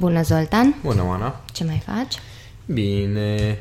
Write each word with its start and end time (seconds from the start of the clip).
Bună, 0.00 0.22
Zoltan! 0.22 0.74
Bună, 0.82 1.02
Oana! 1.06 1.40
Ce 1.52 1.64
mai 1.64 1.82
faci? 1.86 2.14
Bine... 2.66 3.58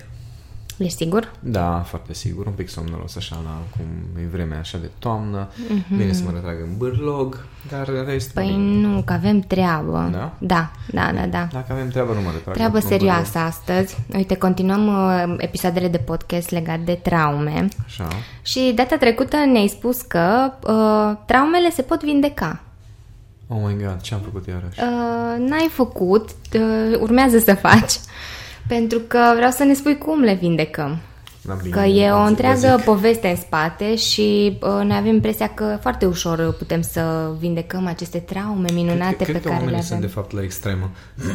Ești 0.77 0.97
sigur? 0.97 1.31
Da, 1.39 1.83
foarte 1.87 2.13
sigur. 2.13 2.45
Un 2.45 2.51
pic 2.51 2.69
somnoros 2.69 3.15
așa, 3.15 3.35
la 3.43 3.61
cum 3.75 3.85
e 4.23 4.27
vremea 4.31 4.59
așa 4.59 4.77
de 4.77 4.89
toamnă. 4.99 5.49
Mhm. 5.55 5.83
Mm-hmm. 5.83 5.97
Bine 5.97 6.13
să 6.13 6.23
mă 6.25 6.31
retrag 6.33 6.61
în 6.61 6.77
bârlog, 6.77 7.45
dar 7.69 8.05
rest... 8.05 8.33
Păi 8.33 8.45
bine. 8.45 8.87
nu, 8.87 9.01
că 9.01 9.13
avem 9.13 9.39
treabă. 9.39 10.09
Da? 10.11 10.33
Da, 10.37 10.71
da, 10.91 11.11
da, 11.13 11.25
da. 11.25 11.47
Dacă 11.51 11.71
avem 11.71 11.89
treabă, 11.89 12.13
nu 12.13 12.21
mă 12.21 12.29
retrag. 12.33 12.53
Treabă 12.55 12.77
în 12.77 12.81
serioasă 12.81 13.37
astăzi. 13.37 13.97
Uite, 14.13 14.35
continuăm 14.35 14.87
uh, 14.87 15.35
episoadele 15.37 15.87
de 15.87 15.97
podcast 15.97 16.49
legate 16.49 16.81
de 16.85 16.93
traume. 16.93 17.53
bârlog. 17.55 17.69
Așa. 17.85 18.07
Și 18.41 18.71
data 18.75 18.97
trecută 18.97 19.37
ne-ai 19.37 19.67
spus 19.67 20.01
că 20.01 20.51
uh, 20.67 21.17
traumele 21.25 21.69
se 21.71 21.81
pot 21.81 22.03
vindeca. 22.03 22.59
Oh 23.51 23.57
my 23.65 23.75
god, 23.83 24.01
ce 24.01 24.13
am 24.13 24.19
făcut 24.19 24.47
iarăși? 24.47 24.79
Uh, 24.79 25.47
n-ai 25.49 25.69
făcut, 25.71 26.29
uh, 26.53 26.97
urmează 26.99 27.37
să 27.39 27.53
faci. 27.55 27.93
Pentru 28.67 28.99
că 28.99 29.19
vreau 29.35 29.51
să 29.51 29.63
ne 29.63 29.73
spui 29.73 29.97
cum 29.97 30.19
le 30.21 30.33
vindecăm. 30.33 30.97
Da, 31.41 31.53
bine, 31.53 31.75
Că 31.75 31.81
e 31.87 32.11
o 32.11 32.21
vă 32.21 32.27
întreagă 32.27 32.73
zic. 32.75 32.85
poveste 32.85 33.27
în 33.27 33.35
spate 33.35 33.95
și 33.95 34.57
uh, 34.61 34.69
noi 34.69 34.97
avem 34.97 35.13
impresia 35.13 35.47
că 35.53 35.77
foarte 35.81 36.05
ușor 36.05 36.53
putem 36.57 36.81
să 36.81 37.31
vindecăm 37.39 37.85
aceste 37.87 38.17
traume 38.17 38.67
minunate 38.73 39.15
cred, 39.15 39.27
cred 39.27 39.41
pe 39.41 39.41
că 39.41 39.47
care 39.47 39.55
le 39.59 39.59
oamenii 39.65 39.73
avem. 39.75 39.87
sunt 39.87 40.01
de 40.01 40.07
fapt 40.07 40.31
la 40.31 40.41
extremă. 40.43 40.89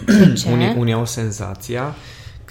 De 0.06 0.32
ce? 0.32 0.50
Unii, 0.50 0.74
unii 0.78 0.92
au 0.92 1.04
senzația 1.06 1.94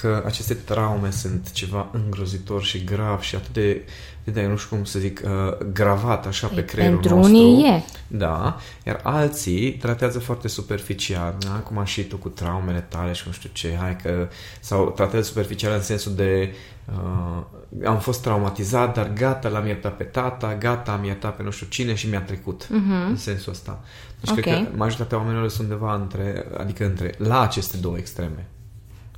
că 0.03 0.23
aceste 0.25 0.53
traume 0.53 1.11
sunt 1.11 1.51
ceva 1.51 1.89
îngrozitor 1.91 2.63
și 2.63 2.83
grav 2.83 3.21
și 3.21 3.35
atât 3.35 3.53
de, 3.53 3.85
de, 4.23 4.31
de 4.31 4.45
nu 4.45 4.57
știu 4.57 4.75
cum 4.75 4.85
să 4.85 4.99
zic, 4.99 5.21
uh, 5.25 5.65
gravat 5.73 6.25
așa 6.25 6.47
pe 6.47 6.65
creierul 6.65 6.97
pentru 6.97 7.15
nostru. 7.15 7.35
unii 7.35 7.65
e. 7.65 7.83
Da, 8.07 8.57
iar 8.85 8.99
alții 9.03 9.73
tratează 9.73 10.19
foarte 10.19 10.47
superficial, 10.47 11.35
da? 11.39 11.49
cum 11.49 11.77
ai 11.77 11.85
și 11.85 12.03
tu 12.03 12.17
cu 12.17 12.29
traumele 12.29 12.85
tale 12.89 13.11
și 13.13 13.23
nu 13.25 13.31
știu 13.31 13.49
ce, 13.53 13.77
hai 13.79 13.95
că, 13.95 14.27
sau 14.59 14.89
tratează 14.89 15.25
superficial 15.25 15.73
în 15.73 15.81
sensul 15.81 16.15
de 16.15 16.53
uh, 16.85 17.85
am 17.85 17.99
fost 17.99 18.21
traumatizat, 18.21 18.93
dar 18.93 19.13
gata, 19.13 19.49
l-am 19.49 19.65
iertat 19.65 19.97
pe 19.97 20.03
tata, 20.03 20.55
gata, 20.55 20.91
am 20.91 21.03
iertat 21.03 21.35
pe 21.35 21.43
nu 21.43 21.51
știu 21.51 21.67
cine 21.69 21.93
și 21.93 22.09
mi-a 22.09 22.21
trecut, 22.21 22.65
uh-huh. 22.65 23.09
în 23.09 23.15
sensul 23.15 23.51
ăsta. 23.51 23.83
Deci 24.19 24.29
Ok. 24.29 24.39
cred 24.39 24.53
că 24.53 24.69
majoritatea 24.75 25.17
oamenilor 25.17 25.49
sunt 25.49 25.67
undeva 25.67 25.95
între, 25.95 26.45
adică 26.57 26.85
între, 26.85 27.13
la 27.17 27.41
aceste 27.41 27.77
două 27.77 27.97
extreme. 27.97 28.47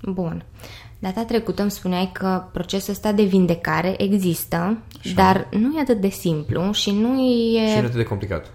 Bun. 0.06 0.46
Data 1.00 1.24
trecută 1.24 1.62
îmi 1.62 1.72
spuneai 1.72 2.10
că 2.14 2.44
procesul 2.52 2.94
ăsta 2.94 3.12
de 3.12 3.24
vindecare 3.24 3.94
există, 4.04 4.78
dar 5.16 5.48
nu 5.52 5.78
e 5.78 5.82
atât 5.82 6.02
de 6.02 6.10
simplu 6.10 6.72
și 6.72 6.92
nu 6.92 7.22
e 7.22 7.68
Și 7.68 7.80
nu 7.80 7.86
atât 7.86 7.96
de 7.96 8.04
complicat. 8.04 8.46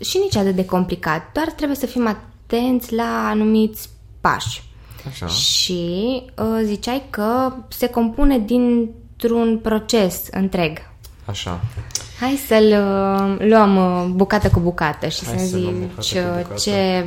și 0.00 0.18
nici 0.18 0.36
atât 0.36 0.54
de 0.54 0.64
complicat. 0.64 1.32
Doar 1.32 1.46
trebuie 1.46 1.76
să 1.76 1.86
fim 1.86 2.06
atenți 2.06 2.94
la 2.94 3.26
anumiți 3.28 3.88
pași. 4.20 4.62
Așa. 5.08 5.26
Și 5.26 6.22
uh, 6.38 6.60
ziceai 6.64 7.02
că 7.10 7.52
se 7.68 7.86
compune 7.88 8.38
dintr-un 8.38 9.58
proces 9.62 10.22
întreg. 10.30 10.78
Așa. 11.24 11.60
Hai 12.20 12.40
să-l 12.46 12.64
uh, 12.64 13.36
luăm 13.48 13.76
uh, 13.76 14.06
bucată 14.14 14.50
cu 14.50 14.60
bucată 14.60 15.08
și 15.08 15.24
Hai 15.24 15.38
să 15.38 15.46
să 15.46 15.56
luăm 15.58 15.74
zici 15.74 15.80
bucată 15.80 16.20
cu 16.20 16.38
uh, 16.38 16.42
bucată. 16.42 16.60
ce, 16.60 17.04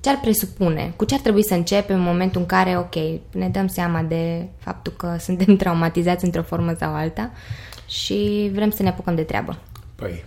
ce 0.00 0.08
ar 0.08 0.20
presupune, 0.20 0.92
cu 0.96 1.04
ce 1.04 1.14
ar 1.14 1.20
trebui 1.20 1.44
să 1.44 1.54
începem 1.54 1.96
în 1.96 2.02
momentul 2.02 2.40
în 2.40 2.46
care, 2.46 2.78
ok, 2.78 2.94
ne 3.32 3.48
dăm 3.48 3.66
seama 3.66 4.02
de 4.02 4.48
faptul 4.58 4.92
că 4.92 5.16
suntem 5.26 5.56
traumatizați 5.56 6.24
într-o 6.24 6.42
formă 6.42 6.74
sau 6.78 6.94
alta 6.94 7.30
și 7.86 8.50
vrem 8.54 8.70
să 8.70 8.82
ne 8.82 8.88
apucăm 8.88 9.14
de 9.14 9.22
treabă. 9.22 9.58
Păi, 9.94 10.24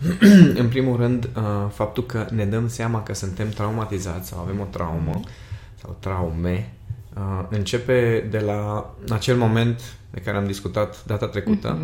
în 0.62 0.68
primul 0.68 0.96
rând, 0.96 1.24
uh, 1.36 1.42
faptul 1.72 2.06
că 2.06 2.26
ne 2.30 2.44
dăm 2.44 2.68
seama 2.68 3.02
că 3.02 3.14
suntem 3.14 3.48
traumatizați 3.48 4.28
sau 4.28 4.40
avem 4.40 4.60
o 4.60 4.66
traumă 4.70 5.20
sau 5.82 5.96
traume, 5.98 6.72
uh, 7.16 7.44
începe 7.48 8.26
de 8.30 8.38
la 8.38 8.90
acel 9.10 9.36
moment 9.36 9.80
de 10.10 10.20
care 10.20 10.36
am 10.36 10.46
discutat 10.46 11.04
data 11.06 11.26
trecută, 11.26 11.80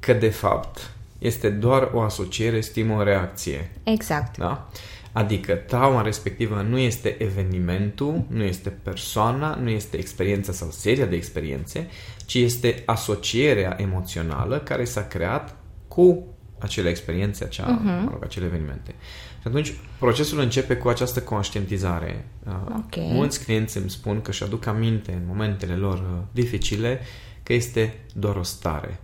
că 0.00 0.12
de 0.12 0.28
fapt 0.28 0.90
este 1.18 1.48
doar 1.48 1.90
o 1.92 2.00
asociere 2.00 2.60
stimă-reacție. 2.60 3.70
Exact. 3.82 4.38
Da? 4.38 4.68
Adică 5.12 5.54
trauma 5.54 6.02
respectivă 6.02 6.66
nu 6.68 6.78
este 6.78 7.22
evenimentul, 7.22 8.24
nu 8.28 8.42
este 8.42 8.68
persoana, 8.68 9.54
nu 9.54 9.70
este 9.70 9.96
experiența 9.96 10.52
sau 10.52 10.70
seria 10.70 11.06
de 11.06 11.16
experiențe, 11.16 11.88
ci 12.26 12.34
este 12.34 12.82
asocierea 12.86 13.76
emoțională 13.80 14.58
care 14.58 14.84
s-a 14.84 15.06
creat 15.06 15.56
cu 15.88 16.26
acele 16.58 16.88
experiențe, 16.88 17.44
acea, 17.44 17.80
uh-huh. 17.80 18.04
mă 18.04 18.08
rog, 18.10 18.24
acele 18.24 18.46
evenimente. 18.46 18.94
Și 19.40 19.48
atunci 19.48 19.74
procesul 19.98 20.40
începe 20.40 20.76
cu 20.76 20.88
această 20.88 21.20
conștientizare. 21.20 22.24
Uh, 22.46 22.52
Ok. 22.76 22.96
Mulți 22.96 23.44
clienți 23.44 23.76
îmi 23.76 23.90
spun 23.90 24.20
că 24.20 24.30
își 24.30 24.42
aduc 24.42 24.66
aminte 24.66 25.12
în 25.12 25.22
momentele 25.26 25.74
lor 25.74 25.98
uh, 25.98 26.22
dificile 26.32 27.00
că 27.42 27.52
este 27.52 27.94
doar 28.14 28.36
o 28.36 28.42
stare. 28.42 29.00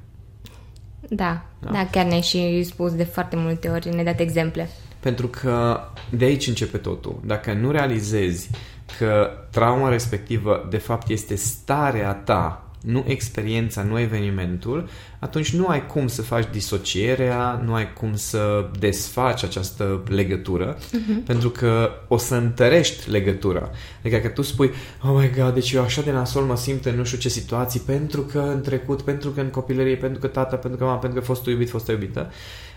Da, 1.08 1.46
da, 1.60 1.70
da 1.70 1.86
chiar 1.90 2.04
ne-ai 2.04 2.20
și 2.20 2.62
spus 2.62 2.94
de 2.94 3.04
foarte 3.04 3.36
multe 3.36 3.68
ori, 3.68 3.88
ne-ai 3.88 4.04
dat 4.04 4.20
exemple. 4.20 4.68
Pentru 5.00 5.28
că 5.28 5.80
de 6.10 6.24
aici 6.24 6.46
începe 6.46 6.78
totul. 6.78 7.20
Dacă 7.24 7.52
nu 7.52 7.70
realizezi 7.70 8.50
că 8.98 9.30
trauma 9.50 9.88
respectivă 9.88 10.66
de 10.70 10.78
fapt 10.78 11.08
este 11.08 11.34
starea 11.34 12.12
ta, 12.12 12.68
nu 12.80 13.04
experiența, 13.06 13.82
nu 13.82 13.98
evenimentul, 13.98 14.88
atunci 15.18 15.54
nu 15.54 15.66
ai 15.66 15.86
cum 15.86 16.06
să 16.06 16.22
faci 16.22 16.48
disocierea, 16.52 17.62
nu 17.64 17.74
ai 17.74 17.92
cum 17.92 18.16
să 18.16 18.70
desfaci 18.78 19.44
această 19.44 20.02
legătură, 20.08 20.76
uh-huh. 20.76 21.26
pentru 21.26 21.50
că 21.50 21.90
o 22.08 22.16
să 22.16 22.34
întărești 22.34 23.10
legătura. 23.10 23.70
Adică 24.00 24.16
că 24.16 24.28
tu 24.28 24.42
spui, 24.42 24.70
oh 25.02 25.16
my 25.18 25.30
god, 25.36 25.54
deci 25.54 25.72
eu 25.72 25.82
așa 25.82 26.02
de 26.02 26.12
nasol 26.12 26.42
mă 26.42 26.56
simt 26.56 26.84
în 26.84 26.96
nu 26.96 27.04
știu 27.04 27.18
ce 27.18 27.28
situații, 27.28 27.80
pentru 27.80 28.22
că 28.22 28.38
în 28.38 28.60
trecut, 28.60 29.02
pentru 29.02 29.30
că 29.30 29.40
în 29.40 29.48
copilărie, 29.48 29.96
pentru 29.96 30.20
că 30.20 30.26
tata, 30.26 30.56
pentru 30.56 30.78
că 30.78 30.84
mama, 30.84 30.98
pentru 30.98 31.18
că 31.18 31.24
fostul 31.24 31.52
iubit, 31.52 31.70
fostă 31.70 31.92
iubită, 31.92 32.30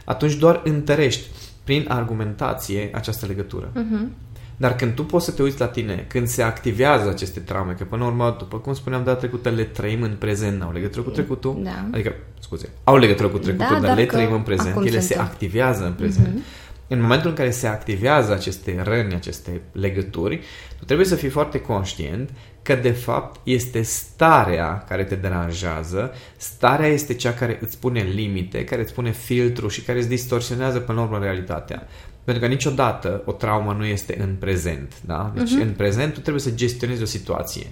atunci 0.05 0.33
doar 0.33 0.61
întărești 0.63 1.27
prin 1.63 1.85
argumentație 1.87 2.89
această 2.93 3.25
legătură. 3.25 3.71
Uh-huh. 3.71 4.29
Dar 4.57 4.75
când 4.75 4.93
tu 4.93 5.03
poți 5.05 5.25
să 5.25 5.31
te 5.31 5.41
uiți 5.41 5.59
la 5.59 5.67
tine, 5.67 6.05
când 6.07 6.27
se 6.27 6.41
activează 6.41 7.09
aceste 7.09 7.39
traume, 7.39 7.73
că 7.73 7.83
până 7.83 8.01
la 8.01 8.07
urmă, 8.09 8.35
după 8.39 8.57
cum 8.57 8.73
spuneam 8.73 9.03
data 9.03 9.17
trecută, 9.17 9.49
le 9.49 9.63
trăim 9.63 10.01
în 10.01 10.15
prezent, 10.19 10.61
au 10.61 10.71
legătură 10.71 11.01
cu 11.01 11.09
trecutul, 11.09 11.59
Da. 11.63 11.85
adică, 11.91 12.13
scuze, 12.39 12.69
au 12.83 12.97
legătură 12.97 13.27
cu 13.27 13.37
trecutul, 13.37 13.67
Da, 13.67 13.79
dar 13.79 13.89
dar 13.89 13.97
le 13.97 14.05
că 14.05 14.15
trăim 14.15 14.33
în 14.33 14.41
prezent, 14.41 14.69
acum 14.69 14.85
ele 14.85 14.99
se 14.99 15.05
suntem. 15.05 15.25
activează 15.25 15.85
în 15.85 15.93
prezent. 15.93 16.39
Uh-huh. 16.39 16.69
În 16.87 17.01
momentul 17.01 17.29
în 17.29 17.35
care 17.35 17.51
se 17.51 17.67
activează 17.67 18.33
aceste 18.33 18.81
răni, 18.83 19.13
aceste 19.13 19.61
legături, 19.71 20.41
tu 20.79 20.85
trebuie 20.85 21.05
să 21.07 21.15
fii 21.15 21.29
foarte 21.29 21.61
conștient 21.61 22.29
că 22.61 22.75
de 22.75 22.91
fapt 22.91 23.39
este 23.43 23.81
starea 23.81 24.83
care 24.87 25.03
te 25.03 25.15
deranjează, 25.15 26.13
starea 26.37 26.87
este 26.87 27.13
cea 27.13 27.33
care 27.33 27.57
îți 27.61 27.79
pune 27.79 28.01
limite, 28.01 28.63
care 28.63 28.81
îți 28.81 28.93
pune 28.93 29.11
filtru 29.11 29.67
și 29.67 29.81
care 29.81 29.97
îți 29.97 30.07
distorsionează 30.07 30.79
până 30.79 30.99
la 30.99 31.05
urmă 31.05 31.19
realitatea. 31.23 31.87
Pentru 32.23 32.43
că 32.43 32.49
niciodată 32.49 33.21
o 33.25 33.31
traumă 33.31 33.73
nu 33.73 33.85
este 33.85 34.21
în 34.21 34.35
prezent. 34.39 34.93
Da? 35.05 35.31
Deci 35.35 35.49
uh-huh. 35.49 35.61
în 35.61 35.73
prezent 35.77 36.13
tu 36.13 36.19
trebuie 36.19 36.41
să 36.41 36.51
gestionezi 36.51 37.01
o 37.01 37.05
situație. 37.05 37.65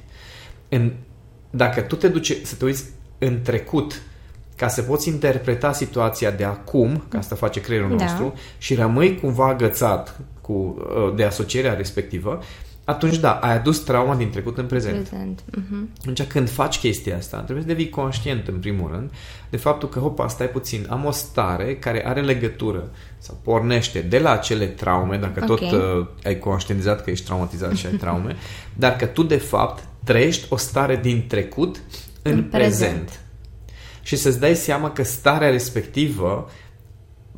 În, 0.70 0.92
dacă 1.50 1.82
tu 1.82 1.96
te 1.96 2.08
duci 2.08 2.38
să 2.44 2.56
te 2.56 2.66
uiți 2.66 2.84
în 3.18 3.42
trecut 3.42 4.02
ca 4.56 4.68
să 4.68 4.82
poți 4.82 5.08
interpreta 5.08 5.72
situația 5.72 6.32
de 6.32 6.44
acum, 6.44 7.04
ca 7.10 7.18
asta 7.18 7.36
face 7.36 7.62
creierul 7.62 7.98
Da. 7.98 8.04
nostru, 8.04 8.34
și 8.58 8.76
rămâi 8.76 9.20
cumva 9.20 9.48
agățat 9.48 10.20
cu, 10.42 10.54
uh, 10.54 11.14
de 11.16 11.24
asocierea 11.24 11.74
respectivă, 11.74 12.42
atunci 12.90 13.18
da, 13.18 13.32
ai 13.32 13.54
adus 13.54 13.80
trauma 13.80 14.16
din 14.16 14.30
trecut 14.30 14.58
în 14.58 14.66
prezent. 14.66 15.08
Prezent. 15.08 15.42
Uh-huh. 15.42 15.98
Atunci 16.02 16.24
când 16.24 16.50
faci 16.50 16.80
chestia 16.80 17.18
asta, 17.18 17.38
trebuie 17.38 17.62
să 17.62 17.68
devii 17.68 17.90
conștient 17.90 18.48
în 18.48 18.56
primul 18.56 18.92
rând 18.92 19.12
de 19.50 19.58
faptul 19.58 19.90
că, 19.90 20.00
hopa, 20.00 20.28
stai 20.28 20.50
puțin, 20.50 20.86
am 20.90 21.06
o 21.06 21.12
stare 21.12 21.76
care 21.76 22.08
are 22.08 22.22
legătură 22.22 22.90
sau 23.18 23.40
pornește 23.44 24.00
de 24.00 24.20
la 24.20 24.32
acele 24.32 24.66
traume, 24.66 25.18
dacă 25.18 25.40
Ok. 25.40 25.48
tot 25.48 25.72
uh, 25.72 26.08
ai 26.24 26.40
conștientizat 26.40 27.04
că 27.04 27.10
ești 27.10 27.26
traumatizat 27.26 27.76
și 27.76 27.86
ai 27.86 27.94
traume, 28.04 28.36
dar 28.76 28.96
că 28.96 29.06
tu 29.06 29.24
de 29.24 29.38
fapt 29.38 29.84
trăiești 30.04 30.46
o 30.50 30.58
stare 30.58 30.96
din 30.96 31.26
trecut 31.28 31.82
în, 32.22 32.32
În 32.32 32.38
în 32.38 32.44
prezent. 32.44 32.80
prezent. 32.80 33.20
Și 34.02 34.16
să-ți 34.16 34.40
dai 34.40 34.56
seama 34.56 34.92
că 34.92 35.04
starea 35.04 35.50
respectivă 35.50 36.50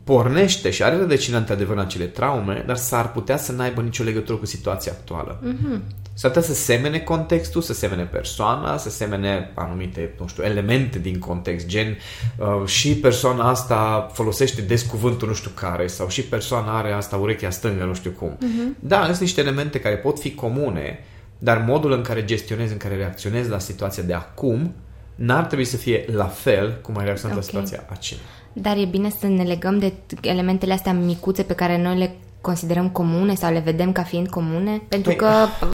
pornește 0.03 0.69
și 0.69 0.83
are 0.83 0.97
rădăcină 0.97 1.37
într-adevăr 1.37 1.75
în 1.75 1.81
acele 1.81 2.05
traume, 2.05 2.63
dar 2.67 2.75
s-ar 2.75 3.11
putea 3.11 3.37
să 3.37 3.51
n-aibă 3.51 3.81
nicio 3.81 4.03
legătură 4.03 4.37
cu 4.37 4.45
situația 4.45 4.91
actuală. 4.91 5.39
Mm-hmm. 5.43 5.79
S-ar 6.13 6.31
putea 6.31 6.47
să 6.47 6.53
semene 6.53 6.99
contextul, 6.99 7.61
să 7.61 7.73
semene 7.73 8.03
persoana, 8.03 8.77
să 8.77 8.89
semene 8.89 9.51
anumite, 9.55 10.13
nu 10.19 10.27
știu, 10.27 10.43
elemente 10.43 10.99
din 10.99 11.19
context, 11.19 11.65
gen 11.65 11.97
uh, 12.37 12.67
și 12.67 12.95
persoana 12.95 13.49
asta 13.49 14.09
folosește 14.13 14.61
des 14.61 14.81
cuvântul 14.81 15.27
nu 15.27 15.33
știu 15.33 15.51
care 15.53 15.87
sau 15.87 16.09
și 16.09 16.21
persoana 16.21 16.77
are 16.77 16.91
asta 16.91 17.15
urechea 17.15 17.49
stângă, 17.49 17.83
nu 17.83 17.93
știu 17.93 18.11
cum. 18.11 18.37
Mm-hmm. 18.37 18.79
Da, 18.79 19.05
sunt 19.05 19.19
niște 19.19 19.41
elemente 19.41 19.79
care 19.79 19.95
pot 19.95 20.19
fi 20.19 20.35
comune, 20.35 20.99
dar 21.37 21.63
modul 21.67 21.91
în 21.91 22.01
care 22.01 22.25
gestionezi, 22.25 22.71
în 22.71 22.77
care 22.77 22.95
reacționezi 22.95 23.49
la 23.49 23.59
situația 23.59 24.03
de 24.03 24.13
acum, 24.13 24.73
n-ar 25.15 25.45
trebui 25.45 25.65
să 25.65 25.77
fie 25.77 26.05
la 26.11 26.25
fel 26.25 26.79
cum 26.81 26.97
ai 26.97 27.05
reacționat 27.05 27.37
Ok. 27.37 27.43
la 27.43 27.47
situația 27.49 27.83
aceea. 27.89 28.19
Dar 28.53 28.77
e 28.77 28.85
bine 28.85 29.09
să 29.09 29.27
ne 29.27 29.43
legăm 29.43 29.79
de 29.79 29.93
elementele 30.21 30.73
astea 30.73 30.93
micuțe 30.93 31.43
pe 31.43 31.53
care 31.53 31.81
noi 31.81 31.97
le 31.97 32.15
considerăm 32.41 32.89
comune 32.89 33.35
sau 33.35 33.51
le 33.51 33.59
vedem 33.59 33.91
ca 33.91 34.03
fiind 34.03 34.29
comune, 34.29 34.81
pentru 34.87 35.11
Păi- 35.11 35.15
că 35.15 35.27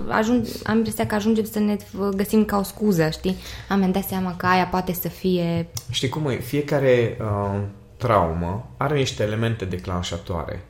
ajung, 0.07 0.45
am 0.63 0.75
impresia 0.75 1.05
că 1.05 1.15
ajungem 1.15 1.43
să 1.43 1.59
ne 1.59 1.77
găsim 2.15 2.45
ca 2.45 2.57
o 2.57 2.63
scuză, 2.63 3.09
știi? 3.09 3.35
Am 3.69 3.77
mi-am 3.79 3.91
dat 3.91 4.03
seama 4.03 4.35
că 4.35 4.45
aia 4.45 4.65
poate 4.65 4.93
să 4.93 5.07
fie... 5.07 5.67
Știi 5.89 6.09
cum 6.09 6.29
e? 6.29 6.35
Fiecare 6.35 7.17
uh, 7.21 7.59
traumă 7.97 8.69
are 8.77 8.97
niște 8.97 9.23
elemente 9.23 9.65
declanșatoare. 9.65 10.65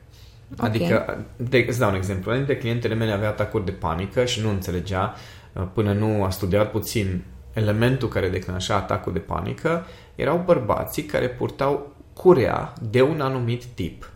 Ok. 0.52 0.64
Adică, 0.64 1.24
de, 1.36 1.64
îți 1.68 1.78
dau 1.78 1.90
un 1.90 1.96
exemplu. 1.96 2.30
Unul 2.30 2.44
dintre 2.44 2.62
clientele 2.62 2.94
mele 2.94 3.12
avea 3.12 3.28
atacuri 3.28 3.64
de 3.64 3.70
panică 3.70 4.24
și 4.24 4.40
nu 4.40 4.48
înțelegea 4.48 5.14
uh, 5.52 5.62
până 5.72 5.92
nu 5.92 6.24
a 6.24 6.30
studiat 6.30 6.70
puțin 6.70 7.24
elementul 7.52 8.08
care 8.08 8.28
declanșa 8.28 8.74
atacul 8.74 9.12
de 9.12 9.18
panică. 9.18 9.86
Erau 10.14 10.42
bărbații 10.44 11.02
care 11.02 11.28
purtau 11.28 11.96
curea 12.22 12.72
de 12.90 13.02
un 13.02 13.20
anumit 13.20 13.64
tip. 13.64 14.10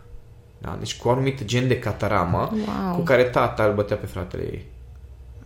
Da? 0.57 0.75
Deci 0.79 0.97
cu 0.97 1.07
un 1.07 1.13
anumit 1.13 1.43
gen 1.45 1.67
de 1.67 1.79
cataramă 1.79 2.49
Wow. 2.53 2.95
cu 2.95 3.01
care 3.01 3.23
tata 3.23 3.63
îl 3.63 3.73
bătea 3.73 3.95
pe 3.95 4.05
fratele 4.05 4.43
ei. 4.43 4.65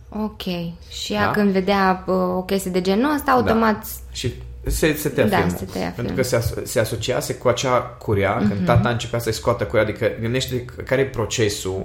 Ok. 0.08 0.42
Și 0.90 1.12
ea 1.12 1.24
Da. 1.24 1.30
când 1.30 1.50
vedea 1.50 2.04
uh, 2.06 2.14
o 2.14 2.42
chestie 2.42 2.70
de 2.70 2.80
genul 2.80 3.14
ăsta, 3.14 3.30
automat... 3.30 3.84
Și 4.12 4.32
se, 4.66 4.94
se 4.94 5.08
tăia 5.08 5.26
Da, 5.26 5.36
filmul. 5.36 5.56
se 5.58 5.64
tăia 5.64 5.84
Pentru 5.94 6.02
filmul. 6.02 6.16
că 6.16 6.22
se, 6.22 6.36
aso- 6.38 6.62
se 6.64 6.80
asociase 6.80 7.34
cu 7.34 7.48
acea 7.48 7.78
curea, 7.78 8.36
mm-hmm. 8.38 8.48
când 8.48 8.64
tata 8.64 8.88
începea 8.88 9.18
să-i 9.18 9.32
scoată 9.32 9.64
curea, 9.64 9.82
adică 9.82 10.10
gândește 10.20 10.64
care 10.86 11.00
e 11.00 11.04
procesul, 11.04 11.84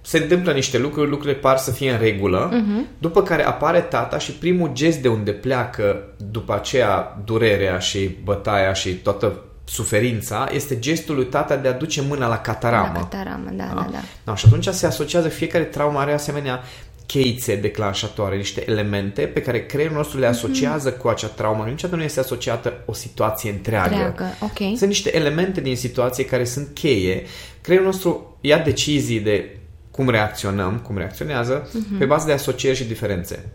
se 0.00 0.18
întâmplă 0.18 0.52
niște 0.52 0.78
lucruri, 0.78 1.08
lucrurile 1.10 1.38
par 1.38 1.56
să 1.56 1.70
fie 1.70 1.90
în 1.92 1.98
regulă, 1.98 2.50
mm-hmm. 2.52 2.98
după 2.98 3.22
care 3.22 3.44
apare 3.44 3.80
tata 3.80 4.18
și 4.18 4.32
primul 4.32 4.70
gest 4.72 4.98
de 4.98 5.08
unde 5.08 5.30
pleacă 5.32 6.02
după 6.30 6.54
aceea 6.54 7.18
durerea 7.24 7.78
și 7.78 8.16
bătaia 8.24 8.72
și 8.72 8.90
toată 8.94 9.42
suferința 9.64 10.48
este 10.52 10.78
gestul 10.78 11.14
lui 11.14 11.24
tata 11.26 11.56
de 11.56 11.68
a 11.68 11.72
duce 11.72 12.00
mâna 12.02 12.26
la 12.28 12.38
cataramă. 12.38 12.90
La 12.94 13.00
cataramă, 13.08 13.50
da, 13.52 13.64
da, 13.74 13.86
da. 13.92 13.98
No, 14.24 14.34
și 14.34 14.46
atunci 14.46 14.68
se 14.68 14.86
asociază, 14.86 15.28
fiecare 15.28 15.64
traumă 15.64 15.98
are 15.98 16.12
asemenea 16.12 16.62
cheițe 17.06 17.56
declanșatoare, 17.56 18.36
niște 18.36 18.70
elemente 18.70 19.22
pe 19.22 19.40
care 19.42 19.66
creierul 19.66 19.96
nostru 19.96 20.18
le 20.18 20.26
asociază 20.26 20.88
Mhm. 20.88 20.98
cu 20.98 21.08
acea 21.08 21.26
traumă. 21.26 21.64
Niciodată 21.64 21.96
nu 21.98 22.04
este 22.04 22.20
asociată 22.20 22.72
o 22.86 22.92
situație 22.92 23.50
întreagă. 23.50 23.94
Întreagă, 23.94 24.24
ok. 24.40 24.58
Sunt 24.76 24.88
niște 24.88 25.16
elemente 25.16 25.60
din 25.60 25.76
situație 25.76 26.24
care 26.24 26.44
sunt 26.44 26.68
cheie. 26.74 27.22
Creierul 27.60 27.86
nostru 27.88 28.36
ia 28.40 28.58
decizii 28.58 29.20
de 29.20 29.56
cum 29.90 30.08
reacționăm, 30.08 30.78
cum 30.78 30.96
reacționează, 30.98 31.68
pe 31.98 32.04
bază 32.04 32.26
de 32.26 32.32
asocieri 32.32 32.76
și 32.76 32.84
diferențe. 32.84 33.48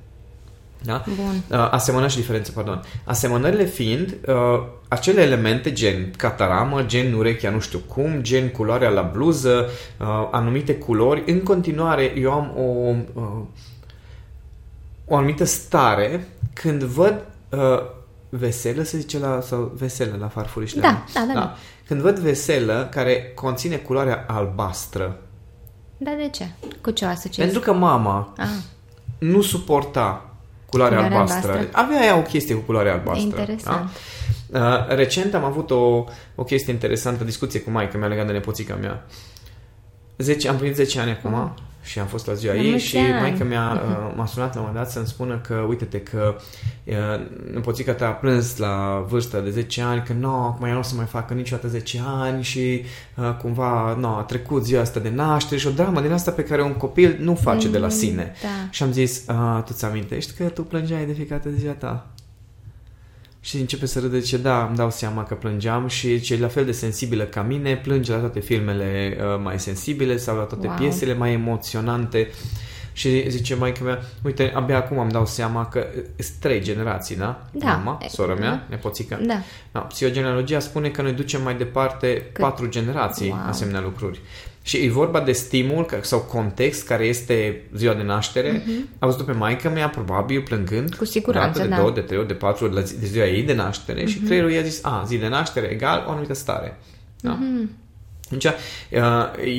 Da? 0.84 1.04
Bun. 1.16 1.44
Uh, 1.60 1.68
asemănări 1.72 2.12
și 2.12 2.18
diferențe, 2.18 2.52
pardon. 2.52 2.84
Asemănările 3.04 3.66
fiind 3.66 4.18
uh, 4.28 4.36
acele 4.88 5.22
elemente 5.22 5.72
gen 5.74 6.12
cataramă, 6.18 6.84
gen 6.84 7.14
urechea 7.14 7.50
nu 7.50 7.60
știu 7.60 7.80
cum, 7.80 8.22
gen 8.22 8.50
culoarea 8.50 8.90
la 8.90 9.02
bluză, 9.02 9.70
uh, 10.00 10.28
anumite 10.32 10.76
culori. 10.76 11.24
În 11.32 11.40
continuare, 11.44 12.14
eu 12.20 12.32
am 12.32 12.54
o, 12.58 12.62
uh, 13.14 13.44
o 15.08 15.16
anumită 15.16 15.44
stare 15.44 16.28
când 16.54 16.84
văd 16.84 17.24
uh, 17.50 17.80
veselă, 18.30 18.84
se 18.84 18.98
zice 18.98 19.20
la, 19.20 19.42
sau 19.42 19.72
veselă 19.78 20.18
la 20.20 20.28
farfurișele. 20.28 20.82
Da, 20.82 20.90
nu? 20.90 20.98
da, 21.14 21.34
da, 21.34 21.40
da. 21.40 21.56
Când 21.88 22.02
văd 22.02 22.20
veselă 22.20 22.88
care 22.92 23.32
conține 23.36 23.76
culoarea 23.76 24.26
albastră, 24.28 25.20
Dar 25.98 26.16
de 26.16 26.30
ce? 26.30 26.48
Cu 26.82 26.92
ce 26.92 27.06
o 27.06 27.08
asociezi? 27.08 27.52
pentru 27.52 27.72
că 27.72 27.78
mama 27.78 28.34
Ah, 28.38 28.48
nu 29.20 29.42
suporta 29.42 30.27
culoarea, 30.70 30.98
Culoarea 30.98 31.20
albastră. 31.20 31.52
albastră. 31.52 31.80
Avea 31.82 32.06
ea 32.06 32.18
o 32.18 32.22
chestie 32.22 32.56
cu 32.56 32.62
culoarea 32.62 32.94
albastră. 32.94 33.24
Interesant. 33.26 33.90
Da? 34.50 34.88
Uh, 34.90 34.96
recent 34.96 35.34
am 35.34 35.44
avut 35.44 35.72
o, 35.72 36.04
o 36.36 36.44
chestie 36.44 36.74
interesantă, 36.74 37.24
discuție 37.24 37.60
cu 37.60 37.70
maica 37.70 37.98
mea 37.98 38.08
legat 38.08 38.26
de 38.26 38.32
nepoțica 38.32 38.76
mea. 38.76 39.06
10, 40.18 40.50
am 40.50 40.56
primit 40.56 40.76
10 40.76 41.00
ani 41.00 41.12
acum 41.12 41.54
și 41.88 42.00
am 42.00 42.06
fost 42.06 42.28
la 42.28 42.34
ziua 42.34 42.54
La 42.54 42.62
ei 42.62 42.70
mulți 42.70 42.86
și 42.86 42.98
ani. 42.98 43.22
maica 43.22 43.44
mea 43.44 43.72
uh, 44.08 44.14
m-a 44.16 44.26
sunat 44.26 44.54
la 44.54 44.60
un 44.60 44.66
moment 44.68 44.84
dat 44.84 44.94
să-mi 44.94 45.06
spună 45.08 45.38
că, 45.38 45.54
uite-te, 45.54 46.00
că 46.02 46.36
uh, 46.84 46.96
nepoțica 47.54 47.94
ta 47.94 48.08
a 48.08 48.12
plâns 48.12 48.58
la 48.58 49.06
vârsta 49.10 49.40
de 49.40 49.50
10 49.50 49.82
ani, 49.82 50.04
că 50.04 50.14
nu, 50.14 50.30
acum 50.30 50.66
ea 50.66 50.74
nu 50.74 50.80
o 50.80 50.82
să 50.82 50.96
mai 50.96 51.06
facă 51.06 51.34
niciodată 51.34 51.68
10 51.68 52.02
ani 52.06 52.44
și 52.44 52.84
uh, 53.16 53.36
cumva 53.42 53.96
nu, 54.00 54.08
a 54.08 54.22
trecut 54.22 54.66
ziua 54.66 54.82
asta 54.82 55.00
de 55.00 55.10
naștere 55.10 55.60
și 55.60 55.68
o 55.68 55.72
dramă 55.72 56.02
din 56.02 56.12
asta 56.12 56.32
pe 56.32 56.44
care 56.44 56.64
un 56.64 56.74
copil 56.74 57.18
nu 57.20 57.36
face 57.36 57.70
de 57.70 57.78
la 57.78 57.90
sine. 57.90 58.34
da. 58.42 58.70
Și 58.70 58.84
am 58.84 58.92
zis, 58.92 59.28
a, 59.28 59.64
tu 59.66 59.74
ți-amintești 59.74 60.34
că 60.34 60.44
tu 60.44 60.64
plângeai 60.64 61.06
de 61.06 61.14
fiecare 61.14 61.42
dată 61.44 61.50
de 61.56 61.60
ziua 61.60 61.74
ta? 61.74 62.08
Și 63.48 63.56
începe 63.58 63.86
să 63.86 64.00
râde, 64.00 64.20
ce 64.20 64.38
da, 64.38 64.66
îmi 64.68 64.76
dau 64.76 64.92
seama 64.92 65.24
că 65.24 65.34
plângeam 65.36 65.88
și 65.88 66.20
ce 66.20 66.34
e 66.34 66.38
la 66.40 66.48
fel 66.48 66.66
de 66.66 66.72
sensibilă 66.72 67.24
ca 67.24 67.42
mine, 67.42 67.76
plânge 67.78 68.12
la 68.12 68.18
toate 68.18 68.40
filmele 68.40 69.18
uh, 69.20 69.40
mai 69.44 69.60
sensibile 69.60 70.18
sau 70.18 70.36
la 70.38 70.44
toate 70.44 70.68
Wow. 70.68 70.76
piesele 70.76 71.14
mai 71.14 71.34
emoționante. 71.34 72.30
Și 72.94 73.30
zice 73.30 73.56
maica 73.56 73.84
mea, 73.84 74.00
uite, 74.24 74.52
abia 74.56 74.78
acum 74.78 75.00
îmi 75.00 75.12
dau 75.12 75.26
seama 75.26 75.66
că 75.68 75.86
sunt 76.18 76.38
trei 76.40 76.62
generații, 76.62 77.16
da? 77.16 77.48
Da. 77.52 77.66
Mama, 77.66 78.00
sora 78.10 78.34
mea, 78.34 78.66
nepoțica. 78.70 79.20
Da. 79.26 79.42
Da, 79.72 79.80
psihogenealogia 79.80 80.60
spune 80.60 80.90
că 80.90 81.02
noi 81.02 81.12
ducem 81.14 81.42
mai 81.44 81.56
departe 81.56 82.14
Cât? 82.32 82.44
patru 82.44 82.68
generații 82.70 83.30
Wow. 83.30 83.40
asemenea 83.48 83.82
lucruri. 83.82 84.20
Și 84.68 84.78
e 84.78 84.90
vorba 84.90 85.20
de 85.20 85.32
stimul 85.32 85.86
ca- 85.86 86.00
sau 86.02 86.20
context 86.20 86.88
care 86.88 87.06
este 87.06 87.62
ziua 87.76 87.94
de 87.94 88.04
naștere. 88.04 88.60
Mm-hmm. 88.60 89.00
Am 89.00 89.10
văzut 89.10 89.26
pe 89.26 89.32
maica 89.32 89.70
mea 89.70 89.90
probabil 89.90 90.42
plângând 90.42 90.96
Cu 90.96 91.06
siguranță, 91.06 91.50
o 91.50 91.52
dată, 91.52 91.64
de 91.64 91.76
da. 91.76 91.76
două, 91.76 91.92
de 91.92 92.02
trei 92.02 92.18
ori, 92.18 92.28
de 92.28 92.34
patru 92.34 92.66
ori 92.66 92.74
la 92.74 92.82
zi, 92.82 93.00
de 93.00 93.06
ziua 93.06 93.26
ei 93.26 93.44
de 93.44 93.54
naștere 93.54 94.04
mm-hmm. 94.04 94.08
și 94.08 94.20
creierul 94.20 94.52
i-a 94.52 94.62
zis, 94.62 94.80
a, 94.84 95.04
zi 95.08 95.18
de 95.18 95.28
naștere 95.28 95.68
egal 95.68 96.04
o 96.08 96.10
anumită 96.10 96.34
stare. 96.34 96.80
Da? 97.20 97.40
Mm-hmm. 97.40 97.70
Deci, 98.30 98.46
uh, 98.46 98.52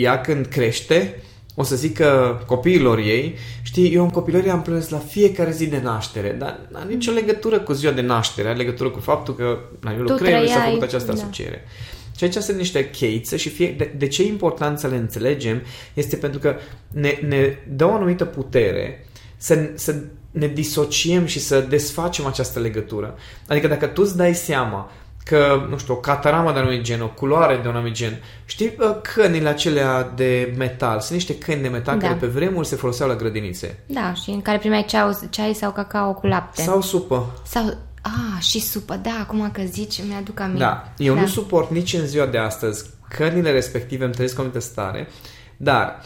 ea 0.00 0.20
când 0.20 0.46
crește, 0.46 1.22
o 1.54 1.62
să 1.62 1.76
zică 1.76 2.42
copiilor 2.46 2.98
ei, 2.98 3.34
știi, 3.62 3.94
eu 3.94 4.02
în 4.02 4.10
copilărie 4.10 4.50
am 4.50 4.62
plâns 4.62 4.88
la 4.88 4.98
fiecare 4.98 5.50
zi 5.50 5.66
de 5.66 5.80
naștere, 5.82 6.36
dar 6.38 6.60
n-a 6.72 6.84
nicio 6.88 7.12
legătură 7.12 7.60
cu 7.60 7.72
ziua 7.72 7.92
de 7.92 8.00
naștere, 8.00 8.48
are 8.48 8.56
legătură 8.56 8.88
cu 8.88 9.00
faptul 9.00 9.34
că 9.34 9.58
la 9.80 9.90
nivelul 9.90 10.10
Tu 10.10 10.16
creierului 10.16 10.48
s-a 10.48 10.54
trăiai, 10.54 10.74
făcut 10.74 10.88
această 10.88 11.12
da. 11.12 11.22
asociere. 11.22 11.64
Și 12.18 12.24
aici 12.24 12.34
sunt 12.34 12.56
niște 12.56 12.90
cheițe 12.90 13.36
și 13.36 13.48
fie, 13.48 13.74
de, 13.76 13.92
de 13.96 14.06
ce 14.06 14.22
e 14.22 14.26
important 14.26 14.78
să 14.78 14.86
le 14.86 14.96
înțelegem 14.96 15.62
este 15.94 16.16
pentru 16.16 16.40
că 16.40 16.56
ne, 16.88 17.18
ne 17.26 17.56
dă 17.68 17.84
o 17.84 17.92
anumită 17.92 18.24
putere 18.24 19.06
să, 19.36 19.70
să 19.74 19.94
ne 20.30 20.46
disociem 20.46 21.26
și 21.26 21.40
să 21.40 21.60
desfacem 21.60 22.26
această 22.26 22.58
legătură. 22.60 23.14
Adică 23.48 23.66
dacă 23.66 23.86
tu 23.86 24.02
îți 24.02 24.16
dai 24.16 24.34
seama 24.34 24.90
că, 25.24 25.66
nu 25.70 25.78
știu, 25.78 25.94
o 25.94 25.96
cataramă 25.96 26.52
de 26.52 26.58
anumit 26.58 26.82
gen, 26.82 27.00
o 27.00 27.08
culoare 27.08 27.58
de 27.62 27.68
un 27.68 27.74
anumit 27.74 27.94
gen, 27.94 28.22
știi 28.44 28.76
uh, 28.78 28.96
cănile 29.14 29.48
acelea 29.48 30.12
de 30.14 30.54
metal, 30.56 31.00
sunt 31.00 31.12
niște 31.12 31.38
căni 31.38 31.62
de 31.62 31.68
metal 31.68 31.98
Da. 31.98 32.06
care 32.06 32.18
pe 32.18 32.26
vremuri 32.26 32.66
se 32.66 32.76
foloseau 32.76 33.08
la 33.08 33.14
grădinițe. 33.14 33.78
Da, 33.86 34.14
și 34.14 34.30
în 34.30 34.42
care 34.42 34.58
primeai 34.58 34.84
ceau, 34.84 35.18
ceai 35.30 35.54
sau 35.54 35.72
cacao 35.72 36.14
cu 36.14 36.26
lapte. 36.26 36.62
Sau 36.62 36.80
supă. 36.80 37.26
Sau 37.46 37.76
ah, 38.36 38.42
și 38.42 38.60
supă, 38.60 38.96
da, 38.96 39.18
acum 39.20 39.50
că 39.50 39.62
zici, 39.62 40.02
mi-aduc 40.08 40.40
aminte. 40.40 40.62
Da, 40.62 40.92
eu 40.96 41.14
da. 41.14 41.20
nu 41.20 41.26
suport 41.26 41.70
nici 41.70 41.92
în 41.92 42.06
ziua 42.06 42.26
de 42.26 42.38
astăzi 42.38 42.84
cărnile 43.08 43.50
respective, 43.50 44.04
îmi 44.04 44.12
trăiesc 44.12 44.36
o 44.38 44.40
anumită 44.40 44.60
stare, 44.60 45.08
dar 45.56 46.04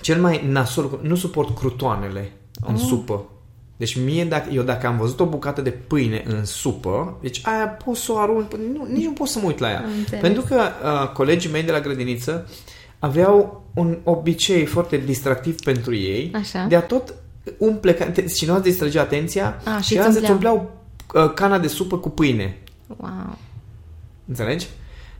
cel 0.00 0.20
mai 0.20 0.46
nasol, 0.46 1.00
nu 1.02 1.14
suport 1.14 1.58
crutoanele 1.58 2.32
în 2.66 2.74
Oh. 2.74 2.80
supă. 2.80 3.24
Deci 3.76 3.96
mie, 4.00 4.24
dacă, 4.24 4.50
eu 4.52 4.62
dacă 4.62 4.86
am 4.86 4.96
văzut 4.96 5.20
o 5.20 5.26
bucată 5.26 5.60
de 5.60 5.70
pâine 5.70 6.22
în 6.26 6.44
supă, 6.44 7.18
deci 7.22 7.40
aia 7.42 7.66
pot 7.68 7.96
să 7.96 8.12
o 8.12 8.18
arunc, 8.18 8.54
nu, 8.54 8.86
nici 8.92 9.04
nu 9.04 9.12
pot 9.12 9.28
să 9.28 9.38
mă 9.38 9.46
uit 9.46 9.58
la 9.58 9.70
ea. 9.70 9.78
Am 9.78 9.90
înțeles. 9.98 10.20
Pentru 10.20 10.42
că 10.42 10.54
uh, 10.54 11.08
colegii 11.12 11.50
mei 11.50 11.62
de 11.62 11.72
la 11.72 11.80
grădiniță 11.80 12.48
aveau 12.98 13.64
un 13.74 13.98
obicei 14.04 14.64
foarte 14.64 14.96
distractiv 14.96 15.60
pentru 15.60 15.94
ei 15.94 16.30
Așa. 16.34 16.66
de 16.68 16.76
a 16.76 16.82
tot 16.82 17.14
umple, 17.58 17.94
ca- 17.94 18.10
te- 18.10 18.24
cineva 18.24 18.56
îți 18.56 18.66
distrăgea 18.66 19.00
atenția 19.00 19.60
A, 19.64 19.80
și 19.80 19.86
și 19.86 19.96
îți 19.96 20.06
azi 20.06 20.18
îți 20.18 20.30
umpleau. 20.30 20.54
umpleau 20.56 21.24
uh, 21.26 21.32
cana 21.34 21.58
de 21.58 21.66
supă 21.68 21.98
cu 21.98 22.08
pâine. 22.10 22.58
Wow. 22.96 23.38
Înțelegi? 24.28 24.66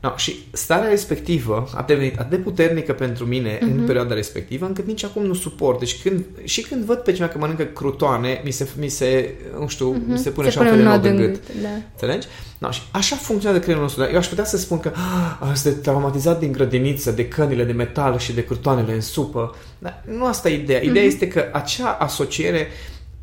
No, 0.01 0.17
și 0.17 0.37
starea 0.53 0.89
respectivă 0.89 1.69
a 1.75 1.83
devenit 1.83 2.19
atât 2.19 2.31
de 2.31 2.37
puternică 2.37 2.93
pentru 2.93 3.25
mine 3.25 3.57
uh-huh. 3.57 3.61
în 3.61 3.85
perioada 3.87 4.15
respectivă, 4.15 4.67
încât 4.67 4.87
nici 4.87 5.05
acum 5.05 5.25
nu 5.25 5.35
suport. 5.35 5.79
Deci 5.79 6.03
când, 6.03 6.25
și 6.45 6.61
când 6.63 6.85
văd 6.85 6.99
pe 6.99 7.13
cineva 7.13 7.33
că 7.33 7.39
mănâncă 7.39 7.63
crutoane, 7.63 8.41
mi 8.45 8.51
se, 8.51 8.69
mi 8.79 8.89
se 8.89 9.35
nu 9.59 9.67
știu, 9.69 9.95
uh-huh. 9.95 10.07
mi 10.07 10.19
se 10.19 10.31
pune 10.31 10.51
Se 10.51 10.59
așa 10.59 10.71
un 10.71 10.77
pune 10.77 10.79
fel 10.79 10.87
un 10.87 11.01
de 11.01 11.09
nod 11.09 11.13
nod 11.13 11.21
în 11.21 11.25
în 11.25 11.33
gât. 11.33 11.47
gât, 11.47 11.63
da. 11.63 11.69
Înțelegi? 11.93 12.27
No, 12.59 12.71
și 12.71 12.83
așa 12.91 13.17
funcționează 13.17 13.63
creierul 13.63 13.85
nostru. 13.85 14.03
Dar 14.03 14.13
eu 14.13 14.19
aș 14.19 14.27
putea 14.27 14.45
să 14.45 14.57
spun 14.57 14.81
că 14.81 14.93
ah, 15.41 15.55
sunt 15.55 15.83
traumatizat 15.83 16.39
din 16.39 16.53
grădiniță, 16.53 17.11
de 17.11 17.29
cănile 17.29 17.65
de 17.65 17.73
metal 17.73 18.19
și 18.19 18.33
de 18.33 18.45
crutoanele 18.45 18.93
în 18.93 19.01
supă. 19.01 19.55
Dar 19.79 20.05
nu 20.19 20.27
asta 20.27 20.49
e 20.49 20.63
ideea. 20.63 20.83
Ideea 20.83 21.05
uh-huh. 21.05 21.07
este 21.07 21.29
că 21.29 21.45
acea 21.53 21.91
asociere 21.91 22.69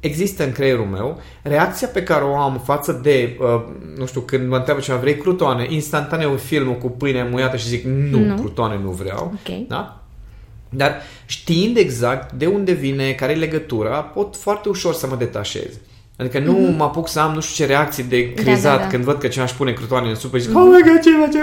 există 0.03 0.43
în 0.43 0.51
creierul 0.51 0.85
meu, 0.85 1.21
reacția 1.41 1.87
pe 1.87 2.03
care 2.03 2.23
o 2.23 2.35
am 2.37 2.61
față 2.63 2.99
de, 3.03 3.37
uh, 3.39 3.61
nu 3.97 4.05
știu, 4.05 4.21
când 4.21 4.47
mă 4.49 4.55
întreabă 4.55 4.81
cineva, 4.81 5.01
vrei 5.01 5.17
crutoane, 5.17 5.67
instantaneu 5.69 6.35
filmul 6.35 6.75
cu 6.75 6.89
pâine 6.89 7.27
muiată 7.31 7.57
și 7.57 7.67
zic, 7.67 7.85
nu, 7.85 8.19
Nu. 8.19 8.35
crutoane 8.35 8.79
nu 8.83 8.89
vreau. 8.91 9.33
Ok. 9.33 9.67
Da? 9.67 10.01
Dar 10.69 11.01
știind 11.25 11.77
exact 11.77 12.31
de 12.31 12.45
unde 12.45 12.71
vine, 12.71 13.11
care 13.11 13.31
e 13.31 13.35
legătura, 13.35 14.01
pot 14.01 14.35
foarte 14.35 14.69
ușor 14.69 14.93
să 14.93 15.07
mă 15.07 15.15
detașez. 15.15 15.79
Adică 16.17 16.39
nu 16.39 16.57
mm-hmm. 16.57 16.77
mă 16.77 16.83
apuc 16.83 17.07
să 17.09 17.19
am 17.19 17.33
nu 17.33 17.41
știu 17.41 17.65
ce 17.65 17.71
reacții 17.71 18.03
de 18.03 18.33
crizat 18.33 18.77
da, 18.77 18.83
da. 18.83 18.87
când 18.87 19.03
văd 19.03 19.17
că 19.19 19.27
cineva 19.27 19.49
își 19.49 19.55
pune 19.55 19.71
crutoane 19.71 20.09
în 20.09 20.15
supă 20.15 20.37
și 20.37 20.43
zic, 20.43 20.51
mm-hmm. 20.51 20.55
oh 20.55 20.67
my 20.75 20.91
god, 20.91 20.99
ce 21.01 21.09
face, 21.19 21.39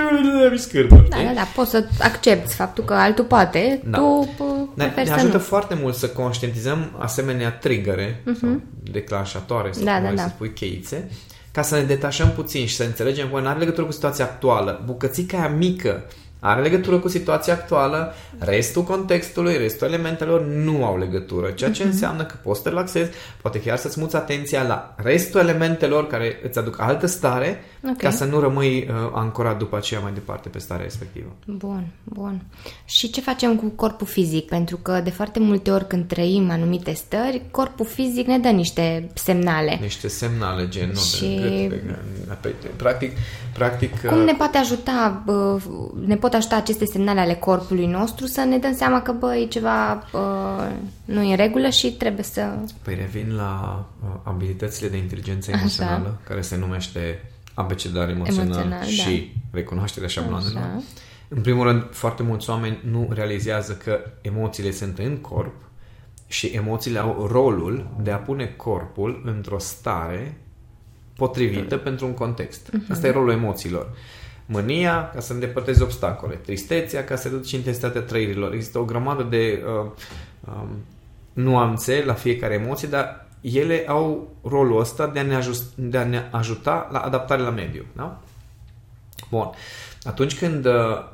mi 0.53 0.59
scârbă. 0.59 1.07
Da, 1.09 1.17
da, 1.17 1.33
da, 1.35 1.43
poți 1.55 1.71
să 1.71 1.87
accepti 2.01 2.55
faptul 2.55 2.85
că 2.85 2.95
altul 2.95 3.25
poate, 3.25 3.83
Da. 3.85 3.99
tu 3.99 4.29
Ne, 4.75 4.85
preferi 4.85 5.09
ne 5.09 5.15
să 5.15 5.21
ajută 5.21 5.37
nu. 5.37 5.43
foarte 5.43 5.79
mult 5.83 5.95
să 5.95 6.09
conștientizăm 6.09 6.91
asemenea 6.99 7.51
triggere 7.51 8.23
sau 8.41 8.61
declanșatoare, 8.83 9.73
sau 9.73 9.85
Da, 9.85 9.93
cum 9.93 10.03
da, 10.03 10.07
vrei 10.07 10.17
da. 10.17 10.23
să 10.23 10.29
spui 10.35 10.53
cheițe, 10.53 11.11
ca 11.53 11.63
să 11.63 11.75
ne 11.75 11.83
detașăm 11.83 12.31
puțin 12.31 12.67
și 12.67 12.75
să 12.77 12.85
înțelegem 12.85 13.29
că 13.33 13.41
nu 13.41 13.49
are 13.49 13.59
legătură 13.59 13.87
cu 13.87 13.93
situația 13.93 14.25
actuală. 14.25 14.83
Bucățica 14.87 15.39
aia 15.39 15.49
mică 15.49 16.05
are 16.41 16.63
legătură 16.63 16.99
cu 16.99 17.09
situația 17.09 17.53
actuală, 17.53 18.15
restul 18.39 18.83
contextului, 18.83 19.57
restul 19.57 19.87
elementelor 19.87 20.41
nu 20.45 20.85
au 20.85 20.99
legătură, 20.99 21.51
ceea 21.51 21.71
Mhm. 21.71 21.79
ce 21.79 21.85
înseamnă 21.85 22.25
că 22.25 22.35
poți 22.43 22.57
să 22.57 22.63
te 22.63 22.69
relaxezi, 22.69 23.11
poate 23.43 23.61
chiar 23.61 23.77
să-ți 23.77 24.01
muți 24.01 24.17
atenția 24.17 24.63
la 24.63 24.95
restul 24.97 25.41
elementelor 25.41 26.07
care 26.07 26.41
îți 26.49 26.59
aduc 26.59 26.81
altă 26.81 27.07
stare, 27.07 27.65
Ok. 27.89 27.97
ca 27.97 28.11
să 28.11 28.25
nu 28.25 28.41
rămâi 28.41 28.79
uh, 28.89 29.11
ancorat 29.13 29.59
după 29.59 29.77
aceea 29.77 30.01
mai 30.01 30.13
departe 30.13 30.49
pe 30.49 30.59
starea 30.59 30.85
respectivă. 30.85 31.33
Bun, 31.47 31.87
bun. 32.05 32.43
Și 32.85 33.11
ce 33.11 33.21
facem 33.21 33.57
cu 33.57 33.67
corpul 33.67 34.07
fizic? 34.07 34.47
Pentru 34.47 34.77
că 34.77 35.01
de 35.05 35.11
foarte 35.11 35.39
multe 35.39 35.71
ori 35.71 35.87
când 35.87 36.07
trăim 36.07 36.51
anumite 36.51 36.93
stări, 36.93 37.43
corpul 37.51 37.87
fizic 37.87 38.27
ne 38.27 38.39
dă 38.39 38.49
niște 38.49 39.11
semnale. 39.15 39.79
Niște 39.81 40.09
semnale 40.09 40.69
gen 40.69 40.89
nu, 40.89 41.01
Și- 41.01 41.21
de 41.21 41.67
gât, 41.69 41.83
de, 41.83 41.97
de, 42.43 42.55
de, 42.63 42.69
practic, 42.77 43.13
practic 43.53 44.01
Cum 44.01 44.19
uh, 44.19 44.25
ne 44.25 44.33
poate 44.33 44.59
ajuta, 44.59 45.23
bă, 45.25 45.59
ne 46.07 46.17
pot 46.17 46.35
ajuta 46.35 46.57
aceste 46.57 46.85
semnale 46.85 47.21
ale 47.21 47.35
corpului 47.35 47.87
nostru 47.87 48.27
să 48.27 48.41
ne 48.41 48.59
dăm 48.59 48.75
seama 48.75 49.03
că, 49.03 49.13
bă, 49.13 49.37
e 49.37 49.47
ceva 49.47 50.05
bă, 50.13 50.69
nu 51.05 51.23
e 51.23 51.31
în 51.31 51.37
regulă 51.37 51.69
și 51.69 51.93
trebuie 51.93 52.25
să... 52.25 52.59
Păi 52.83 52.95
revin 52.95 53.35
la 53.37 53.85
uh, 54.03 54.09
abilitățile 54.23 54.89
de 54.89 54.97
inteligență 54.97 55.51
Așa. 55.51 55.61
emoțională, 55.61 56.21
care 56.27 56.41
se 56.41 56.57
numește 56.57 57.31
abecedar 57.55 58.09
emoțional, 58.09 58.47
Emoțional, 58.47 58.85
și 58.85 59.33
recunoașterea 59.51 60.09
șablonelor. 60.09 60.57
Așa. 60.57 60.83
În 61.29 61.41
primul 61.41 61.67
rând, 61.67 61.87
foarte 61.91 62.23
mulți 62.23 62.51
oameni 62.51 62.79
nu 62.91 63.09
realizează 63.13 63.73
că 63.73 64.01
emoțiile 64.21 64.71
sunt 64.71 64.99
în 64.99 65.17
corp 65.17 65.55
și 66.27 66.47
emoțiile 66.47 66.99
au 66.99 67.27
rolul 67.31 67.87
de 68.03 68.11
a 68.11 68.17
pune 68.17 68.47
corpul 68.57 69.23
într-o 69.25 69.59
stare 69.59 70.41
potrivită 71.17 71.77
pentru 71.77 72.07
un 72.07 72.15
context. 72.15 72.71
Asta 72.91 73.07
e 73.07 73.11
rolul 73.11 73.31
emoțiilor. 73.31 73.97
Mânia 74.47 75.11
ca 75.15 75.21
să 75.21 75.33
îndepărtezi 75.33 75.83
obstacole, 75.83 76.35
tristețea 76.35 77.05
ca 77.05 77.17
să 77.17 77.29
reduci 77.29 77.51
intensitatea 77.51 78.01
trăirilor. 78.01 78.53
Există 78.53 78.79
o 78.79 78.85
grămadă 78.85 79.23
de 79.23 79.63
uh, 79.65 79.91
um, 80.45 80.69
nuanțe 81.33 82.03
la 82.07 82.15
fiecare 82.15 82.55
emoție, 82.55 82.89
dar 82.89 83.29
ele 83.41 83.85
au 83.87 84.29
rolul 84.43 84.81
ăsta 84.81 85.07
de 85.07 85.19
a 85.19 85.23
ne, 85.23 85.35
ajust, 85.35 85.75
de 85.75 85.99
a 85.99 86.05
ne 86.05 86.29
ajuta 86.31 86.89
la 86.93 86.99
adaptare 86.99 87.43
la 87.43 87.51
mediu. 87.51 87.85
Da? 87.97 88.21
Bun. 89.31 89.51
Atunci 90.03 90.39
când 90.39 90.67
uh, 90.67 91.05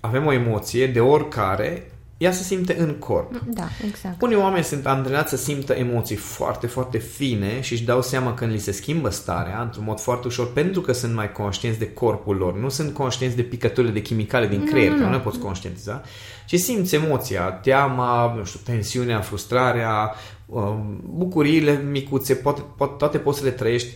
avem 0.00 0.26
o 0.26 0.32
emoție 0.32 0.86
de 0.86 1.00
oricare, 1.00 1.90
ea 2.16 2.32
se 2.32 2.42
simte 2.42 2.76
în 2.78 2.94
corp. 2.94 3.42
Da, 3.46 3.68
exact. 3.86 4.22
Unii 4.22 4.36
oameni 4.36 4.64
sunt 4.64 4.86
antrenați 4.86 5.30
să 5.30 5.36
simtă 5.36 5.72
emoții 5.72 6.16
foarte, 6.16 6.66
foarte 6.66 6.98
fine 6.98 7.60
și 7.60 7.72
își 7.72 7.84
dau 7.84 8.02
seama 8.02 8.34
când 8.34 8.52
li 8.52 8.58
se 8.58 8.72
schimbă 8.72 9.10
starea 9.10 9.60
într-un 9.62 9.84
mod 9.84 10.00
foarte 10.00 10.26
ușor 10.26 10.52
pentru 10.52 10.80
că 10.80 10.92
sunt 10.92 11.14
mai 11.14 11.32
conștienți 11.32 11.78
de 11.78 11.92
corpul 11.92 12.36
lor. 12.36 12.58
Nu 12.58 12.68
sunt 12.68 12.94
conștienți 12.94 13.36
de 13.36 13.42
picăturile 13.42 13.92
de 13.92 14.02
chimicale 14.02 14.46
din 14.46 14.64
creier, 14.64 14.92
că 14.92 15.04
nu 15.04 15.10
le 15.10 15.20
poți 15.20 15.38
conștientiza, 15.38 16.02
ci 16.46 16.58
simți 16.58 16.94
emoția, 16.94 17.50
teama, 17.50 18.34
nu 18.36 18.44
știu, 18.44 18.60
tensiunea, 18.64 19.20
frustrarea, 19.20 20.14
um, 20.46 21.00
bucuriile 21.04 21.82
micuțe, 21.90 22.34
poate, 22.34 22.62
poate, 22.76 22.94
toate 22.98 23.18
poți 23.18 23.38
să 23.38 23.44
le 23.44 23.50
trăiești 23.50 23.88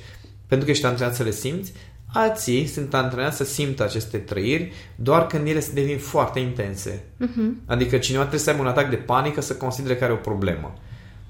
pentru 0.46 0.66
că 0.66 0.72
ești 0.72 0.86
antrenat 0.86 1.14
să 1.14 1.22
le 1.22 1.30
simți. 1.30 1.72
Alții 2.12 2.66
sunt 2.66 2.94
antrenați 2.94 3.36
să 3.36 3.44
simtă 3.44 3.82
aceste 3.82 4.18
trăiri 4.18 4.72
doar 4.94 5.26
când 5.26 5.46
ele 5.46 5.60
se 5.60 5.72
devin 5.72 5.98
foarte 5.98 6.38
intense. 6.38 7.04
Uh-huh. 7.24 7.66
Adică 7.66 7.98
cineva 7.98 8.20
trebuie 8.22 8.42
să 8.42 8.50
aibă 8.50 8.62
un 8.62 8.68
atac 8.68 8.90
de 8.90 8.96
panică 8.96 9.40
să 9.40 9.54
considere 9.54 9.96
că 9.96 10.04
are 10.04 10.12
o 10.12 10.16
problemă. 10.16 10.74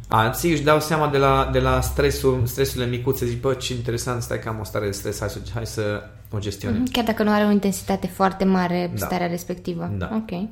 Alții 0.08 0.50
își 0.50 0.62
dau 0.62 0.80
seama 0.80 1.08
de 1.08 1.18
la, 1.18 1.48
de 1.52 1.58
la 1.58 1.80
stresul, 1.80 2.42
stresurile 2.44 2.90
micuțe, 2.90 3.26
zic, 3.26 3.40
bă, 3.40 3.54
ce 3.54 3.74
interesant, 3.74 4.22
stai 4.22 4.38
că 4.38 4.48
am 4.48 4.58
o 4.60 4.64
stare 4.64 4.84
de 4.84 4.90
stres, 4.90 5.18
hai 5.18 5.28
să, 5.28 5.38
hai 5.54 5.66
să 5.66 6.02
o 6.30 6.38
gestionez. 6.38 6.88
Chiar 6.92 7.04
dacă 7.04 7.22
nu 7.22 7.30
are 7.30 7.44
o 7.44 7.50
intensitate 7.50 8.06
foarte 8.06 8.44
mare 8.44 8.90
Da. 8.98 9.06
starea 9.06 9.26
respectivă. 9.26 9.90
Da. 9.98 10.10
Ok. 10.14 10.48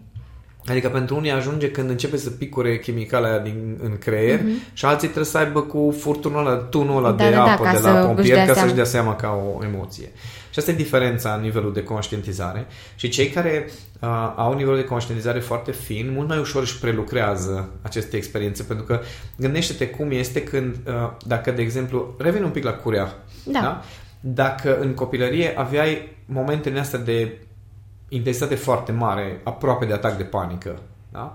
Adică 0.71 0.89
pentru 0.89 1.17
unii 1.17 1.31
ajunge 1.31 1.71
când 1.71 1.91
începe 1.91 2.17
să 2.17 2.31
picure 2.31 2.79
chimicala 2.79 3.29
aia 3.29 3.39
din, 3.39 3.79
în 3.83 3.99
creier 3.99 4.39
uh-huh. 4.39 4.73
și 4.73 4.85
alții 4.85 5.07
trebuie 5.07 5.27
să 5.27 5.39
aibă 5.39 5.61
cu 5.61 5.95
furtunul 5.99 6.47
ăla, 6.47 6.57
tunul 6.57 6.97
ăla 6.97 7.09
Mhm. 7.09 7.17
Da, 7.17 7.25
de 7.25 7.31
da, 7.31 7.45
da, 7.45 7.53
apă 7.53 7.65
ca 7.65 7.73
de 7.73 7.77
să 7.79 7.89
la 7.89 7.99
își 7.99 8.07
pompier 8.07 8.35
dea 8.35 8.47
ca 8.47 8.53
să-și 8.53 8.59
seama. 8.59 8.75
dea 8.75 8.85
seama 8.85 9.17
că 9.17 9.27
au 9.27 9.59
o 9.61 9.65
emoție. 9.65 10.11
Și 10.51 10.59
asta 10.59 10.71
e 10.71 10.75
diferența 10.75 11.35
în 11.35 11.41
nivelul 11.41 11.73
de 11.73 11.83
conștientizare. 11.83 12.67
Și 12.97 13.09
cei 13.09 13.29
care 13.29 13.71
uh, 14.01 14.33
au 14.37 14.51
un 14.51 14.57
nivel 14.57 14.77
de 14.77 14.85
conștientizare 14.85 15.39
foarte 15.41 15.73
fin, 15.73 16.13
mult 16.15 16.29
mai 16.29 16.39
ușor 16.39 16.63
își 16.63 16.79
prelucrează 16.79 17.71
aceste 17.83 18.17
experiențe, 18.17 18.63
pentru 18.63 18.85
că 18.85 19.01
gândește-te 19.37 19.89
cum 19.89 20.11
este 20.11 20.43
când, 20.43 20.77
uh, 20.87 21.11
dacă, 21.27 21.51
de 21.51 21.63
exemplu, 21.63 22.15
revin 22.19 22.43
un 22.43 22.51
pic 22.51 22.65
la 22.65 22.73
curea, 22.73 23.15
Da. 23.45 23.61
da? 23.61 23.85
Dacă 24.21 24.79
în 24.81 24.95
copilărie 24.95 25.55
aveai 25.57 26.17
momentele 26.27 26.81
astea 26.81 26.99
de 26.99 27.39
intensitate 28.09 28.55
foarte 28.55 28.93
mare, 28.93 29.41
aproape 29.45 29.85
de 29.85 29.93
atac 29.93 30.17
de 30.17 30.23
panică, 30.25 30.79
da? 31.13 31.35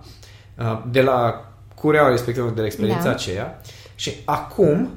Uh, 0.60 0.82
de 0.92 1.01
la 1.01 1.48
cureaua 1.75 2.10
respectivă, 2.10 2.50
de 2.50 2.60
la 2.60 2.65
experiența 2.65 3.03
Da. 3.03 3.10
aceea 3.12 3.62
și 3.96 4.13
acum 4.25 4.89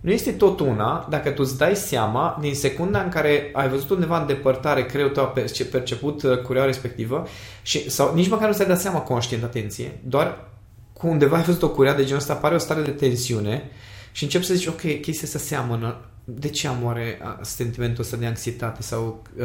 nu 0.00 0.10
este 0.10 0.32
tot 0.32 0.60
una 0.60 1.06
dacă 1.10 1.30
tu 1.30 1.42
îți 1.42 1.58
dai 1.58 1.76
seama 1.76 2.38
din 2.40 2.54
secunda 2.54 3.00
în 3.02 3.08
care 3.08 3.50
ai 3.52 3.68
văzut 3.68 3.90
undeva 3.90 4.20
în 4.20 4.26
depărtare 4.26 4.86
creierul 4.86 5.14
tău 5.14 5.24
a 5.24 5.26
perce- 5.26 5.64
perceput 5.64 6.22
uh, 6.22 6.38
cureaua 6.38 6.66
respectivă 6.66 7.26
și, 7.62 7.90
sau 7.90 8.14
nici 8.14 8.28
măcar 8.28 8.48
nu 8.48 8.54
ți-ai 8.54 8.68
dat 8.68 8.80
seama 8.80 8.98
conștient, 8.98 9.42
atenție, 9.42 9.98
doar 10.02 10.48
cu 10.92 11.06
undeva 11.06 11.36
ai 11.36 11.42
văzut 11.42 11.62
o 11.62 11.68
curea 11.70 11.94
de 11.94 12.02
genul 12.04 12.18
ăsta, 12.18 12.32
apare 12.32 12.54
o 12.54 12.58
stare 12.58 12.80
de 12.82 12.90
tensiune 12.90 13.70
și 14.12 14.22
începi 14.22 14.44
să 14.44 14.54
zici, 14.54 14.66
ok, 14.66 14.80
chestia 15.00 15.22
asta 15.26 15.38
seamănă, 15.38 15.96
de 16.24 16.48
ce 16.48 16.68
am 16.68 16.84
oare 16.84 17.18
a, 17.22 17.38
sentimentul 17.42 18.02
ăsta 18.02 18.16
de 18.16 18.26
anxietate 18.26 18.82
sau 18.82 19.22
uh, 19.38 19.44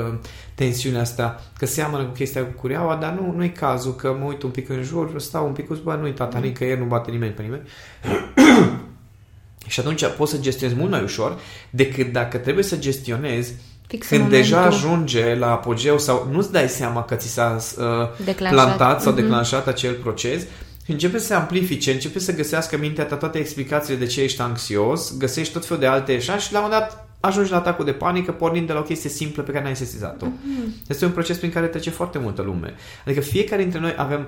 tensiunea 0.55 1.01
asta, 1.01 1.41
că 1.57 1.65
seamănă 1.65 2.03
cu 2.03 2.11
chestia 2.11 2.45
cu 2.45 2.51
cureaua, 2.59 2.95
dar 2.95 3.11
nu, 3.13 3.33
nu 3.35 3.43
e 3.43 3.47
cazul, 3.47 3.95
că 3.95 4.15
mă 4.19 4.25
uit 4.25 4.43
un 4.43 4.49
pic 4.49 4.69
în 4.69 4.83
jur, 4.83 5.19
stau 5.19 5.45
un 5.45 5.53
pic, 5.53 5.67
bă, 5.69 5.95
nu-i 5.95 6.13
tata, 6.13 6.39
nicăieri 6.39 6.79
nu 6.79 6.85
bate 6.85 7.11
nimeni 7.11 7.33
pe 7.33 7.41
nimeni. 7.41 7.61
și 9.67 9.79
atunci 9.79 10.05
poți 10.17 10.31
să 10.31 10.37
gestionezi 10.37 10.79
mult 10.79 10.91
mai 10.91 11.03
ușor 11.03 11.39
decât 11.69 12.11
dacă 12.11 12.37
trebuie 12.37 12.63
să 12.63 12.77
gestionezi 12.77 13.53
Fix 13.87 14.09
în 14.09 14.17
când 14.17 14.29
deja 14.29 14.55
momentul- 14.57 14.79
ajunge 14.87 15.35
la 15.35 15.51
apogeu 15.51 15.97
sau 15.97 16.27
nu-ți 16.31 16.51
dai 16.51 16.69
seama 16.69 17.03
că 17.03 17.15
ți 17.15 17.27
s-a 17.27 17.57
uh, 17.77 17.85
Declanșat. 18.25 18.65
plantat 18.65 19.01
sau 19.01 19.11
Mhm. 19.11 19.21
declanșat 19.21 19.67
acel 19.67 19.93
proces, 19.93 20.43
începe 20.91 21.17
să 21.17 21.25
se 21.25 21.33
amplifice, 21.33 21.91
începe 21.91 22.19
să 22.19 22.35
găsească 22.35 22.77
mintea 22.77 23.05
ta 23.05 23.15
toate 23.15 23.37
explicațiile 23.37 23.99
de 23.99 24.05
ce 24.05 24.21
ești 24.21 24.41
anxios, 24.41 25.17
găsești 25.17 25.53
tot 25.53 25.65
felul 25.65 25.81
de 25.81 25.87
alte 25.87 26.11
așa 26.13 26.37
și 26.37 26.53
la 26.53 26.59
un 26.59 26.65
moment 26.69 26.81
dat 26.81 27.07
ajungi 27.19 27.51
la 27.51 27.57
atacul 27.57 27.85
de 27.85 27.91
panică 27.91 28.31
pornind 28.31 28.67
de 28.67 28.73
la 28.73 28.79
o 28.79 28.83
chestie 28.83 29.09
simplă 29.09 29.43
pe 29.43 29.51
care 29.51 29.63
n-ai 29.63 29.75
sesizat-o. 29.75 30.25
Mhm. 30.25 30.73
Este 30.87 31.05
un 31.05 31.11
proces 31.11 31.37
prin 31.37 31.51
care 31.51 31.67
trece 31.67 31.89
foarte 31.89 32.17
multă 32.19 32.41
lume. 32.41 32.73
Adică 33.05 33.21
fiecare 33.21 33.61
dintre 33.61 33.79
noi 33.79 33.93
avem 33.97 34.27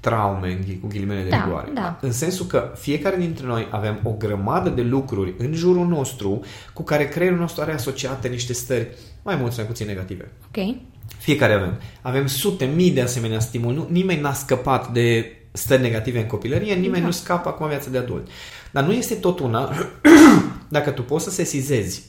traume 0.00 0.48
în 0.50 0.58
ghi- 0.64 0.80
cu 0.80 0.86
ghilimele 0.86 1.22
de 1.22 1.28
Da, 1.28 1.42
rigoare. 1.44 1.70
da. 1.74 1.98
În 2.00 2.12
sensul 2.12 2.46
că 2.46 2.72
fiecare 2.78 3.16
dintre 3.16 3.46
noi 3.46 3.66
avem 3.70 4.00
o 4.02 4.10
grămadă 4.10 4.68
de 4.70 4.82
lucruri 4.82 5.34
în 5.38 5.52
jurul 5.54 5.86
nostru 5.86 6.40
cu 6.72 6.82
care 6.82 7.08
creierul 7.08 7.38
nostru 7.38 7.62
are 7.62 7.72
asociate 7.72 8.28
niște 8.28 8.52
stări 8.52 8.88
mai 9.22 9.36
mult 9.36 9.52
sau 9.52 9.62
mai 9.62 9.72
puțin 9.72 9.86
negative. 9.86 10.30
Ok. 10.48 10.74
Fiecare 11.18 11.52
avem. 11.52 11.80
Avem 12.02 12.26
sute, 12.26 12.64
mii 12.64 12.90
de 12.90 13.00
asemenea 13.00 13.38
stimuli. 13.40 13.76
Nu, 13.76 13.86
nimeni 13.90 14.20
n-a 14.20 14.32
scăpat 14.32 14.92
de 14.92 15.32
stări 15.52 15.82
negative 15.82 16.18
în 16.20 16.26
copilărie, 16.26 16.74
nimeni 16.74 17.00
Da. 17.00 17.06
nu 17.06 17.12
scapă 17.12 17.48
acum 17.48 17.64
în 17.64 17.70
viața 17.70 17.90
de 17.90 17.98
adult. 17.98 18.28
Dar 18.70 18.84
nu 18.84 18.92
este 18.92 19.14
tot 19.14 19.38
una 19.40 19.72
dacă 20.68 20.90
tu 20.90 21.02
poți 21.02 21.24
să 21.24 21.30
sesizezi 21.30 22.02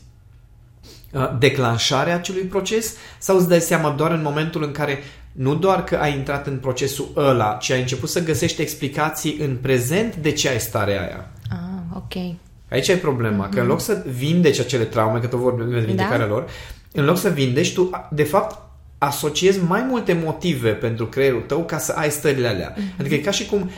uh, 1.12 1.30
declanșarea 1.40 2.16
acelui 2.16 2.42
proces 2.42 2.96
sau 3.18 3.38
îți 3.38 3.48
dai 3.48 3.60
seama 3.60 3.90
doar 3.90 4.12
în 4.12 4.22
momentul 4.22 4.64
în 4.64 4.72
care 4.72 5.00
nu 5.32 5.56
doar 5.56 5.84
că 5.84 5.96
ai 5.96 6.14
intrat 6.14 6.48
în 6.48 6.58
procesul 6.58 7.12
ăla, 7.16 7.54
ci 7.54 7.72
ai 7.72 7.80
început 7.80 8.10
să 8.10 8.24
găsești 8.24 8.62
explicații 8.62 9.38
în 9.40 9.58
prezent 9.62 10.16
de 10.16 10.32
ce 10.32 10.50
ai 10.50 10.60
starea 10.60 11.02
aia. 11.02 11.32
Ah, 11.50 11.96
ok. 11.96 12.36
Aici 12.70 12.88
e 12.88 12.96
problema, 12.96 13.48
mm-hmm. 13.48 13.54
că 13.54 13.60
în 13.60 13.68
loc 13.68 13.82
să 13.82 14.04
vindeci 14.18 14.60
acele 14.60 14.84
traume, 14.84 15.20
că 15.20 15.28
tot 15.28 15.40
vorbim 15.40 15.70
de 15.70 15.80
vindecarea 15.80 16.28
Da. 16.28 16.34
lor, 16.34 16.50
în 16.92 17.06
loc 17.06 17.18
să 17.18 17.30
vindeci, 17.30 17.74
tu 17.74 17.90
de 18.12 18.24
fapt 18.24 18.69
asociezi 19.00 19.60
mai 19.68 19.82
multe 19.90 20.14
motive 20.24 20.70
pentru 20.70 21.06
creierul 21.08 21.42
tău 21.42 21.64
ca 21.64 21.78
să 21.78 21.92
ai 21.92 22.12
stările 22.12 22.48
alea. 22.48 22.74
Mm-hmm. 22.74 23.00
Adică 23.00 23.16
e 23.16 23.18
ca 23.18 23.32
și 23.32 23.46
cum 23.46 23.70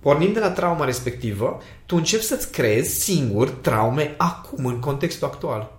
pornind 0.00 0.34
de 0.34 0.40
la 0.40 0.50
trauma 0.50 0.84
respectivă, 0.84 1.60
tu 1.86 1.96
începi 1.96 2.22
să-ți 2.22 2.50
creezi 2.50 3.00
singur 3.00 3.48
traume 3.50 4.14
acum, 4.16 4.64
în 4.66 4.78
contextul 4.80 5.26
actual. 5.26 5.72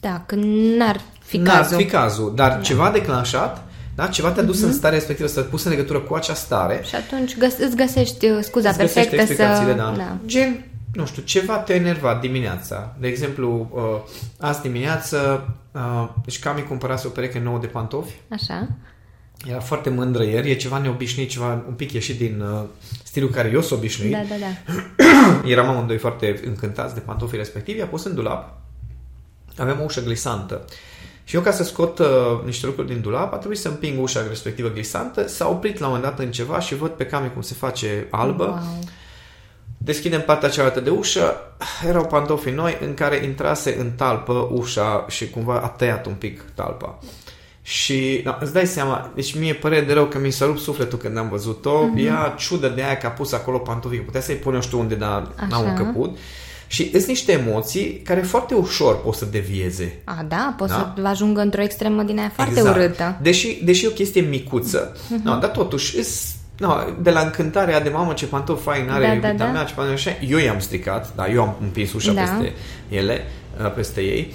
Da, 0.00 0.22
când 0.26 0.44
n-ar 0.76 1.00
fi 1.24 1.36
N-ar 1.36 1.56
cazul. 1.56 1.76
fi 1.76 1.84
cazul, 1.84 2.32
dar 2.34 2.50
da. 2.50 2.60
ceva 2.60 2.90
declanșat, 2.90 3.64
da? 3.94 4.06
ceva 4.06 4.30
te-a 4.30 4.42
dus 4.42 4.60
mm-hmm. 4.60 4.64
în 4.64 4.72
starea 4.72 4.98
respectivă, 4.98 5.28
să 5.28 5.40
te 5.40 5.48
pus 5.48 5.64
în 5.64 5.70
legătură 5.70 5.98
cu 6.00 6.14
acea 6.14 6.34
stare 6.34 6.80
Și 6.84 6.94
atunci 6.94 7.36
găs- 7.38 7.58
îți 7.58 7.76
găsești 7.76 8.26
uh, 8.26 8.38
scuza 8.42 8.68
Îți 8.68 8.78
găsești 8.78 9.10
perfectă 9.10 9.34
să... 9.34 9.42
explicațiile, 9.42 9.72
da. 9.72 9.94
da. 9.96 10.16
Gen, 10.26 10.64
nu 10.92 11.06
știu, 11.06 11.22
ceva 11.22 11.58
te-a 11.58 11.74
enervat 11.74 12.20
dimineața. 12.20 12.96
De 12.98 13.08
exemplu, 13.08 13.70
uh, 13.72 14.12
azi 14.38 14.60
dimineață, 14.60 15.48
uh, 15.72 16.08
deci 16.24 16.38
Cami 16.38 16.62
cumpărase 16.62 17.06
o 17.06 17.10
pereche 17.10 17.38
nouă 17.38 17.58
de 17.58 17.66
pantofi. 17.66 18.14
Așa. 18.28 18.68
Era 19.46 19.60
foarte 19.60 19.90
mândră 19.90 20.24
ieri, 20.24 20.50
e 20.50 20.54
ceva 20.54 20.78
neobișnuit, 20.78 21.30
ceva 21.30 21.64
un 21.68 21.74
pic 21.74 21.92
ieșit 21.92 22.18
din 22.18 22.40
uh, 22.40 22.62
stilul 23.04 23.30
care 23.30 23.50
eu 23.52 23.60
sunt 23.60 23.78
obișnuit. 23.78 24.12
Da, 24.12 24.22
da, 24.28 24.34
da. 24.34 25.48
Eram 25.50 25.68
amândoi 25.68 25.98
foarte 25.98 26.40
încântați 26.44 26.94
de 26.94 27.00
pantofii 27.00 27.38
respectivi, 27.38 27.78
i-a 27.78 27.86
pus 27.86 28.04
în 28.04 28.14
dulap. 28.14 28.58
Aveam 29.56 29.80
o 29.80 29.84
ușă 29.84 30.02
glisantă. 30.02 30.64
Și 31.24 31.36
eu 31.36 31.42
ca 31.42 31.50
să 31.50 31.64
scot 31.64 31.98
uh, 31.98 32.06
niște 32.44 32.66
lucruri 32.66 32.88
din 32.88 33.00
dulap, 33.00 33.32
a 33.32 33.36
trebuit 33.36 33.58
să 33.58 33.68
împing 33.68 34.02
ușa 34.02 34.26
respectivă 34.28 34.68
glisantă, 34.68 35.28
s-a 35.28 35.48
oprit 35.48 35.78
la 35.78 35.86
un 35.86 35.92
moment 35.92 36.10
dat 36.10 36.24
în 36.24 36.32
ceva 36.32 36.60
și 36.60 36.74
văd 36.74 36.90
pe 36.90 37.06
Cami 37.06 37.32
cum 37.32 37.42
se 37.42 37.54
face 37.54 38.06
albă. 38.10 38.44
Wow. 38.44 38.78
Deschidem 39.82 40.22
partea 40.22 40.48
cealaltă 40.48 40.80
de 40.80 40.90
ușă, 40.90 41.34
erau 41.86 42.06
pantofii 42.06 42.52
noi 42.52 42.78
în 42.86 42.94
care 42.94 43.24
intrase 43.24 43.76
în 43.78 43.90
talpă 43.90 44.48
ușa 44.52 45.06
și 45.08 45.30
cumva 45.30 45.60
a 45.60 45.66
tăiat 45.66 46.06
un 46.06 46.12
pic 46.12 46.44
talpa. 46.54 46.98
Și 47.62 48.20
da, 48.24 48.38
îți 48.40 48.52
dai 48.52 48.66
seama, 48.66 49.12
deci 49.14 49.38
mie 49.38 49.54
pare 49.54 49.80
de 49.80 49.92
rău 49.92 50.06
că 50.06 50.18
mi 50.18 50.30
s-a 50.30 50.44
rupt 50.44 50.58
sufletul 50.58 50.98
când 50.98 51.18
am 51.18 51.28
văzut-o. 51.28 51.84
Mm-hmm. 51.84 52.04
Ea 52.04 52.34
ciudă 52.38 52.68
de 52.68 52.82
aia 52.82 52.96
că 52.96 53.06
a 53.06 53.10
pus 53.10 53.32
acolo 53.32 53.58
pantofii, 53.58 53.98
că 53.98 54.04
putea 54.04 54.20
să-i 54.20 54.34
pune 54.34 54.54
eu 54.54 54.62
știu 54.62 54.78
unde, 54.78 54.94
dar 54.94 55.28
n-au 55.48 55.60
Așa. 55.60 55.70
încăput. 55.70 56.18
Și 56.66 56.90
sunt 56.90 57.06
niște 57.06 57.32
emoții 57.32 58.00
care 58.04 58.20
foarte 58.20 58.54
ușor 58.54 59.00
pot 59.02 59.14
să 59.14 59.24
devieze. 59.24 60.00
A, 60.04 60.24
da, 60.28 60.54
poți 60.56 60.72
Da. 60.72 60.94
să 60.96 61.08
ajungă 61.08 61.40
într-o 61.40 61.62
extremă 61.62 62.02
din 62.02 62.18
aia 62.18 62.32
foarte 62.34 62.60
urâtă. 62.60 63.18
Deși, 63.22 63.64
deși 63.64 63.84
e 63.84 63.88
o 63.88 63.90
chestie 63.90 64.20
micuță, 64.20 64.92
uh-huh. 64.92 65.22
no, 65.22 65.38
dar 65.38 65.50
totuși 65.50 65.98
îs, 65.98 66.34
no, 66.60 66.76
de 67.02 67.10
la 67.10 67.20
încântarea 67.20 67.80
de 67.80 67.88
mamă 67.88 68.12
ce 68.12 68.26
pantofi 68.26 68.62
fain 68.62 68.90
are 68.90 69.04
Da, 69.06 69.14
da, 69.14 69.20
da, 69.20 69.26
iubita 69.26 69.44
da. 69.44 69.50
mea, 69.50 69.64
ce 69.64 69.74
pantofi 69.74 70.08
așa, 70.08 70.16
eu 70.28 70.38
i-am 70.38 70.58
stricat, 70.58 71.14
da, 71.14 71.26
eu 71.26 71.42
am 71.42 71.56
împins 71.60 71.92
ușa 71.92 72.12
Da. 72.12 72.20
peste 72.20 72.52
ele, 72.88 73.24
uh, 73.64 73.72
peste 73.72 74.00
ei. 74.00 74.34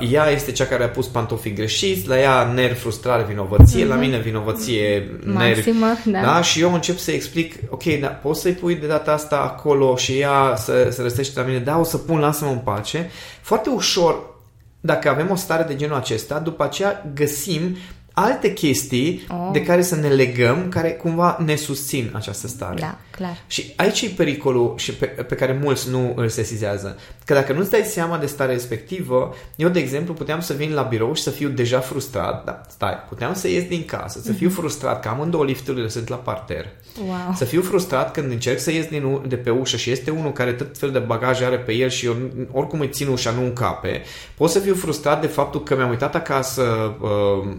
Uh, 0.00 0.10
Ea 0.12 0.30
este 0.30 0.52
cea 0.52 0.64
care 0.64 0.84
a 0.84 0.88
pus 0.88 1.06
pantofii 1.06 1.52
greșiți, 1.52 2.08
la 2.08 2.18
ea 2.18 2.52
nervi, 2.54 2.78
frustrare, 2.78 3.24
vinovăție, 3.28 3.84
la 3.84 3.94
mine 3.94 4.18
vinovăție, 4.18 5.10
nervi. 5.24 5.70
Mhm. 5.70 5.78
Maximă, 5.78 6.12
da. 6.20 6.20
da. 6.20 6.42
Și 6.42 6.60
eu 6.60 6.74
încep 6.74 6.98
să 6.98 7.10
explic, 7.10 7.54
ok, 7.68 7.84
da, 7.84 8.06
poți 8.08 8.40
să-i 8.40 8.52
pui 8.52 8.74
de 8.74 8.86
data 8.86 9.12
asta 9.12 9.36
acolo 9.36 9.96
și 9.96 10.18
ea 10.18 10.54
să, 10.56 10.88
să 10.90 11.02
răstește 11.02 11.40
la 11.40 11.46
mine, 11.46 11.58
da, 11.58 11.78
o 11.78 11.84
să 11.84 11.96
pun, 11.96 12.18
lasă-mă 12.18 12.50
în 12.50 12.58
pace. 12.58 13.10
Foarte 13.40 13.68
ușor, 13.70 14.34
dacă 14.80 15.08
avem 15.08 15.30
o 15.30 15.34
stare 15.36 15.62
de 15.62 15.76
genul 15.76 15.96
acesta, 15.96 16.38
după 16.38 16.64
aceea 16.64 17.06
găsim 17.14 17.76
alte 18.18 18.52
chestii 18.52 19.26
Oh. 19.28 19.48
de 19.52 19.62
care 19.62 19.82
să 19.82 19.94
ne 19.96 20.08
legăm, 20.08 20.68
care 20.68 20.90
cumva 20.92 21.38
ne 21.44 21.54
susțin 21.56 22.10
această 22.14 22.46
stare. 22.46 22.80
Da, 22.80 22.98
clar. 23.10 23.36
Și 23.46 23.72
aici 23.76 24.00
e 24.02 24.08
pericolul 24.16 24.74
și 24.76 24.92
pe, 24.92 25.06
pe 25.06 25.34
care 25.34 25.58
mulți 25.62 25.90
nu 25.90 26.12
îl 26.16 26.28
sesizează. 26.28 26.98
Că 27.24 27.34
dacă 27.34 27.52
nu-ți 27.52 27.70
dai 27.70 27.82
seama 27.84 28.18
de 28.18 28.26
starea 28.26 28.54
respectivă, 28.54 29.34
eu, 29.56 29.68
de 29.68 29.78
exemplu, 29.78 30.14
puteam 30.14 30.40
să 30.40 30.52
vin 30.52 30.72
la 30.74 30.82
birou 30.82 31.14
și 31.14 31.22
să 31.22 31.30
fiu 31.30 31.48
deja 31.48 31.78
frustrat, 31.80 32.44
da, 32.44 32.60
stai, 32.68 32.94
puteam 33.08 33.34
să 33.34 33.48
ies 33.48 33.64
din 33.68 33.84
casă, 33.84 34.20
să 34.24 34.32
fiu 34.32 34.50
frustrat 34.50 35.02
că 35.02 35.08
amândouă 35.08 35.44
lifturile 35.44 35.88
sunt 35.88 36.08
la 36.08 36.16
parter, 36.16 36.66
Wow. 37.06 37.34
să 37.34 37.44
fiu 37.44 37.62
frustrat 37.62 38.12
când 38.12 38.30
încerc 38.30 38.58
să 38.58 38.70
ies 38.72 38.86
din, 38.86 39.02
u- 39.04 39.22
de 39.28 39.36
pe 39.36 39.50
ușă 39.50 39.76
și 39.76 39.90
este 39.90 40.10
unul 40.10 40.32
care 40.32 40.52
tot 40.52 40.78
fel 40.78 40.90
de 40.90 40.98
bagaje 40.98 41.44
are 41.44 41.58
pe 41.58 41.72
el 41.72 41.88
și 41.88 42.06
eu 42.06 42.12
n- 42.14 42.46
oricum 42.52 42.80
îi 42.80 42.88
țin 42.88 43.08
ușa, 43.08 43.30
nu 43.30 43.42
încape. 43.44 44.02
Pot 44.36 44.50
să 44.50 44.58
fiu 44.58 44.74
frustrat 44.74 45.20
de 45.20 45.26
faptul 45.26 45.62
că 45.62 45.76
mi-am 45.76 45.90
uitat 45.90 46.14
acasă 46.14 46.62
uh, 47.00 47.52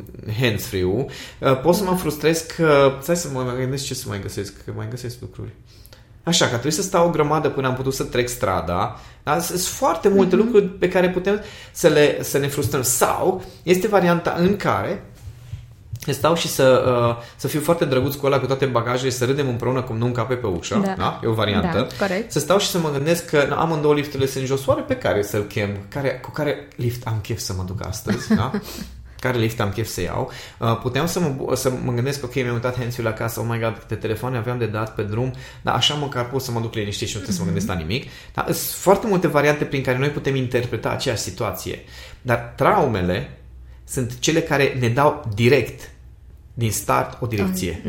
hands-free-ul. 0.48 1.06
Uh, 1.39 1.60
pot 1.62 1.75
să 1.75 1.84
mă 1.84 1.96
frustrez 1.96 2.39
că... 2.58 2.92
Stai 3.01 3.16
să 3.16 3.27
mă 3.34 3.42
mai 3.42 3.56
gândesc 3.58 3.86
ce 3.86 3.94
să 3.94 4.06
mai 4.08 4.22
găsesc, 4.22 4.54
că 4.66 4.72
mai 4.75 4.88
găsesc 4.89 5.16
lucruri. 5.22 5.50
Așa, 6.24 6.44
că 6.46 6.51
trebuie 6.51 6.72
să 6.72 6.82
stau 6.82 7.08
o 7.08 7.10
grămadă 7.12 7.50
până 7.50 7.68
am 7.68 7.75
putut 7.75 7.94
să 7.94 8.04
trec 8.04 8.30
strada. 8.30 9.00
Da? 9.24 9.39
Sunt 9.39 9.60
foarte 9.62 10.10
multe 10.10 10.36
Mhm. 10.36 10.46
lucruri 10.46 10.66
pe 10.66 10.88
care 10.88 11.10
putem 11.10 11.42
să, 11.72 11.88
le, 11.88 12.24
să 12.24 12.38
ne 12.38 12.48
frustrăm. 12.48 12.82
Sau 12.82 13.44
este 13.63 13.88
varianta 13.88 14.36
în 14.38 14.56
care 14.58 15.04
stau 16.12 16.36
și 16.36 16.48
să, 16.48 16.84
uh, 17.18 17.24
să 17.36 17.48
fiu 17.48 17.60
foarte 17.62 17.86
drăguț 17.86 18.13
cu 18.16 18.25
ăla 18.25 18.39
cu 18.39 18.46
toate 18.46 18.66
bagajele, 18.66 19.10
să 19.10 19.25
râdem 19.25 19.48
împreună 19.48 19.81
cum 19.81 19.98
nu 19.98 20.05
încape 20.05 20.33
pe 20.33 20.48
ușă. 20.48 20.81
Da. 20.86 20.94
Da? 20.98 21.20
E 21.24 21.27
o 21.27 21.33
variantă. 21.33 21.77
Da, 21.77 22.05
corect. 22.05 22.31
Să 22.31 22.40
stau 22.40 22.57
și 22.60 22.68
să 22.68 22.77
mă 22.79 22.90
gândesc 22.92 23.25
că 23.25 23.46
na, 23.50 23.55
amândouă 23.55 23.94
lifturile 23.94 24.27
sunt 24.27 24.46
jos, 24.46 24.66
oare 24.66 24.81
pe 24.81 24.96
care 24.96 25.22
să-l 25.22 25.44
chem? 25.44 25.70
Care, 25.90 26.20
cu 26.24 26.31
care 26.31 26.68
lift 26.75 27.07
am 27.07 27.20
chef 27.22 27.40
să 27.40 27.53
mă 27.57 27.64
duc 27.68 27.86
astăzi? 27.86 28.36
Da? 28.36 28.51
care 29.20 29.38
lift 29.38 29.60
am 29.60 29.70
chef 29.70 29.88
să 29.88 30.01
iau. 30.01 30.32
Uh, 30.60 30.80
puteam 30.82 31.08
să 31.08 31.20
mă, 31.20 31.34
bu- 31.38 31.56
să 31.56 31.72
mă 31.84 31.92
gândesc, 31.94 32.24
ok, 32.24 32.36
mi-am 32.36 32.53
uitat 32.53 32.77
hands 32.77 32.98
la 32.98 33.14
casă, 33.14 33.40
oh 33.40 33.46
my 33.50 33.60
god, 33.60 33.77
câte 33.80 33.96
telefoane 33.96 34.38
aveam 34.38 34.58
de 34.58 34.66
dat 34.66 34.96
pe 34.96 35.01
drum, 35.01 35.34
dar 35.62 35.75
așa 35.75 35.94
măcar 35.94 36.30
pot 36.30 36.42
să 36.42 36.51
mă 36.51 36.60
duc 36.60 36.74
liniștit 36.74 37.08
și 37.08 37.16
nu 37.16 37.22
trebuie 37.22 37.36
să 37.36 37.42
mă 37.44 37.46
gândesc 37.51 37.68
la 37.68 37.74
nimic. 37.74 38.10
Dar 38.34 38.46
sunt 38.46 38.80
foarte 38.80 39.08
multe 39.08 39.27
variante 39.27 39.64
prin 39.64 39.84
care 39.84 39.98
noi 39.98 40.10
putem 40.10 40.36
interpreta 40.36 40.90
aceeași 40.90 41.22
situație. 41.22 41.80
Dar 42.22 42.53
traumele 42.56 43.30
sunt 43.88 44.20
cele 44.20 44.42
care 44.42 44.77
ne 44.80 44.88
dau 44.88 45.30
direct 45.36 45.90
din 46.53 46.72
start 46.72 47.18
o 47.22 47.25
direcție. 47.25 47.82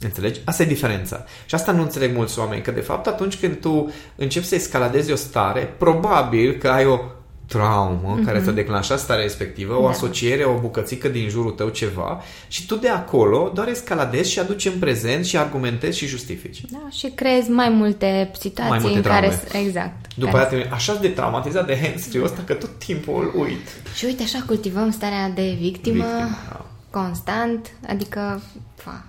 Înțelegi? 0.00 0.40
Asta 0.44 0.62
e 0.62 0.66
diferența. 0.66 1.24
Și 1.46 1.54
asta 1.54 1.72
nu 1.72 1.82
înțeleg 1.82 2.14
mulți 2.16 2.38
oameni, 2.38 2.62
că 2.62 2.70
de 2.70 2.80
fapt 2.80 3.06
atunci 3.06 3.36
când 3.36 3.60
tu 3.60 3.92
începi 4.16 4.46
să 4.46 4.54
escaladezi 4.54 5.12
o 5.12 5.16
stare, 5.16 5.74
probabil 5.78 6.52
că 6.52 6.68
ai 6.68 6.86
o 6.86 6.98
traumă 7.48 8.18
care 8.24 8.40
ți-a 8.40 8.52
declanșat 8.52 8.98
starea 8.98 9.22
respectivă, 9.22 9.74
o 9.74 9.82
Da. 9.82 9.88
asociere, 9.88 10.44
o 10.44 10.58
bucățică 10.58 11.08
din 11.08 11.28
jurul 11.28 11.50
tău 11.50 11.68
ceva 11.68 12.22
și 12.48 12.66
tu 12.66 12.76
de 12.76 12.88
acolo 12.88 13.50
doar 13.54 13.68
escaladezi 13.68 14.30
și 14.30 14.38
aduci 14.38 14.64
în 14.64 14.78
prezent 14.78 15.24
și 15.24 15.36
argumentezi 15.36 15.98
și 15.98 16.06
justifici. 16.06 16.60
Da, 16.70 16.88
și 16.90 17.06
creezi 17.14 17.50
mai 17.50 17.68
multe 17.68 18.30
situații 18.38 18.70
Mai 18.70 18.78
multe 18.82 18.96
în 18.96 19.02
care... 19.02 19.28
traume. 19.28 19.66
Exact. 19.66 20.14
După 20.14 20.30
care... 20.30 20.44
aceea 20.44 20.62
te 20.62 20.74
așa 20.74 20.94
de 20.94 21.08
traumatizat 21.08 21.66
de 21.66 21.78
hands 21.82 22.08
ăsta 22.22 22.42
că 22.46 22.54
tot 22.54 22.78
timpul 22.78 23.30
îl 23.34 23.40
uit. 23.40 23.66
Și 23.94 24.04
uite, 24.04 24.22
așa 24.22 24.42
cultivăm 24.46 24.90
starea 24.90 25.28
de 25.28 25.56
victimă, 25.60 26.04
Victimă, 26.04 26.04
da. 26.48 26.64
constant, 26.90 27.70
adică... 27.88 28.42
Fa. 28.74 29.04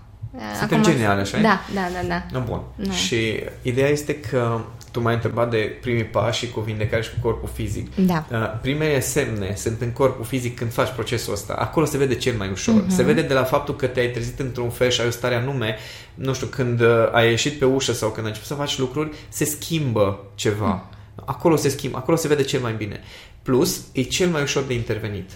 Suntem 0.60 0.84
geniali, 0.84 1.20
așa-i? 1.20 1.42
Da, 1.42 1.60
da, 1.74 1.82
da, 2.02 2.08
da. 2.08 2.40
No, 2.40 2.46
bun. 2.46 2.62
Da. 2.76 2.92
Și 2.92 3.44
ideea 3.62 3.88
este 3.88 4.16
că 4.20 4.62
tu 4.92 5.02
m-ai 5.02 5.14
întrebat 5.14 5.50
de 5.50 5.78
primii 5.82 6.04
pași 6.04 6.46
și 6.46 6.52
cu 6.52 6.60
vindecare 6.60 7.02
și 7.02 7.10
cu 7.10 7.16
corpul 7.22 7.50
fizic. 7.54 7.96
Da. 7.96 8.26
Uh, 8.32 8.60
primele 8.62 9.00
semne 9.00 9.54
sunt 9.56 9.82
în 9.82 9.92
corpul 9.92 10.26
fizic 10.26 10.58
când 10.58 10.72
faci 10.72 10.92
procesul 10.92 11.34
ăsta. 11.34 11.54
Acolo 11.54 11.86
se 11.86 11.98
vede 11.98 12.16
cel 12.16 12.36
mai 12.38 12.50
ușor. 12.52 12.74
Mhm. 12.76 12.90
Se 12.90 13.04
vede 13.04 13.22
de 13.22 13.34
la 13.34 13.44
faptul 13.44 13.76
că 13.76 13.88
te-ai 13.88 14.10
trezit 14.10 14.40
într-un 14.40 14.70
fel 14.70 14.90
și 14.90 15.02
ai 15.02 15.08
o 15.08 15.12
stare 15.12 15.36
anume, 15.36 15.76
nu 16.14 16.34
știu, 16.34 16.48
când 16.48 16.82
uh, 16.82 16.88
ai 17.12 17.30
ieșit 17.30 17.60
pe 17.60 17.66
ușă 17.66 17.94
sau 17.94 18.10
când 18.10 18.26
ai 18.26 18.32
început 18.32 18.50
să 18.50 18.56
faci 18.56 18.78
lucruri, 18.78 19.10
se 19.30 19.46
schimbă 19.46 20.20
ceva. 20.36 20.86
Acolo 21.26 21.56
se 21.56 21.70
schimbă, 21.70 21.98
acolo 21.98 22.18
se 22.18 22.28
vede 22.28 22.44
cel 22.44 22.60
mai 22.60 22.74
bine. 22.74 23.00
Plus, 23.42 23.82
e 23.92 24.02
cel 24.02 24.30
mai 24.30 24.42
ușor 24.42 24.64
de 24.64 24.74
intervenit. 24.74 25.30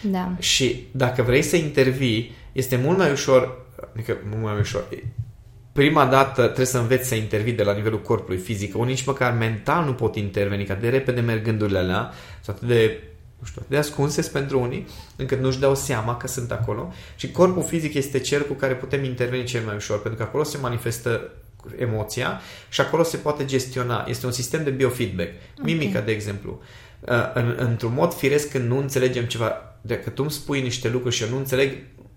Da. 0.00 0.32
Și 0.38 0.86
dacă 0.90 1.22
vrei 1.22 1.42
să 1.42 1.56
intervii, 1.56 2.34
este 2.52 2.76
mult 2.76 2.98
mai 2.98 3.10
ușor, 3.10 3.64
adică 3.94 4.16
mult 4.30 4.42
mai 4.42 4.58
ușor, 4.60 4.84
prima 5.72 6.06
dată 6.06 6.42
trebuie 6.42 6.66
să 6.66 6.78
înveți 6.78 7.08
să 7.08 7.14
intervii 7.14 7.52
de 7.52 7.62
la 7.62 7.72
nivelul 7.72 8.00
corpului 8.00 8.38
fizic, 8.38 8.76
unii 8.76 8.94
nici 8.94 9.04
măcar 9.04 9.32
mental 9.32 9.84
nu 9.84 9.94
pot 9.94 10.16
interveni, 10.16 10.64
că 10.64 10.76
de 10.80 10.88
repede 10.88 11.20
merg 11.20 11.42
gândurile 11.42 11.78
alea, 11.78 12.10
sau 12.40 12.54
atât 12.54 12.68
de, 12.68 13.02
nu 13.38 13.46
știu, 13.46 13.60
atât 13.60 13.70
de 13.70 13.76
ascunse 13.76 14.22
pentru 14.32 14.60
unii, 14.60 14.86
încât 15.16 15.40
nu-și 15.40 15.60
dau 15.60 15.74
seama 15.74 16.16
că 16.16 16.26
sunt 16.26 16.50
acolo 16.50 16.92
și 17.16 17.30
corpul 17.30 17.62
fizic 17.62 17.94
este 17.94 18.18
cel 18.18 18.42
cu 18.42 18.52
care 18.52 18.74
putem 18.74 19.04
interveni 19.04 19.44
cel 19.44 19.62
mai 19.64 19.74
ușor, 19.74 20.00
pentru 20.02 20.20
că 20.20 20.26
acolo 20.28 20.42
se 20.42 20.58
manifestă 20.58 21.30
emoția 21.78 22.40
și 22.68 22.80
acolo 22.80 23.02
se 23.02 23.16
poate 23.16 23.44
gestiona. 23.44 24.04
Este 24.08 24.26
un 24.26 24.32
sistem 24.32 24.64
de 24.64 24.70
biofeedback. 24.70 25.30
Mimica, 25.62 26.00
de 26.00 26.12
exemplu. 26.12 26.60
Uh, 27.00 27.32
În, 27.34 27.54
într-un 27.58 27.92
mod 27.92 28.14
firesc 28.14 28.50
când 28.50 28.68
nu 28.68 28.78
înțelegem 28.78 29.24
ceva, 29.24 29.76
dacă 29.80 30.10
tu 30.10 30.22
îmi 30.22 30.30
spui 30.30 30.62
niște 30.62 30.88
lucruri 30.88 31.14
și 31.14 31.22
eu 31.22 31.28
nu 31.28 31.36
înțeleg, 31.36 31.72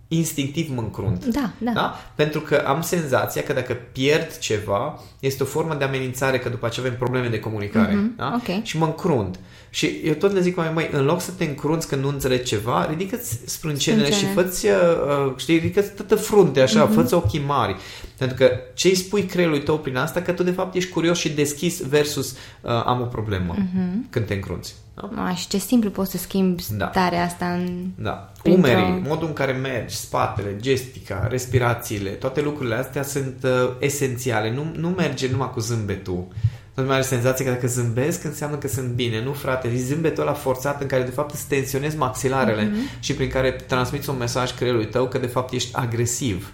instinctiv 0.07 0.69
mă 0.75 0.81
încrunt. 0.81 1.25
Da, 1.25 1.49
da. 1.57 1.71
Da? 1.71 1.95
Pentru 2.15 2.39
că 2.41 2.63
am 2.67 2.81
senzația 2.81 3.43
că 3.43 3.53
dacă 3.53 3.73
pierd 3.91 4.37
ceva, 4.37 4.99
este 5.19 5.43
o 5.43 5.45
formă 5.45 5.75
de 5.75 5.83
amenințare 5.83 6.39
că 6.39 6.49
după 6.49 6.65
aceea 6.65 6.85
avem 6.85 6.97
probleme 6.97 7.27
de 7.27 7.39
comunicare. 7.39 7.93
Mhm, 7.93 8.15
Da? 8.17 8.33
ok. 8.41 8.63
Și 8.63 8.77
mă 8.77 8.85
încrunt. 8.85 9.39
Și 9.69 10.01
eu 10.03 10.13
tot 10.13 10.31
le 10.31 10.41
zic 10.41 10.55
mai 10.55 10.71
mai, 10.73 10.89
în 10.91 11.05
loc 11.05 11.21
să 11.21 11.31
te 11.31 11.43
încrunți 11.43 11.87
când 11.87 12.01
nu 12.01 12.07
înțelegi 12.07 12.43
ceva, 12.43 12.85
ridică-ți 12.89 13.39
sprâncenele 13.45 14.03
Sprâncene. 14.11 14.29
și 14.31 14.35
fă-ți, 14.35 14.65
uh, 14.65 15.33
știi, 15.35 15.55
ridică-ți 15.57 15.91
toată 15.91 16.15
frunte 16.15 16.61
așa, 16.61 16.83
Mhm. 16.83 16.91
mm-hmm. 16.91 16.95
fă-ți 16.95 17.13
ochii 17.13 17.43
mari. 17.47 17.75
Pentru 18.17 18.37
că 18.37 18.51
ce 18.73 18.87
îi 18.87 18.95
spui 18.95 19.23
creierului 19.23 19.63
tău 19.63 19.77
prin 19.79 19.97
asta, 19.97 20.21
că 20.21 20.31
tu 20.31 20.43
de 20.43 20.51
fapt 20.51 20.75
ești 20.75 20.91
curios 20.91 21.17
și 21.17 21.29
deschis 21.29 21.81
versus 21.81 22.31
uh, 22.31 22.71
am 22.85 23.01
o 23.01 23.05
problemă 23.05 23.55
Mhm. 23.57 24.05
când 24.09 24.25
te 24.25 24.33
încrunți. 24.33 24.75
Da? 24.95 25.23
A, 25.25 25.33
și 25.33 25.47
ce 25.47 25.57
simplu 25.57 25.89
poți 25.89 26.11
să 26.11 26.17
schimbi 26.17 26.63
Da. 26.77 26.87
starea 26.91 27.23
asta 27.23 27.45
în... 27.45 27.85
Da. 27.97 28.31
Printr-o- 28.41 28.69
Umerii, 28.69 29.01
modul 29.07 29.27
în 29.27 29.33
care 29.33 29.51
mergi, 29.51 29.95
spatele, 29.95 30.55
gestica, 30.59 31.27
respirațiile, 31.29 32.09
toate 32.09 32.41
lucrurile 32.41 32.75
astea 32.75 33.03
sunt 33.03 33.35
uh, 33.43 33.51
esențiale. 33.79 34.51
Nu, 34.53 34.65
nu 34.75 34.89
merge 34.89 35.27
numai 35.31 35.49
cu 35.49 35.59
zâmbetul. 35.59 36.27
Nu 36.73 36.83
mai 36.83 36.93
are 36.93 37.03
senzația 37.03 37.45
că 37.45 37.51
dacă 37.51 37.67
zâmbesc 37.67 38.23
înseamnă 38.23 38.57
că 38.57 38.67
sunt 38.67 38.87
bine. 38.87 39.23
Nu, 39.23 39.31
frate, 39.31 39.67
e 39.67 39.77
zâmbetul 39.77 40.23
ăla 40.23 40.33
forțat 40.33 40.81
în 40.81 40.87
care 40.87 41.03
de 41.03 41.09
fapt 41.11 41.33
îți 41.33 41.47
tensionezi 41.47 41.97
maxilarele 41.97 42.63
Mhm. 42.63 42.77
și 42.99 43.13
prin 43.13 43.29
care 43.29 43.51
transmiți 43.51 44.09
un 44.09 44.17
mesaj 44.17 44.53
creierului 44.55 44.87
tău 44.87 45.07
că 45.07 45.17
de 45.17 45.25
fapt 45.27 45.53
ești 45.53 45.75
agresiv. 45.75 46.53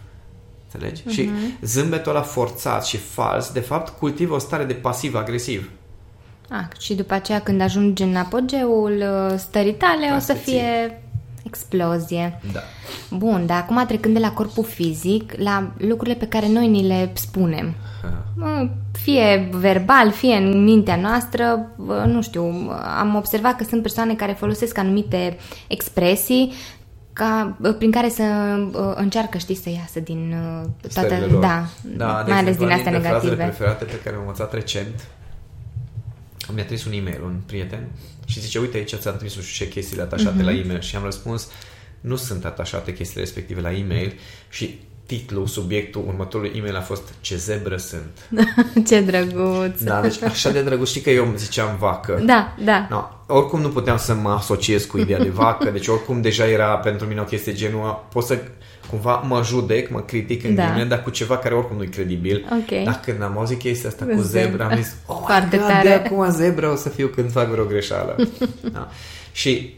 Înțelegi? 0.74 1.04
Și 1.10 1.22
Mhm. 1.22 1.58
zâmbetul 1.66 2.12
ăla 2.12 2.22
forțat 2.22 2.86
și 2.86 2.98
fals, 2.98 3.52
de 3.52 3.60
fapt, 3.60 3.98
cultivă 4.00 4.34
o 4.34 4.38
stare 4.38 4.64
de 4.64 4.74
pasiv-agresiv. 4.74 5.70
Ah, 6.54 6.80
și 6.80 6.94
după 6.94 7.14
aceea 7.14 7.42
când 7.42 7.62
ajungi 7.62 8.04
în 8.04 8.16
apogeul 8.16 8.98
uh, 8.98 9.38
stării 9.38 9.74
tale 9.74 10.14
o 10.16 10.20
să 10.20 10.34
fie 10.34 11.02
explozie. 11.44 12.40
Da. 12.54 12.60
Bun, 13.18 13.46
dar 13.46 13.58
acum 13.58 13.86
trecând 13.86 14.14
de 14.14 14.20
la 14.20 14.32
corpul 14.32 14.64
fizic 14.64 15.34
la 15.38 15.72
lucrurile 15.78 16.16
pe 16.16 16.28
care 16.28 16.48
noi 16.50 16.68
ni 16.68 16.88
le 16.88 17.12
spunem. 17.14 17.74
Mă, 18.36 18.70
Fie 18.92 19.50
verbal, 19.52 20.12
fie 20.12 20.36
în 20.36 20.64
mintea 20.64 20.96
noastră, 20.96 21.72
bă, 21.76 22.04
nu 22.08 22.22
știu, 22.22 22.72
am 23.00 23.16
observat 23.16 23.56
că 23.56 23.64
sunt 23.64 23.82
persoane 23.82 24.16
care 24.16 24.32
folosesc 24.32 24.78
anumite 24.78 25.38
expresii 25.68 26.54
ca, 27.14 27.58
prin 27.78 27.92
care 27.92 28.10
să 28.10 28.24
uh, 28.74 28.92
încearcă, 28.96 29.38
știi, 29.38 29.56
să 29.56 29.70
iasă 29.70 30.00
din 30.00 30.34
uh, 30.34 30.70
toată... 30.94 31.08
Stările 31.08 31.26
lor. 31.26 31.42
Da, 31.42 31.66
da 31.98 32.24
de 32.26 32.32
mai 32.32 32.40
ales 32.40 32.54
exemplu, 32.54 32.66
din 32.66 32.76
astea 32.76 32.92
una 32.92 33.00
dintre 33.00 33.10
frazele 33.10 33.36
negative. 33.36 33.44
preferate 33.44 33.86
pe 33.86 34.00
care 34.04 34.16
am 34.16 34.22
învățat 34.22 34.54
recent 34.54 35.08
mi-a 36.54 36.64
trimis 36.64 36.86
un 36.86 36.92
e-mail 36.94 37.22
un 37.24 37.36
prieten 37.46 37.88
și 38.26 38.40
zice, 38.40 38.60
uite 38.60 38.78
aici 38.78 38.96
ți-am 38.96 39.16
trimis 39.16 39.36
nu 39.36 39.42
știu 39.42 39.66
ce 39.66 39.72
chestiile 39.72 40.02
atașate 40.02 40.36
Mhm. 40.36 40.46
la 40.46 40.52
e-mail 40.52 40.82
și 40.82 40.96
am 40.96 41.04
răspuns, 41.04 41.48
nu 42.02 42.16
sunt 42.16 42.46
atașate 42.46 42.94
chestiile 42.94 43.22
respective 43.24 43.62
la 43.62 43.72
e-mail 43.74 44.14
și 44.50 44.80
titlul, 45.06 45.48
subiectul 45.48 46.04
următorului 46.08 46.52
e-mail 46.58 46.76
a 46.76 46.82
fost 46.82 47.14
Ce 47.22 47.36
zebră 47.36 47.78
sunt. 47.78 48.30
Ce 48.88 49.02
drăguț! 49.02 49.82
Da, 49.82 50.02
deci 50.02 50.22
așa 50.22 50.50
de 50.52 50.62
drăguț. 50.62 50.88
Știi 50.90 51.02
că 51.02 51.10
eu 51.10 51.26
îmi 51.28 51.38
ziceam 51.38 51.78
vacă. 51.80 52.22
Da, 52.26 52.56
da. 52.66 52.88
No, 52.90 53.04
oricum 53.28 53.62
nu 53.62 53.70
puteam 53.70 53.98
să 53.98 54.14
mă 54.14 54.30
asociez 54.30 54.84
cu 54.86 54.98
ideea 54.98 55.20
de 55.20 55.30
vacă, 55.30 55.70
deci 55.70 55.88
oricum 55.88 56.22
deja 56.22 56.48
era 56.48 56.78
pentru 56.78 57.08
mine 57.08 57.22
o 57.22 57.24
chestie 57.24 57.54
genul, 57.54 58.06
pot 58.12 58.24
să 58.24 58.40
cumva 58.92 59.16
mă 59.16 59.42
judec, 59.44 59.90
mă 59.90 60.00
critic 60.02 60.44
în 60.44 60.56
Da. 60.56 60.62
ghilimele, 60.64 60.88
dar 60.90 61.04
cu 61.04 61.10
ceva 61.10 61.38
care 61.38 61.54
oricum 61.56 61.78
nu 61.78 61.84
e 61.84 61.86
credibil. 61.86 62.46
Ok. 62.52 62.84
Dar 62.84 63.00
când 63.04 63.22
am 63.22 63.38
auzit 63.38 63.60
chestia 63.60 63.90
asta 63.90 64.06
cu 64.06 64.22
Zebra. 64.22 64.42
zebra, 64.50 64.66
am 64.66 64.76
zis, 64.76 64.96
oh 65.06 65.18
my 65.20 65.24
Foarte 65.26 65.58
God, 65.58 65.68
tare. 65.68 65.88
de 65.88 65.94
acum 65.94 66.30
zebra 66.30 66.72
o 66.72 66.76
să 66.76 66.90
fiu 66.90 67.08
când 67.08 67.32
fac 67.32 67.48
vreo 67.48 67.66
greșeală. 67.66 68.16
da. 68.74 68.90
Și 69.32 69.74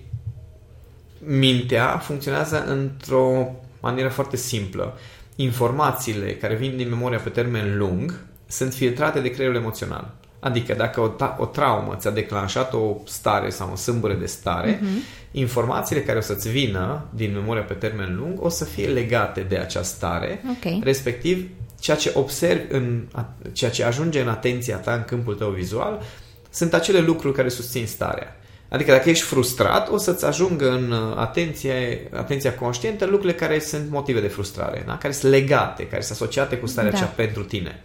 mintea 1.26 1.98
funcționează 1.98 2.66
într-o 2.66 3.48
manieră 3.80 4.10
foarte 4.10 4.36
simplă. 4.38 4.98
Informațiile 5.36 6.34
care 6.36 6.56
vin 6.56 6.78
din 6.78 6.90
memoria 6.90 7.18
pe 7.20 7.30
termen 7.30 7.78
lung 7.78 8.20
sunt 8.48 8.74
filtrate 8.74 9.20
de 9.20 9.30
creierul 9.32 9.58
emoțional. 9.58 10.12
Adică 10.40 10.74
dacă 10.74 11.02
o, 11.02 11.08
ta- 11.08 11.36
o 11.38 11.46
traumă 11.46 11.96
ți-a 11.96 12.12
declanșat 12.12 12.74
o 12.74 12.96
stare 13.06 13.50
sau 13.50 13.70
o 13.72 13.76
sâmbure 13.76 14.14
de 14.14 14.26
stare, 14.26 14.78
uh-huh. 14.78 15.23
Informațiile 15.36 16.02
care 16.02 16.18
o 16.18 16.22
să-ți 16.22 16.50
vină 16.50 17.06
din 17.10 17.34
memoria 17.34 17.64
pe 17.64 17.74
termen 17.74 18.16
lung 18.16 18.44
o 18.44 18.50
să 18.50 18.66
fie 18.66 18.88
legate 18.88 19.42
de 19.42 19.58
acea 19.58 19.82
stare, 19.82 20.42
Ok. 20.50 20.84
respectiv 20.84 21.48
ceea 21.80 21.98
ce 21.98 22.12
observi, 22.16 22.74
în, 22.74 23.08
ceea 23.52 23.72
ce 23.72 23.84
ajunge 23.84 24.22
în 24.22 24.28
atenția 24.28 24.78
ta, 24.78 24.94
în 24.94 25.04
câmpul 25.04 25.36
tău 25.36 25.50
vizual, 25.50 26.02
sunt 26.50 26.74
acele 26.74 27.00
lucruri 27.00 27.36
care 27.36 27.50
susțin 27.50 27.86
starea. 27.86 28.36
Adică 28.70 28.92
dacă 28.92 29.10
ești 29.10 29.24
frustrat, 29.26 29.90
o 29.90 29.98
să-ți 29.98 30.26
ajungă 30.26 30.72
în 30.72 30.92
uh, 30.92 31.16
atenție, 31.18 32.10
atenția 32.14 32.54
conștientă 32.56 33.06
lucrurile 33.06 33.34
care 33.34 33.60
sunt 33.60 33.90
motive 33.90 34.22
de 34.22 34.28
frustrare, 34.28 34.84
da? 34.86 34.98
care 34.98 35.14
sunt 35.14 35.32
legate, 35.32 35.88
care 35.88 36.02
sunt 36.02 36.18
asociate 36.22 36.58
cu 36.58 36.68
starea 36.68 36.92
Da. 36.92 36.98
da. 36.98 37.04
aceea 37.04 37.16
pentru 37.26 37.44
tine. 37.44 37.82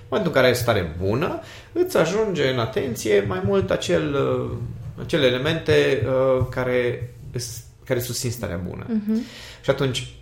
În 0.00 0.16
momentul 0.16 0.32
în 0.34 0.40
care 0.42 0.46
ai 0.46 0.52
o 0.52 0.62
stare 0.62 0.94
bună, 1.02 1.40
îți 1.72 1.96
ajunge 1.96 2.48
în 2.48 2.58
atenție 2.58 3.24
mai 3.26 3.42
mult 3.44 3.70
acel, 3.70 4.14
uh, 4.14 4.56
acele 5.02 5.26
elemente 5.26 6.06
uh, 6.06 6.46
care, 6.50 7.10
îs- 7.32 7.62
care 7.84 8.00
susțin 8.00 8.30
starea 8.30 8.60
bună. 8.68 8.86
Uh-huh. 8.86 9.22
Și 9.62 9.70
atunci, 9.70 10.14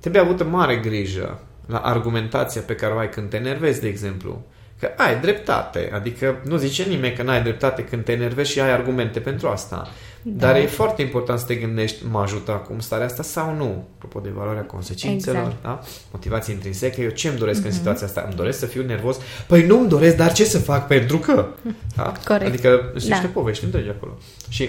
trebuie 0.00 0.22
avută 0.22 0.44
mare 0.44 0.76
grijă 0.76 1.40
la 1.66 1.78
argumentația 1.78 2.60
pe 2.60 2.74
care 2.74 2.94
o 2.94 2.98
ai 2.98 3.08
când 3.08 3.30
te 3.30 3.36
enervezi, 3.36 3.80
de 3.80 3.88
exemplu. 3.88 4.44
Că 4.78 4.90
ai 4.96 5.20
dreptate, 5.20 5.90
adică 5.92 6.40
nu 6.44 6.56
zice 6.56 6.82
nimeni 6.82 7.14
că 7.14 7.22
n-ai 7.22 7.42
dreptate 7.42 7.84
când 7.84 8.04
te 8.04 8.12
enervezi 8.12 8.50
și 8.50 8.60
ai 8.60 8.70
argumente 8.70 9.20
pentru 9.20 9.48
asta. 9.48 9.88
Da. 10.26 10.46
Dar 10.46 10.56
e 10.60 10.66
foarte 10.66 11.02
important 11.02 11.38
să 11.38 11.44
te 11.46 11.54
gândești, 11.54 12.06
mă 12.10 12.18
ajută 12.20 12.50
acum 12.50 12.78
starea 12.80 13.06
asta 13.06 13.22
sau 13.22 13.54
nu? 13.54 13.84
Apropo 13.94 14.20
de 14.20 14.28
valoarea 14.34 14.62
consecințelor, 14.64 15.40
Exact. 15.42 15.62
da? 15.62 15.80
motivație 16.12 16.52
intrinsecă, 16.52 17.00
eu 17.00 17.08
ce 17.10 17.28
îmi 17.28 17.38
doresc 17.38 17.62
uh-huh. 17.62 17.64
în 17.64 17.72
situația 17.72 18.06
asta? 18.06 18.22
Îmi 18.26 18.34
doresc 18.34 18.58
să 18.58 18.66
fiu 18.66 18.82
nervos? 18.84 19.16
Păi 19.46 19.66
nu 19.66 19.78
îmi 19.78 19.88
doresc, 19.88 20.16
dar 20.16 20.32
ce 20.32 20.44
să 20.44 20.58
fac 20.58 20.86
pentru 20.86 21.18
că? 21.18 21.46
Da? 21.96 22.12
Corect. 22.24 22.46
Adică 22.46 22.80
sunt 22.96 23.08
Da. 23.08 23.14
niște 23.16 23.26
povești 23.30 23.64
întregi 23.64 23.88
acolo. 23.88 24.12
Și 24.48 24.68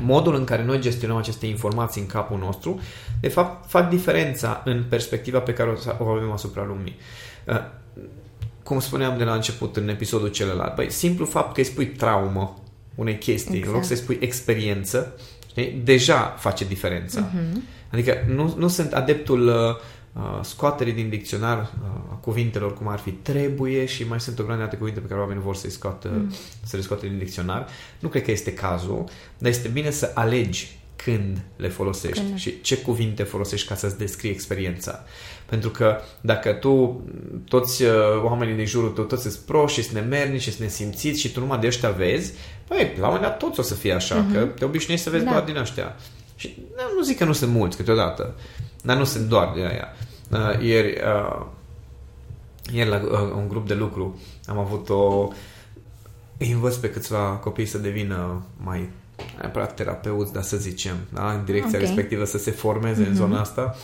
modul 0.00 0.34
în 0.34 0.44
care 0.44 0.64
noi 0.64 0.78
gestionăm 0.80 1.16
aceste 1.16 1.46
informații 1.46 2.00
în 2.00 2.06
capul 2.06 2.38
nostru, 2.38 2.80
de 3.20 3.28
fapt, 3.28 3.70
fac 3.70 3.88
diferența 3.88 4.62
în 4.64 4.84
perspectiva 4.88 5.38
pe 5.38 5.52
care 5.52 5.70
o- 5.98 6.04
o 6.04 6.08
avem 6.08 6.32
asupra 6.32 6.64
lumii. 6.68 6.96
Uh, 7.46 7.60
Cum 8.62 8.80
spuneam 8.80 9.18
de 9.18 9.24
la 9.24 9.34
început 9.34 9.76
în 9.76 9.88
episodul 9.88 10.28
celălalt, 10.28 10.74
băi, 10.74 10.90
simplu 10.90 11.24
fapt 11.24 11.54
că 11.54 11.60
îi 11.60 11.66
spui 11.66 11.86
traumă 11.86 12.56
unei 12.94 13.18
chestii, 13.18 13.56
exact. 13.56 13.66
în 13.66 13.72
loc 13.72 13.82
Exact. 13.82 13.98
să-i 13.98 14.14
spui 14.14 14.26
experiență, 14.26 15.18
știi, 15.50 15.80
deja 15.84 16.36
face 16.38 16.64
diferența. 16.64 17.30
Uh-huh. 17.30 17.56
Adică 17.92 18.24
nu, 18.28 18.54
nu 18.58 18.68
sunt 18.68 18.92
adeptul 18.92 19.46
uh, 19.46 19.54
uh, 20.12 20.40
scoaterii 20.42 20.92
din 20.92 21.08
dicționar 21.08 21.58
uh, 21.58 21.88
a 22.10 22.14
cuvintelor 22.14 22.74
cum 22.74 22.88
ar 22.88 22.98
fi 22.98 23.10
trebuie 23.10 23.84
și 23.84 24.08
mai 24.08 24.20
sunt 24.20 24.38
o 24.38 24.42
grămadă 24.42 24.58
de 24.58 24.64
alte 24.64 24.78
cuvinte 24.78 25.00
pe 25.00 25.06
care 25.06 25.20
oamenii 25.20 25.42
vor 25.42 25.54
să-i 25.54 25.70
scoată, 25.70 26.08
mm. 26.08 26.32
să 26.64 26.76
le 26.76 26.82
scoate 26.82 27.06
din 27.06 27.18
dicționar. 27.18 27.66
Nu 27.98 28.08
cred 28.08 28.22
că 28.22 28.30
este 28.30 28.54
cazul, 28.54 29.04
dar 29.38 29.50
este 29.50 29.68
bine 29.68 29.90
să 29.90 30.10
alegi 30.14 30.80
când 31.04 31.38
le 31.56 31.68
folosești 31.68 32.24
Când. 32.24 32.38
și 32.38 32.60
ce 32.60 32.76
cuvinte 32.76 33.22
folosești 33.22 33.68
ca 33.68 33.74
să-ți 33.74 33.98
descrii 33.98 34.30
experiența. 34.30 35.04
Pentru 35.46 35.70
că 35.70 36.00
dacă 36.20 36.52
tu, 36.52 37.02
toți 37.48 37.82
uh, 37.82 37.90
oamenii 38.22 38.54
din 38.54 38.66
jurul 38.66 38.90
tău, 38.90 39.04
toți 39.04 39.22
sunt 39.22 39.34
proști 39.34 39.80
și 39.80 39.86
sunt 39.86 40.02
nemernici 40.02 40.40
și 40.40 40.50
sunt 40.50 40.62
nesimțiți 40.62 41.20
și 41.20 41.32
tu 41.32 41.40
numai 41.40 41.58
de 41.58 41.66
ăștia 41.66 41.90
vezi, 41.90 42.32
păi, 42.68 42.92
la 42.98 43.06
un 43.06 43.12
moment 43.14 43.22
dat 43.22 43.36
toți 43.36 43.60
o 43.60 43.62
să 43.62 43.74
fie 43.74 43.92
așa, 43.92 44.26
mm-hmm. 44.26 44.32
că 44.32 44.38
te 44.38 44.64
obișnuiești 44.64 45.04
să 45.06 45.12
vezi 45.12 45.24
Da. 45.24 45.30
doar 45.30 45.42
din 45.42 45.56
ăștia. 45.56 45.96
Și 46.36 46.54
nu, 46.76 46.82
nu 46.96 47.02
zic 47.02 47.18
că 47.18 47.24
nu 47.24 47.32
sunt 47.32 47.52
mulți 47.52 47.76
câteodată, 47.76 48.34
dar 48.82 48.96
nu 48.96 49.04
sunt 49.04 49.28
doar 49.28 49.52
de 49.54 49.60
aia. 49.60 49.88
Uh, 50.30 50.62
ieri, 50.62 51.00
uh, 51.00 51.46
ieri 52.72 52.88
la 52.88 52.96
uh, 52.96 53.32
un 53.36 53.48
grup 53.48 53.66
de 53.66 53.74
lucru 53.74 54.20
am 54.46 54.58
avut 54.58 54.88
o... 54.88 55.28
Îi 56.36 56.50
învăț 56.50 56.74
pe 56.74 56.90
câțiva 56.90 57.18
copii 57.18 57.66
să 57.66 57.78
devină 57.78 58.42
mai 58.56 58.90
neapărat 59.40 59.74
terapeuți, 59.74 60.32
dar 60.32 60.42
să 60.42 60.56
zicem, 60.56 60.96
da? 61.12 61.32
în 61.32 61.44
direcția 61.44 61.78
Ok. 61.78 61.84
respectivă 61.84 62.24
să 62.24 62.38
se 62.38 62.50
formeze 62.50 63.04
mm-hmm. 63.04 63.08
în 63.08 63.14
zona 63.14 63.40
asta 63.40 63.76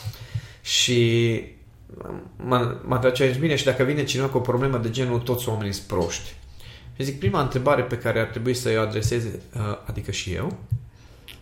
și 0.61 1.43
mă, 2.37 2.77
mă 2.85 2.95
atrage 2.95 3.23
aici 3.23 3.39
bine 3.39 3.57
și 3.57 3.65
dacă 3.65 3.83
vine 3.83 4.05
cineva 4.05 4.29
cu 4.29 4.37
o 4.37 4.41
problemă 4.41 4.79
de 4.79 4.91
genul 4.91 5.19
toți 5.19 5.49
oamenii 5.49 5.73
sunt 5.73 5.87
proști. 5.87 6.35
Și 6.97 7.05
zic, 7.05 7.19
prima 7.19 7.41
întrebare 7.41 7.83
pe 7.83 7.99
care 7.99 8.21
ar 8.21 8.27
trebui 8.27 8.55
să 8.55 8.75
o 8.77 8.81
adresez, 8.81 9.25
uh, 9.25 9.61
adică 9.85 10.11
și 10.11 10.33
eu, 10.33 10.57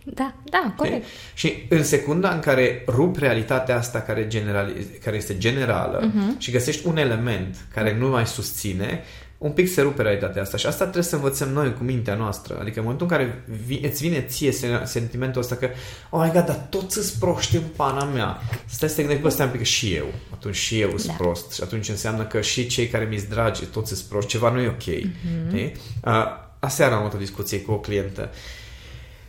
Da, 0.03 0.33
da, 0.43 0.73
corect. 0.75 1.05
și 1.33 1.65
în 1.69 1.83
secunda 1.83 2.29
în 2.29 2.39
care 2.39 2.83
rup 2.87 3.17
realitatea 3.17 3.77
asta 3.77 4.01
care, 4.01 4.27
generali- 4.27 4.99
care 5.03 5.15
este 5.15 5.37
generală 5.37 6.09
uh-huh. 6.09 6.37
și 6.37 6.51
găsești 6.51 6.87
un 6.87 6.97
element 6.97 7.55
care 7.73 7.97
nu 7.97 8.07
mai 8.07 8.27
susține, 8.27 9.03
un 9.37 9.51
pic 9.51 9.67
se 9.69 9.81
rupe 9.81 10.01
realitatea 10.01 10.41
asta. 10.41 10.57
Și 10.57 10.65
asta 10.65 10.83
trebuie 10.83 11.03
să 11.03 11.15
învățăm 11.15 11.49
noi 11.49 11.73
cu 11.73 11.83
mintea 11.83 12.15
noastră. 12.15 12.57
Adică 12.59 12.77
în 12.79 12.83
momentul 12.83 13.07
în 13.09 13.17
care 13.17 13.43
vi- 13.65 13.81
îți 13.83 14.01
vine 14.01 14.21
ție 14.21 14.51
sen- 14.51 14.83
sentimentul 14.83 15.41
ăsta 15.41 15.55
că 15.55 15.69
oh 16.09 16.21
my 16.25 16.31
god, 16.33 16.45
dar 16.45 16.67
toți 16.69 16.93
sunt 16.93 17.11
proști 17.19 17.55
în 17.55 17.61
pana 17.75 18.03
mea. 18.03 18.37
Stai 18.65 18.89
să 18.89 18.95
te 18.95 19.01
gândești, 19.01 19.23
bă, 19.23 19.29
stai 19.29 19.45
un 19.45 19.51
pic 19.51 19.61
că 19.61 19.65
și 19.67 19.93
eu. 19.93 20.05
Atunci 20.33 20.55
și 20.55 20.79
eu 20.79 20.89
sunt 20.89 21.07
Da. 21.07 21.13
prost. 21.23 21.51
Și 21.51 21.61
atunci 21.63 21.89
înseamnă 21.89 22.23
că 22.25 22.41
și 22.41 22.67
cei 22.67 22.87
care 22.87 23.05
mi-s 23.09 23.23
dragi, 23.23 23.65
toți 23.65 23.93
sunt 23.95 24.09
proști. 24.09 24.29
Ceva 24.29 24.51
nu 24.51 24.59
e 24.59 24.67
ok. 24.67 24.83
Uh-huh. 24.83 25.71
Uh, 26.05 26.23
aseară 26.59 26.93
am 26.93 26.99
avut 26.99 27.13
o 27.13 27.17
discuție 27.17 27.61
cu 27.61 27.71
o 27.71 27.79
clientă. 27.79 28.29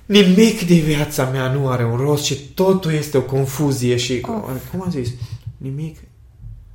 Nimic 0.07 0.67
din 0.67 0.83
viața 0.83 1.25
mea 1.25 1.53
nu 1.53 1.69
are 1.69 1.85
un 1.85 1.97
rost 1.97 2.25
și 2.25 2.35
totul 2.55 2.93
este 2.93 3.17
o 3.17 3.23
confuzie 3.23 3.97
și... 3.97 4.21
Of. 4.27 4.71
Cum 4.71 4.83
am 4.83 4.91
zis? 4.91 5.09
Nimic... 5.57 5.97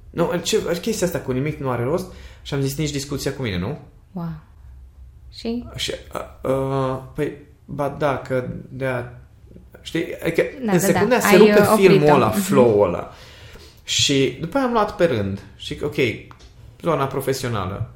Nu, 0.10 0.32
ce, 0.43 0.78
chestia 0.82 1.08
asta 1.08 1.19
cu 1.19 1.32
nimic 1.32 1.60
nu 1.60 1.69
are 1.69 1.84
rost 1.84 2.06
și 2.44 2.54
am 2.54 2.62
zis 2.62 2.78
nici 2.78 2.92
discuția 2.92 3.34
cu 3.34 3.42
mine, 3.42 3.58
nu? 3.58 3.78
Wow. 4.12 4.30
Și? 5.34 5.66
Și, 5.76 5.94
uh, 6.14 6.52
uh, 6.52 7.00
păi, 7.16 7.38
ba 7.66 7.96
da, 8.00 8.18
că 8.18 8.48
de 8.70 8.86
a, 8.86 9.04
Știi? 9.82 10.06
Adică 10.24 10.42
Da, 10.66 10.72
în 10.72 10.78
da, 10.78 10.86
secunda 10.86 11.16
da. 11.16 11.22
se 11.22 11.28
Ai, 11.28 11.38
rupe 11.38 11.60
uh, 11.60 11.74
filmul 11.76 11.96
oprit-o. 11.98 12.14
ăla, 12.16 12.28
Mhm. 12.28 12.40
flow-ul 12.40 12.88
ăla. 12.88 13.12
Și 13.84 14.38
după 14.42 14.58
aia 14.58 14.66
am 14.66 14.72
luat 14.72 14.96
pe 14.96 15.06
rând. 15.06 15.42
Și 15.56 15.78
ok, 15.84 15.96
zona 16.82 17.06
profesională. 17.08 17.90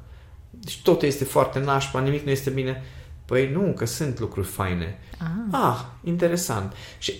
Deci 0.50 0.80
totul 0.82 1.08
este 1.08 1.24
foarte 1.24 1.58
nașpa, 1.58 2.00
nimic 2.00 2.24
nu 2.24 2.30
este 2.30 2.50
bine. 2.50 2.82
Păi 3.24 3.50
nu, 3.52 3.72
că 3.76 3.84
sunt 3.84 4.18
lucruri 4.18 4.46
faine. 4.46 4.98
Ah. 5.18 5.26
Ah, 5.60 5.78
interesant. 6.04 6.72
Și 6.98 7.14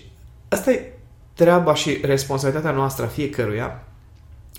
asta 0.49 0.71
e 0.73 0.93
treaba 1.35 1.75
și 1.75 1.99
responsabilitatea 2.03 2.71
noastră 2.77 3.05
a 3.05 3.09
fiecăruia 3.09 3.85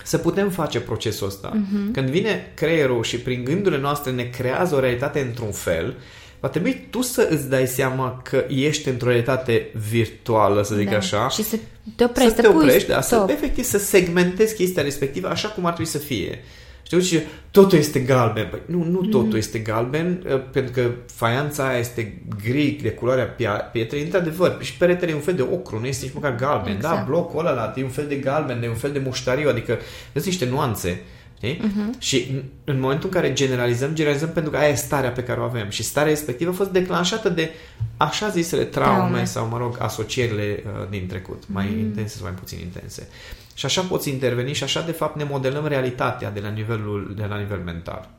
să 0.03 0.17
putem 0.17 0.49
face 0.49 0.79
procesul 0.79 1.27
ăsta. 1.27 1.51
Uh-huh. 1.51 1.91
Când 1.93 2.09
vine 2.09 2.51
creierul 2.53 3.03
și 3.03 3.17
prin 3.17 3.43
gândurile 3.43 3.81
noastre 3.81 4.11
ne 4.11 4.23
creează 4.23 4.75
o 4.75 4.79
realitate 4.79 5.19
într-un 5.19 5.51
fel, 5.51 5.95
va 6.39 6.47
trebui 6.47 6.87
tu 6.89 7.01
să 7.01 7.27
îți 7.31 7.49
dai 7.49 7.67
seama 7.67 8.21
că 8.23 8.45
ești 8.47 8.89
într-o 8.89 9.07
realitate 9.07 9.71
virtuală, 9.89 10.63
să 10.63 10.75
zic 10.75 10.89
da. 10.89 10.95
așa. 10.95 11.29
Și 11.29 11.43
să 11.43 11.57
te 11.95 12.03
oprești, 12.03 12.35
să 12.35 12.41
te 12.41 12.47
pui 12.47 12.55
oprești, 12.55 12.87
da, 12.89 13.01
să, 13.01 13.15
stop. 13.15 13.29
efectiv 13.29 13.63
să 13.63 13.77
segmentezi 13.77 14.55
chestia 14.55 14.83
respectivă 14.83 15.27
așa 15.29 15.47
cum 15.47 15.65
ar 15.65 15.73
trebui 15.73 15.91
să 15.91 15.97
fie. 15.97 16.43
Și 16.89 16.95
te 16.95 17.01
zice, 17.01 17.25
totul 17.51 17.77
este 17.77 17.99
galben. 17.99 18.47
Păi 18.49 18.59
nu, 18.65 18.83
nu 18.83 19.01
totul 19.01 19.29
mm. 19.29 19.35
este 19.35 19.59
galben, 19.59 20.23
uh, 20.25 20.41
pentru 20.51 20.71
că 20.71 20.91
faianța 21.05 21.67
aia 21.67 21.77
este 21.77 22.21
gri 22.43 22.79
de 22.81 22.91
culoarea 22.91 23.35
pietrei, 23.71 24.01
într-adevăr. 24.01 24.57
Și 24.59 24.77
peretele 24.77 25.11
e 25.11 25.13
un 25.13 25.19
fel 25.19 25.33
de 25.33 25.41
ocru, 25.41 25.79
nu 25.79 25.85
este 25.85 26.05
nici 26.05 26.13
măcar 26.13 26.35
galben. 26.35 26.63
Da, 26.63 26.71
exact. 26.71 26.95
Da, 26.95 27.03
blocul 27.03 27.47
ăla 27.47 27.73
e 27.75 27.83
un 27.83 27.89
fel 27.89 28.05
de 28.07 28.15
galben, 28.15 28.59
de 28.59 28.67
un 28.67 28.75
fel 28.75 28.91
de 28.91 28.99
muștariu, 28.99 29.49
adică 29.49 29.77
sunt 30.13 30.25
niște 30.25 30.45
nuanțe. 30.45 31.01
Uh-huh. 31.47 31.97
Și 31.97 32.41
în 32.63 32.79
momentul 32.79 33.09
în 33.13 33.21
care 33.21 33.33
generalizăm, 33.33 33.93
generalizăm 33.93 34.29
pentru 34.29 34.51
că 34.51 34.57
aia 34.57 34.67
e 34.67 34.75
starea 34.75 35.11
pe 35.11 35.23
care 35.23 35.39
o 35.39 35.43
avem. 35.43 35.69
Și 35.69 35.83
starea 35.83 36.09
respectivă 36.09 36.51
a 36.51 36.53
fost 36.53 36.69
declanșată 36.69 37.29
de 37.29 37.51
așa 37.97 38.29
zisele 38.29 38.63
traume, 38.63 38.97
traume. 38.97 39.23
sau, 39.23 39.47
mă 39.47 39.57
rog, 39.57 39.77
asocierile 39.79 40.63
uh, 40.65 40.89
din 40.89 41.07
trecut, 41.07 41.43
mai 41.47 41.67
mm. 41.71 41.79
intense 41.79 42.15
sau 42.15 42.25
mai 42.25 42.35
puțin 42.39 42.59
intense. 42.59 43.07
Și 43.53 43.65
așa 43.65 43.81
poți 43.81 44.09
interveni 44.09 44.53
și 44.53 44.63
așa, 44.63 44.81
de 44.81 44.91
fapt, 44.91 45.15
ne 45.15 45.23
modelăm 45.23 45.67
realitatea 45.67 46.31
de 46.31 46.39
la 46.39 46.49
nivelul, 46.49 47.13
de 47.17 47.25
la 47.25 47.37
nivel 47.37 47.59
mental. 47.65 48.09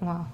Wow. 0.00 0.26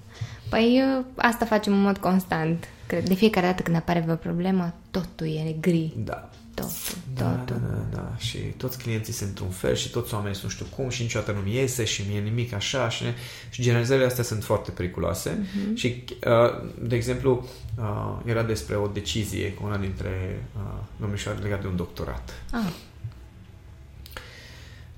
Păi 0.48 0.82
asta 1.16 1.44
facem 1.44 1.72
în 1.72 1.80
mod 1.80 1.98
constant. 1.98 2.68
Cred, 2.86 3.08
de 3.08 3.14
fiecare 3.14 3.46
dată 3.46 3.62
când 3.62 3.76
apare 3.76 4.00
vreo 4.00 4.14
problemă, 4.14 4.74
totul 4.90 5.26
e 5.26 5.56
gri. 5.60 5.92
Da. 5.96 6.30
Totul, 6.60 6.98
da, 7.14 7.30
totul. 7.30 7.62
Da, 7.68 7.76
da, 7.76 8.02
da. 8.02 8.16
Și 8.16 8.38
toți 8.38 8.78
clienții 8.78 9.12
sunt 9.12 9.28
într-un 9.28 9.50
fel 9.50 9.74
și 9.74 9.90
toți 9.90 10.14
oamenii 10.14 10.36
sunt 10.36 10.50
nu 10.50 10.56
știu 10.56 10.76
cum 10.76 10.88
și 10.88 11.02
niciodată 11.02 11.32
nu-mi 11.32 11.54
iese 11.54 11.84
și 11.84 12.04
mie 12.08 12.20
nimic 12.20 12.52
așa 12.52 12.88
și, 12.88 13.02
ne... 13.02 13.14
și 13.50 13.62
generalizările 13.62 14.06
astea 14.06 14.24
sunt 14.24 14.44
foarte 14.44 14.70
periculoase. 14.70 15.30
Uh-huh. 15.30 15.74
Și, 15.74 16.04
uh, 16.26 16.70
de 16.80 16.96
exemplu, 16.96 17.46
uh, 17.78 18.18
era 18.24 18.42
despre 18.42 18.76
o 18.76 18.86
decizie 18.86 19.52
cu 19.52 19.62
una 19.66 19.76
dintre 19.76 20.44
uh, 20.56 20.78
domnișoare 21.00 21.38
legat 21.38 21.60
de 21.60 21.66
un 21.66 21.76
doctorat. 21.76 22.42
Ah 22.52 22.72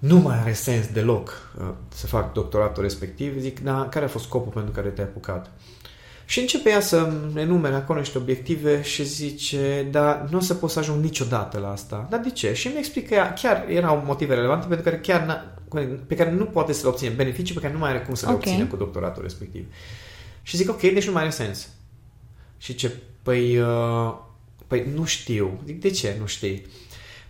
nu 0.01 0.19
mai 0.19 0.39
are 0.39 0.53
sens 0.53 0.87
deloc 0.87 1.53
uh, 1.59 1.69
să 1.89 2.07
fac 2.07 2.33
doctoratul 2.33 2.83
respectiv. 2.83 3.39
Zic, 3.39 3.61
da, 3.61 3.89
care 3.89 4.05
a 4.05 4.09
fost 4.09 4.25
scopul 4.25 4.53
pentru 4.53 4.73
care 4.73 4.89
te-ai 4.89 5.07
apucat? 5.07 5.51
Și 6.31 6.41
începe 6.41 6.71
ea 6.71 6.81
să 6.81 7.13
enumere 7.35 7.75
acolo 7.75 7.99
niște 7.99 8.19
obiective 8.19 8.83
și 8.83 9.05
zice, 9.05 9.89
da, 9.91 10.27
nu 10.31 10.39
o 10.39 10.41
să 10.41 10.55
pot 10.55 10.71
să 10.71 10.79
ajung 10.79 11.03
niciodată 11.03 11.59
la 11.59 11.71
asta. 11.71 12.07
Dar 12.11 12.21
de 12.21 12.31
ce? 12.31 12.55
Și 12.55 12.69
mi 12.69 12.79
explică 12.79 13.15
ea, 13.15 13.33
chiar 13.33 13.65
erau 13.69 14.03
motive 14.07 14.35
relevante 14.35 14.67
pentru 14.67 14.85
care 14.85 15.01
chiar 15.01 15.47
pe 16.07 16.15
care 16.15 16.31
nu 16.31 16.45
poate 16.45 16.73
să 16.73 16.81
le 16.83 16.89
obține, 16.89 17.11
beneficii 17.11 17.55
pe 17.55 17.61
care 17.61 17.73
nu 17.73 17.79
mai 17.79 17.91
are 17.91 18.01
cum 18.01 18.15
să 18.15 18.27
le 18.27 18.33
okay. 18.33 18.53
obține 18.53 18.69
cu 18.69 18.77
doctoratul 18.77 19.23
respectiv. 19.23 19.65
Și 20.43 20.57
zic, 20.57 20.71
ok, 20.71 20.81
deci 20.81 21.07
nu 21.07 21.13
mai 21.13 21.23
are 21.23 21.31
sens. 21.31 21.69
Și 22.59 22.75
ce? 22.75 22.93
Păi, 23.23 23.59
uh, 23.59 24.15
păi 24.67 24.87
nu 24.95 25.05
știu. 25.05 25.61
Zic, 25.67 25.81
de 25.81 25.91
ce 25.91 26.17
nu 26.21 26.27
știi? 26.27 26.67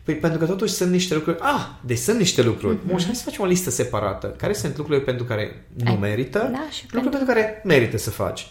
Păi 0.02 0.14
pentru 0.14 0.38
că 0.38 0.46
totuși 0.46 0.72
sunt 0.72 0.90
niște 0.90 1.14
lucruri. 1.14 1.38
Ah, 1.40 1.66
deci 1.84 1.98
sunt 1.98 2.18
niște 2.18 2.42
lucruri. 2.42 2.76
Mm-hmm. 2.76 2.86
Bun, 2.86 2.98
și 2.98 3.04
hai 3.04 3.14
să 3.14 3.22
facem 3.24 3.44
o 3.44 3.46
listă 3.46 3.70
separată. 3.70 4.26
Care 4.26 4.52
sunt 4.52 4.76
lucrurile 4.76 5.04
pentru 5.04 5.24
care 5.24 5.66
nu 5.84 5.90
Ai, 5.90 5.96
merită, 6.00 6.38
da, 6.38 6.68
și 6.70 6.82
lucruri 6.82 7.10
pentru... 7.10 7.10
pentru 7.10 7.26
care 7.26 7.62
merită 7.64 7.98
să 7.98 8.10
faci. 8.10 8.48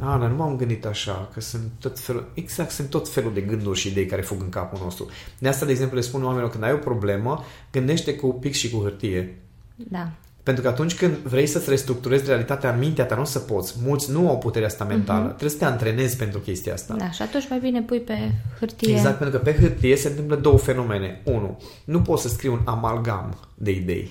Ah, 0.00 0.16
dar 0.20 0.28
nu 0.28 0.36
m-am 0.36 0.56
gândit 0.56 0.86
așa, 0.86 1.28
că 1.32 1.40
sunt 1.40 1.70
tot 1.80 1.98
felul, 1.98 2.30
exact, 2.34 2.70
sunt 2.70 2.90
tot 2.90 3.08
felul 3.08 3.34
de 3.34 3.40
gânduri 3.40 3.78
și 3.78 3.88
idei 3.88 4.06
care 4.06 4.22
fug 4.22 4.40
în 4.40 4.48
capul 4.48 4.78
nostru. 4.82 5.06
De 5.38 5.48
asta, 5.48 5.64
de 5.64 5.70
exemplu, 5.70 5.96
le 5.96 6.02
spun 6.02 6.24
oamenilor, 6.24 6.50
când 6.50 6.64
ai 6.64 6.72
o 6.72 6.76
problemă, 6.76 7.44
gândește 7.72 8.14
cu 8.14 8.26
pix 8.26 8.58
și 8.58 8.70
cu 8.70 8.80
hârtie. 8.82 9.38
Da. 9.76 10.08
Pentru 10.42 10.62
că 10.62 10.68
atunci 10.68 10.94
când 10.94 11.16
vrei 11.16 11.46
să-ți 11.46 11.70
restructurezi 11.70 12.26
realitatea 12.26 12.72
în 12.72 12.78
mintea 12.78 13.04
ta, 13.04 13.14
nu 13.14 13.20
o 13.20 13.24
să 13.24 13.38
poți. 13.38 13.74
Mulți 13.84 14.12
nu 14.12 14.28
au 14.28 14.38
puterea 14.38 14.68
asta 14.68 14.84
mentală. 14.84 15.24
Uh-huh. 15.24 15.28
Trebuie 15.28 15.50
să 15.50 15.56
te 15.56 15.64
antrenezi 15.64 16.16
pentru 16.16 16.38
chestia 16.38 16.72
asta. 16.72 16.94
Da, 16.94 17.10
și 17.10 17.22
atunci 17.22 17.48
mai 17.48 17.58
bine 17.58 17.82
pui 17.82 18.00
pe 18.00 18.30
hârtie. 18.58 18.94
Exact, 18.94 19.18
pentru 19.18 19.38
că 19.38 19.44
pe 19.44 19.54
hârtie 19.60 19.96
se 19.96 20.08
întâmplă 20.08 20.36
două 20.36 20.58
fenomene. 20.58 21.20
Unu, 21.24 21.58
nu 21.84 22.00
poți 22.00 22.22
să 22.22 22.28
scrii 22.28 22.50
un 22.50 22.60
amalgam 22.64 23.38
de 23.54 23.70
idei. 23.70 24.10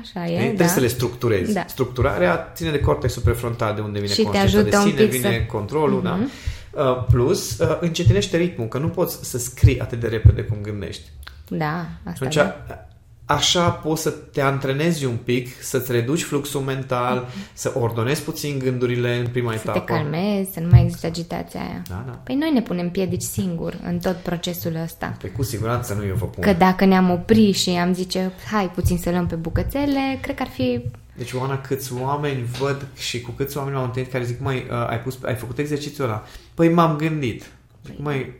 Așa 0.00 0.26
e, 0.26 0.36
Trebuie 0.36 0.56
da. 0.56 0.66
să 0.66 0.80
le 0.80 0.86
structurezi. 0.86 1.52
Da. 1.52 1.64
Structurarea 1.66 2.52
ține 2.54 2.70
de 2.70 2.80
cortex 2.80 3.12
suprafrontal, 3.12 3.74
de 3.74 3.80
unde 3.80 4.00
vine 4.00 4.12
și 4.12 4.22
conștiința 4.22 4.62
de 4.62 4.90
sine, 4.90 5.04
vine 5.04 5.32
să... 5.32 5.52
controlul, 5.52 6.00
uh-huh. 6.00 6.04
da. 6.04 6.14
Mhm. 6.14 6.30
Uh, 6.70 7.04
plus, 7.10 7.58
uh, 7.58 7.78
încetinește 7.80 8.36
ritmul, 8.36 8.68
că 8.68 8.78
nu 8.78 8.88
poți 8.88 9.30
să 9.30 9.38
scrii 9.38 9.80
atât 9.80 10.00
de 10.00 10.06
repede 10.06 10.42
cum 10.42 10.58
gândești. 10.62 11.02
Da, 11.48 11.86
asta 12.04 12.10
atunci, 12.10 12.34
da 12.34 12.86
așa 13.26 13.70
poți 13.70 14.02
să 14.02 14.10
te 14.10 14.40
antrenezi 14.40 15.04
un 15.04 15.16
pic, 15.24 15.62
să-ți 15.62 15.92
reduci 15.92 16.22
fluxul 16.22 16.60
mental, 16.60 17.26
mm-hmm. 17.26 17.52
să 17.52 17.72
ordonezi 17.78 18.22
puțin 18.22 18.58
gândurile 18.58 19.16
în 19.16 19.26
prima 19.26 19.50
să 19.52 19.58
etapă. 19.62 19.78
Să 19.78 19.84
te 19.84 19.92
calmezi, 19.92 20.52
să 20.52 20.60
nu 20.60 20.68
mai 20.70 20.82
există 20.82 21.06
agitația 21.06 21.60
aia. 21.60 21.82
Da, 21.88 22.04
da. 22.06 22.12
Păi 22.12 22.34
noi 22.34 22.50
ne 22.52 22.62
punem 22.62 22.90
piedici 22.90 23.22
singur 23.22 23.78
în 23.84 23.98
tot 23.98 24.16
procesul 24.16 24.74
ăsta. 24.82 25.16
Păi 25.20 25.32
cu 25.32 25.42
siguranță 25.42 25.94
nu 25.94 26.04
eu 26.06 26.14
vă 26.14 26.26
pun. 26.26 26.42
Că 26.42 26.52
dacă 26.52 26.84
ne-am 26.84 27.10
oprit 27.10 27.54
și 27.54 27.70
am 27.70 27.94
zice, 27.94 28.32
hai 28.50 28.70
puțin 28.70 28.98
să 28.98 29.10
luăm 29.10 29.26
pe 29.26 29.34
bucățele, 29.34 30.18
cred 30.20 30.36
că 30.36 30.42
ar 30.42 30.48
fi... 30.48 30.80
Deci, 31.16 31.32
Oana, 31.32 31.60
câți 31.60 31.92
oameni 31.92 32.42
văd 32.58 32.86
și 32.96 33.20
cu 33.20 33.30
câți 33.30 33.56
oameni 33.56 33.76
m-au 33.76 33.84
întâlnit 33.84 34.12
care 34.12 34.24
zic, 34.24 34.40
mai 34.40 34.56
uh, 34.70 34.88
ai, 34.88 35.00
pus, 35.00 35.18
ai 35.22 35.34
făcut 35.34 35.58
exercițiul 35.58 36.06
ăla? 36.06 36.24
Păi 36.54 36.68
m-am 36.68 36.96
gândit. 36.96 37.44
Zic, 37.84 37.98
mai 37.98 38.32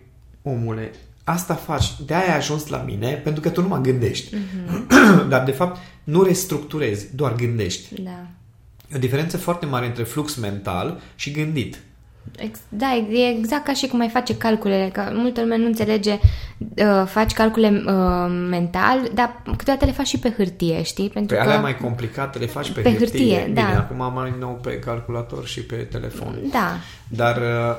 omule, 0.42 0.90
asta 1.24 1.54
faci, 1.54 2.00
de 2.06 2.14
aia 2.14 2.30
ai 2.30 2.36
ajuns 2.36 2.66
la 2.66 2.78
mine, 2.86 3.12
pentru 3.12 3.42
că 3.42 3.50
tu 3.50 3.60
nu 3.60 3.68
mă 3.68 3.78
gândești. 3.78 4.36
Mm-hmm. 4.36 4.86
Dar, 5.28 5.44
de 5.44 5.50
fapt, 5.50 5.80
nu 6.04 6.22
restructurezi, 6.22 7.16
doar 7.16 7.34
gândești. 7.34 8.02
Da. 8.02 8.26
E 8.92 8.96
o 8.96 8.98
diferență 8.98 9.36
foarte 9.36 9.66
mare 9.66 9.86
între 9.86 10.02
flux 10.02 10.34
mental 10.34 11.00
și 11.14 11.30
gândit. 11.30 11.78
Da, 12.68 12.94
e 13.10 13.36
exact 13.38 13.64
ca 13.64 13.72
și 13.72 13.86
cum 13.86 14.00
ai 14.00 14.08
face 14.08 14.36
calculele, 14.36 14.90
că 14.92 15.10
multă 15.12 15.40
lume 15.40 15.56
nu 15.56 15.66
înțelege, 15.66 16.18
uh, 16.58 17.06
faci 17.06 17.32
calcule 17.32 17.82
uh, 17.86 18.46
mental, 18.48 19.10
dar 19.14 19.42
câteodată 19.56 19.84
le 19.84 19.92
faci 19.92 20.06
și 20.06 20.18
pe 20.18 20.34
hârtie, 20.36 20.82
știi? 20.82 21.08
Pentru 21.08 21.36
pe 21.36 21.42
că... 21.42 21.48
alea 21.48 21.60
mai 21.60 21.76
complicate 21.76 22.38
le 22.38 22.46
faci 22.46 22.70
pe, 22.70 22.80
pe 22.80 22.88
hârtie. 22.88 23.06
hârtie 23.06 23.44
Bine, 23.44 23.60
da. 23.72 23.78
acum 23.78 24.12
mai 24.14 24.34
nou 24.38 24.58
pe 24.62 24.78
calculator 24.78 25.46
și 25.46 25.60
pe 25.60 25.74
telefon. 25.76 26.38
Da. 26.50 26.76
Dar 27.08 27.36
uh, 27.36 27.76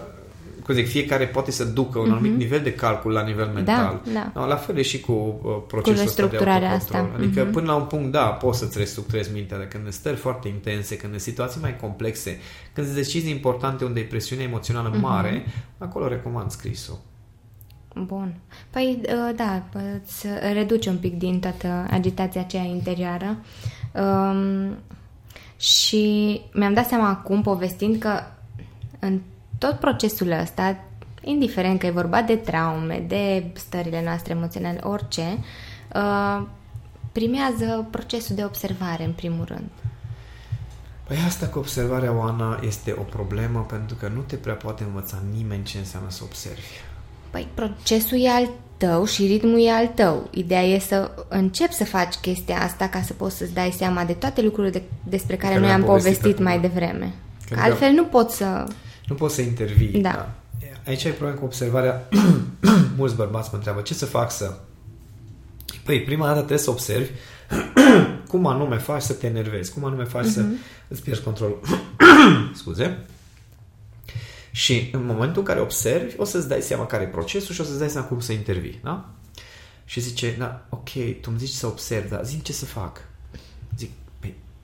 cum 0.66 0.74
zic, 0.74 0.88
fiecare 0.88 1.28
poate 1.28 1.52
să 1.52 1.64
ducă 1.64 2.00
un 2.00 2.12
anumit 2.12 2.34
uh-huh. 2.34 2.38
nivel 2.38 2.62
de 2.62 2.74
calcul 2.74 3.12
la 3.12 3.24
nivel 3.24 3.48
mental. 3.54 4.02
Da, 4.14 4.32
da. 4.34 4.46
La 4.46 4.56
fel 4.56 4.78
e 4.78 4.82
și 4.82 5.00
cu 5.00 5.12
uh, 5.12 5.58
procesul 5.68 6.04
cu 6.04 6.10
ăsta 6.10 6.26
de 6.26 6.38
autocontrol. 6.38 6.70
Asta. 6.70 7.10
Adică 7.16 7.48
uh-huh. 7.48 7.52
până 7.52 7.66
la 7.66 7.76
un 7.76 7.84
punct, 7.86 8.12
da, 8.12 8.26
poți 8.26 8.60
să-ți 8.60 8.78
restructurezi 8.78 9.34
mintea, 9.34 9.58
dar 9.58 9.68
când 9.68 9.86
în 9.86 9.92
stări 9.92 10.16
foarte 10.16 10.48
intense, 10.48 10.98
când 10.98 11.14
în 11.14 11.20
situații 11.20 11.62
mai 11.62 11.78
complexe, 11.78 12.40
când 12.74 12.88
îți 12.88 12.96
decizi 12.96 13.30
importante 13.30 13.86
unde 13.86 14.00
e 14.00 14.04
presiune 14.04 14.44
emoțională 14.44 14.96
uh-huh. 14.96 15.02
mare, 15.02 15.46
acolo 15.78 16.08
recomand 16.08 16.52
scrisul. 16.52 17.00
Bun. 18.04 18.36
Păi, 18.70 19.02
uh, 19.02 19.36
da, 19.36 19.64
îți 20.04 20.28
reduce 20.54 20.90
un 20.90 20.98
pic 20.98 21.18
din 21.18 21.40
toată 21.40 21.88
agitația 21.90 22.42
aceea 22.42 22.64
interioară. 22.64 23.38
Um, 23.94 24.78
și 25.60 26.42
mi-am 26.54 26.74
dat 26.74 26.88
seama 26.88 27.10
acum, 27.10 27.42
povestind, 27.42 27.98
că 27.98 28.20
în 29.00 29.20
tot 29.58 29.80
procesul 29.80 30.32
ăsta, 30.32 30.78
indiferent 31.22 31.80
că 31.80 31.86
e 31.86 31.92
vorba 31.92 32.22
de 32.22 32.36
traume, 32.36 33.06
de 33.08 33.52
stările 33.54 34.04
noastre 34.04 34.34
emoționale, 34.34 34.80
orice, 34.84 35.38
uh, 35.96 36.46
primează 37.12 37.88
procesul 37.92 38.36
de 38.36 38.44
observare, 38.44 39.04
în 39.04 39.12
primul 39.12 39.46
rând. 39.46 39.70
Păi 41.08 41.18
asta 41.28 41.48
cu 41.48 41.60
observarea, 41.60 42.14
Oana, 42.14 42.60
este 42.64 42.96
o 43.00 43.02
problemă 43.02 43.66
pentru 43.70 43.96
că 43.96 44.12
nu 44.16 44.22
te 44.22 44.36
prea 44.36 44.54
poate 44.54 44.84
învăța 44.84 45.22
nimeni 45.36 45.64
ce 45.64 45.78
înseamnă 45.78 46.10
să 46.10 46.22
observi. 46.24 46.62
Păi 47.30 47.48
procesul 47.54 48.24
e 48.24 48.30
al 48.30 48.50
tău 48.78 49.06
și 49.06 49.26
ritmul 49.26 49.66
e 49.66 49.72
al 49.72 49.88
tău. 49.88 50.28
Ideea 50.32 50.64
e 50.64 50.80
să 50.80 51.12
începi 51.28 51.74
să 51.74 51.86
faci 51.86 52.16
chestia 52.16 52.62
asta 52.62 52.88
ca 52.88 53.02
să 53.02 53.14
poți 53.14 53.38
să-ți 53.38 53.54
dai 53.54 53.72
seama 53.78 54.04
de 54.04 54.14
toate 54.14 54.42
lucrurile 54.42 54.80
de, 54.80 54.84
despre 55.04 55.36
care, 55.36 55.54
care 55.54 55.66
noi 55.66 55.74
am 55.74 55.84
povestit, 55.84 56.18
povestit 56.18 56.44
mai 56.44 56.60
devreme. 56.60 57.14
Că 57.50 57.60
altfel 57.60 57.92
nu 57.92 58.04
poți 58.04 58.36
să 58.38 58.66
nu 59.08 59.16
poți 59.16 59.36
să 59.36 59.42
intervii. 59.42 60.02
Da. 60.02 60.10
da. 60.12 60.34
Aici 60.86 61.06
ai 61.06 61.12
probleme 61.12 61.40
cu 61.40 61.46
observarea. 61.46 62.08
Mulți 62.98 63.16
bărbați 63.16 63.50
mă 63.52 63.56
întreabă 63.56 63.82
ce 63.82 63.94
să 63.94 64.06
fac 64.06 64.32
să... 64.32 64.58
Păi, 65.84 66.02
prima 66.02 66.26
dată 66.26 66.38
trebuie 66.38 66.58
să 66.58 66.70
observi 66.70 67.10
cum 68.32 68.48
anume 68.48 68.78
faci 68.78 69.02
să 69.02 69.14
te 69.14 69.28
enervezi, 69.28 69.74
cum 69.74 69.86
anume 69.86 70.04
faci 70.04 70.26
uh-huh. 70.26 70.34
să 70.34 70.40
mhm. 70.40 70.56
îți 70.88 71.02
pierzi 71.02 71.24
controlul. 71.24 71.60
Scuze. 72.60 73.06
Și 74.52 74.90
în 74.92 75.06
momentul 75.06 75.38
în 75.38 75.48
care 75.48 75.60
observi, 75.60 76.14
o 76.18 76.24
să-ți 76.24 76.48
dai 76.48 76.62
seama 76.62 76.86
care 76.86 77.04
e 77.04 77.08
procesul 77.08 77.54
și 77.54 77.62
o 77.62 77.64
să-ți 77.64 77.80
dai 77.80 77.90
seama 77.90 78.08
cum 78.08 78.20
să 78.20 78.32
intervii. 78.32 78.80
Da? 78.84 79.10
Și 79.86 80.00
zice, 80.00 80.36
da, 80.38 80.66
ok, 80.70 80.90
tu 81.22 81.28
îmi 81.30 81.40
zici 81.40 81.50
să 81.50 81.68
observi, 81.68 82.10
dar 82.10 82.26
zi 82.26 82.42
ce 82.42 82.54
să 82.54 82.66
fac. 82.66 83.08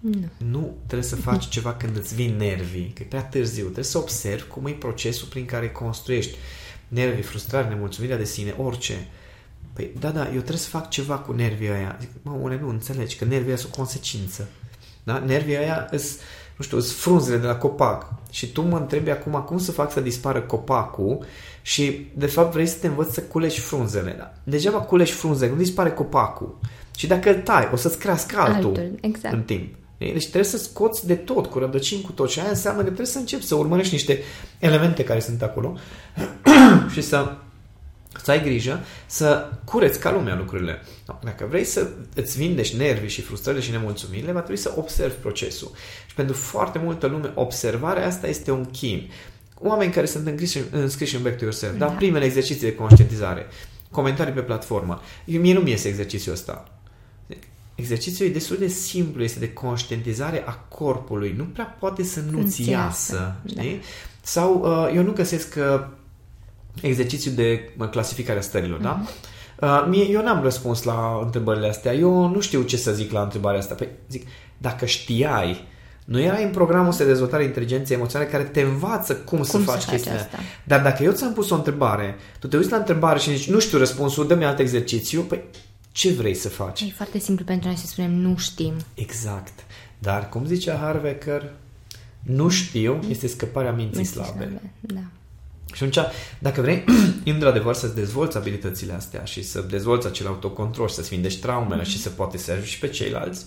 Zic, 0.05 0.15
nu. 0.37 0.47
nu 0.47 0.75
trebuie 0.85 1.07
să 1.07 1.15
faci 1.15 1.47
ceva 1.55 1.73
când 1.73 1.97
îți 1.97 2.15
vin 2.15 2.35
nervii, 2.37 2.91
că 2.95 3.03
e 3.03 3.05
prea 3.05 3.23
târziu. 3.23 3.63
Trebuie 3.63 3.83
să 3.83 3.97
observi 3.97 4.47
cum 4.47 4.65
e 4.65 4.71
procesul 4.71 5.27
prin 5.27 5.45
care 5.45 5.69
construiești 5.69 6.37
nervii, 6.87 7.23
frustrare, 7.23 7.67
nemulțumirea 7.67 8.17
de 8.17 8.23
sine, 8.23 8.55
orice. 8.57 9.07
Păi, 9.73 9.91
da, 9.99 10.09
da, 10.09 10.25
eu 10.25 10.39
trebuie 10.39 10.57
să 10.57 10.69
fac 10.69 10.89
ceva 10.89 11.15
cu 11.17 11.31
nervii 11.31 11.69
aia. 11.69 11.97
Zic, 11.99 12.09
mă, 12.21 12.37
une, 12.41 12.59
nu 12.61 12.69
înțelegi 12.69 13.15
că 13.15 13.25
nervii 13.25 13.47
aia 13.47 13.57
sunt 13.57 13.73
o 13.73 13.75
consecință. 13.75 14.47
Da? 15.03 15.19
Nervii 15.19 15.57
aia 15.57 15.87
îs, 15.91 16.17
nu 16.57 16.63
știu, 16.63 16.79
sunt 16.79 16.99
frunzele 16.99 17.37
de 17.37 17.45
la 17.45 17.55
copac. 17.55 18.13
Și 18.31 18.51
tu 18.51 18.61
mă 18.61 18.77
întrebi 18.77 19.09
acum 19.09 19.43
cum 19.45 19.57
să 19.57 19.71
fac 19.71 19.91
să 19.91 20.01
dispară 20.01 20.41
copacul 20.41 21.25
și, 21.61 22.07
de 22.13 22.25
fapt, 22.25 22.51
vrei 22.53 22.67
să 22.67 22.77
te 22.77 22.87
învăț 22.87 23.13
să 23.13 23.21
culegi 23.21 23.59
frunzele. 23.59 24.15
Da? 24.17 24.33
Degeaba 24.43 24.79
culegi 24.79 25.11
frunzele, 25.11 25.51
nu 25.51 25.57
dispare 25.57 25.91
copacul. 25.91 26.59
Și 26.95 27.07
dacă 27.07 27.35
îl 27.35 27.41
tai, 27.41 27.69
o 27.73 27.75
să-ți 27.75 27.97
crească 27.97 28.39
altul, 28.39 28.69
altul 28.69 28.97
exact. 29.01 29.33
în 29.33 29.41
timp. 29.43 29.75
Deci 30.05 30.27
trebuie 30.27 30.43
să 30.43 30.57
scoți 30.57 31.07
de 31.07 31.15
tot, 31.15 31.45
cu 31.45 31.59
rădăcini, 31.59 32.01
cu 32.01 32.11
tot. 32.11 32.29
Și 32.29 32.39
aia 32.39 32.49
înseamnă 32.49 32.79
că 32.79 32.85
trebuie 32.85 33.05
să 33.05 33.17
începi 33.17 33.45
să 33.45 33.55
urmărești 33.55 33.93
niște 33.93 34.19
elemente 34.59 35.03
care 35.03 35.19
sunt 35.19 35.41
acolo 35.41 35.77
și 36.93 37.01
să 37.01 37.35
să 38.23 38.31
ai 38.31 38.43
grijă 38.43 38.79
să 39.05 39.49
cureți 39.65 39.99
ca 39.99 40.11
lumea 40.11 40.35
lucrurile. 40.35 40.81
Dacă 41.23 41.45
vrei 41.49 41.63
să 41.63 41.87
îți 42.15 42.37
vindești 42.37 42.77
nervii 42.77 43.09
și 43.09 43.21
frustrările 43.21 43.63
și 43.63 43.71
nemulțumirile, 43.71 44.31
va 44.31 44.39
trebui 44.39 44.61
să 44.61 44.73
observi 44.77 45.15
procesul. 45.15 45.71
Și 46.07 46.15
pentru 46.15 46.35
foarte 46.35 46.79
multă 46.79 47.07
lume, 47.07 47.31
observarea 47.35 48.07
asta 48.07 48.27
este 48.27 48.51
un 48.51 48.65
chin. 48.65 49.09
Oameni 49.59 49.91
care 49.91 50.05
sunt 50.05 50.27
înscriși, 50.27 50.59
înscriși 50.71 51.15
în 51.15 51.21
Back 51.21 51.37
to 51.37 51.43
Yourself, 51.43 51.77
da. 51.77 51.85
da? 51.85 51.91
primele 51.91 52.25
exerciții 52.25 52.67
de 52.67 52.75
conștientizare, 52.75 53.45
comentarii 53.91 54.33
pe 54.33 54.41
platformă. 54.41 55.01
Mie 55.25 55.53
nu 55.53 55.59
mi 55.59 55.69
iese 55.69 55.87
exercițiul 55.87 56.33
ăsta. 56.33 56.80
Exercițiul 57.81 58.27
e 58.27 58.31
destul 58.31 58.57
de 58.57 58.67
simplu, 58.67 59.23
este 59.23 59.39
de 59.39 59.53
conștientizare 59.53 60.43
a 60.45 60.51
corpului. 60.51 61.33
Nu 61.37 61.43
prea 61.43 61.77
poate 61.79 62.03
să 62.03 62.19
nu-ți 62.31 62.69
iasă. 62.69 63.35
Da. 63.43 63.61
Sau 64.21 64.61
uh, 64.63 64.95
eu 64.95 65.03
nu 65.03 65.11
găsesc 65.11 65.55
uh, 65.57 65.85
exercițiu 66.81 67.31
de 67.31 67.69
clasificare 67.91 68.39
a 68.39 68.41
stărilor, 68.41 68.79
uh-huh. 68.79 68.83
da? 68.83 68.91
Mhm. 69.01 69.09
Uh, 69.61 69.85
mie, 69.89 70.09
eu 70.09 70.23
n-am 70.23 70.43
răspuns 70.43 70.83
la 70.83 71.19
întrebările 71.23 71.67
astea. 71.67 71.93
Eu 71.93 72.27
nu 72.27 72.39
știu 72.39 72.61
ce 72.61 72.77
să 72.77 72.91
zic 72.91 73.11
la 73.11 73.21
întrebarea 73.21 73.59
asta. 73.59 73.73
Păi, 73.73 73.87
zic, 74.09 74.27
dacă 74.57 74.85
știai, 74.85 75.67
nu 76.05 76.19
erai 76.19 76.43
în 76.43 76.51
programul 76.51 76.93
de 76.97 77.05
dezvoltare 77.05 77.43
inteligenței 77.43 77.95
emoționale 77.95 78.29
care 78.29 78.43
te 78.43 78.61
învață 78.61 79.15
cum, 79.15 79.37
cum 79.37 79.47
să 79.47 79.57
faci 79.57 79.85
chestia 79.85 80.13
asta. 80.15 80.37
Dar 80.63 80.81
dacă 80.81 81.03
eu 81.03 81.11
ți-am 81.11 81.33
pus 81.33 81.49
o 81.49 81.55
întrebare, 81.55 82.15
tu 82.39 82.47
te 82.47 82.57
uiți 82.57 82.71
la 82.71 82.77
întrebare 82.77 83.19
și 83.19 83.35
zici, 83.35 83.49
nu 83.49 83.59
știu 83.59 83.77
răspunsul, 83.77 84.27
dă-mi 84.27 84.45
alt 84.45 84.59
exercițiu, 84.59 85.21
păi 85.21 85.41
ce 85.91 86.11
vrei 86.11 86.33
să 86.33 86.49
faci? 86.49 86.81
E 86.81 86.93
foarte 86.95 87.19
simplu 87.19 87.45
pentru 87.45 87.67
noi 87.67 87.77
să 87.77 87.87
spunem 87.87 88.11
nu 88.11 88.37
știm. 88.37 88.73
Exact. 88.93 89.63
Dar, 89.99 90.29
cum 90.29 90.45
zicea 90.45 90.77
Harvecker, 90.77 91.53
nu 92.21 92.49
știu 92.49 92.99
este 93.09 93.27
scăparea 93.27 93.71
minții 93.71 94.03
slabe. 94.03 94.61
Da. 94.79 95.01
Și 95.73 95.83
atunci, 95.83 96.07
dacă 96.39 96.61
vrei, 96.61 96.83
într-adevăr, 97.25 97.73
să-ți 97.73 97.95
dezvolți 97.95 98.37
abilitățile 98.37 98.93
astea 98.93 99.23
și 99.23 99.43
să 99.43 99.61
dezvolți 99.61 100.07
acel 100.07 100.27
autocontrol 100.27 100.87
și 100.87 100.95
să-ți 100.95 101.09
vindești 101.09 101.41
traumele 101.41 101.81
mm-hmm. 101.81 101.85
și 101.85 102.01
să 102.01 102.09
poate 102.09 102.37
să 102.37 102.51
ajungi 102.51 102.71
și 102.71 102.79
pe 102.79 102.87
ceilalți, 102.87 103.45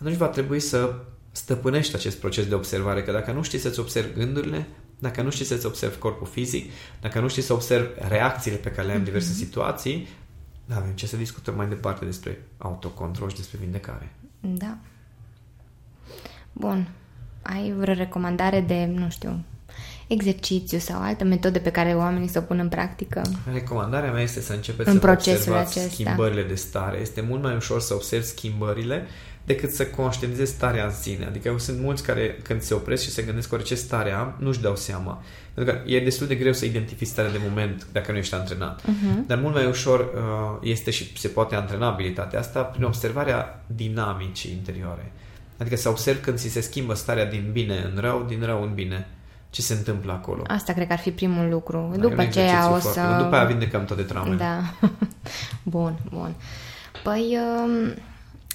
atunci 0.00 0.16
va 0.16 0.26
trebui 0.26 0.60
să 0.60 0.94
stăpânești 1.32 1.94
acest 1.94 2.16
proces 2.16 2.46
de 2.46 2.54
observare, 2.54 3.02
că 3.02 3.12
dacă 3.12 3.32
nu 3.32 3.42
știi 3.42 3.58
să-ți 3.58 3.80
observi 3.80 4.18
gândurile, 4.18 4.66
dacă 4.98 5.22
nu 5.22 5.30
știi 5.30 5.44
să-ți 5.44 5.66
observi 5.66 5.98
corpul 5.98 6.26
fizic, 6.26 6.70
dacă 7.00 7.20
nu 7.20 7.28
știi 7.28 7.42
să 7.42 7.52
observi 7.52 7.88
reacțiile 8.08 8.56
pe 8.56 8.68
care 8.68 8.86
le 8.86 8.92
ai 8.92 8.98
în 8.98 9.04
diverse 9.04 9.32
mm-hmm. 9.32 9.44
situații, 9.44 10.08
da, 10.72 10.78
avem 10.78 10.92
ce 10.94 11.06
să 11.06 11.16
discutăm 11.16 11.54
mai 11.54 11.68
departe 11.68 12.04
despre 12.04 12.42
autocontrol 12.58 13.28
și 13.28 13.36
despre 13.36 13.58
vindecare. 13.60 14.12
Da. 14.40 14.76
Bun. 16.52 16.88
Ai 17.42 17.72
vreo 17.76 17.94
recomandare 17.94 18.60
de, 18.60 18.84
nu 18.84 19.10
știu, 19.10 19.44
exercițiu 20.06 20.78
sau 20.78 21.00
altă 21.00 21.24
metodă 21.24 21.58
pe 21.58 21.70
care 21.70 21.94
oamenii 21.94 22.28
să 22.28 22.38
o 22.38 22.42
pună 22.42 22.62
în 22.62 22.68
practică? 22.68 23.22
Recomandarea 23.52 24.12
mea 24.12 24.22
este 24.22 24.40
să 24.40 24.52
începeți 24.52 24.88
în 24.88 25.00
să 25.00 25.10
observați 25.10 25.78
acesta. 25.78 25.92
schimbările 25.92 26.42
de 26.42 26.54
stare. 26.54 26.98
Este 26.98 27.20
mult 27.20 27.42
mai 27.42 27.56
ușor 27.56 27.80
să 27.80 27.94
observi 27.94 28.26
schimbările 28.26 29.06
decât 29.44 29.70
să 29.70 29.86
conștientizezi 29.86 30.52
starea 30.52 30.84
în 30.84 30.92
sine. 30.92 31.24
Adică 31.24 31.54
sunt 31.58 31.80
mulți 31.80 32.02
care 32.02 32.38
când 32.42 32.60
se 32.60 32.74
opresc 32.74 33.02
și 33.02 33.10
se 33.10 33.22
gândesc 33.22 33.52
oare 33.52 33.64
ce 33.64 33.74
stare 33.74 34.10
am, 34.10 34.34
nu-și 34.38 34.60
dau 34.60 34.76
seama. 34.76 35.22
Pentru 35.54 35.74
că 35.74 35.80
e 35.90 36.00
destul 36.00 36.26
de 36.26 36.34
greu 36.34 36.52
să 36.52 36.64
identifici 36.64 37.08
starea 37.08 37.30
de 37.30 37.40
moment 37.48 37.86
dacă 37.92 38.12
nu 38.12 38.18
ești 38.18 38.34
antrenat. 38.34 38.80
Uh-huh. 38.80 39.26
Dar 39.26 39.38
mult 39.38 39.54
mai 39.54 39.66
ușor 39.66 40.00
uh, 40.00 40.68
este 40.70 40.90
și 40.90 41.18
se 41.18 41.28
poate 41.28 41.54
antrena 41.54 41.86
abilitatea 41.86 42.38
asta 42.38 42.62
prin 42.62 42.84
observarea 42.84 43.64
dinamicii 43.66 44.50
interioare. 44.50 45.12
Adică 45.58 45.76
să 45.76 45.88
observi 45.88 46.20
când 46.20 46.38
ți 46.38 46.48
se 46.48 46.60
schimbă 46.60 46.94
starea 46.94 47.26
din 47.26 47.48
bine 47.52 47.90
în 47.94 48.00
rău, 48.00 48.24
din 48.28 48.42
rău 48.44 48.62
în 48.62 48.74
bine 48.74 49.08
ce 49.50 49.62
se 49.62 49.72
întâmplă 49.72 50.12
acolo. 50.12 50.42
Asta 50.46 50.72
cred 50.72 50.86
că 50.86 50.92
ar 50.92 50.98
fi 50.98 51.10
primul 51.10 51.48
lucru. 51.48 51.92
Da, 51.94 52.00
După 52.00 52.20
aceea 52.20 52.72
o 52.72 52.78
să... 52.78 52.88
Foarte... 52.88 53.22
După 53.22 53.34
aia 53.34 53.44
vindecăm 53.44 53.84
toate 53.84 54.02
traumele. 54.02 54.36
Da. 54.36 54.88
bun, 55.62 55.98
bun. 56.10 56.34
Păi... 57.02 57.38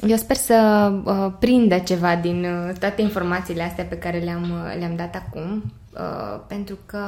Um, 0.02 0.10
eu 0.10 0.18
sper 0.18 0.36
să 0.36 0.92
uh, 1.04 1.34
prindă 1.40 1.78
ceva 1.78 2.16
din 2.16 2.46
uh, 2.46 2.76
toate 2.80 3.02
informațiile 3.02 3.64
astea 3.64 3.84
pe 3.84 3.98
care 3.98 4.18
le-am, 4.18 4.44
uh, 4.44 4.76
le-am 4.80 4.96
dat 4.96 5.16
acum, 5.16 5.72
uh, 5.94 6.40
pentru 6.48 6.78
că 6.86 7.00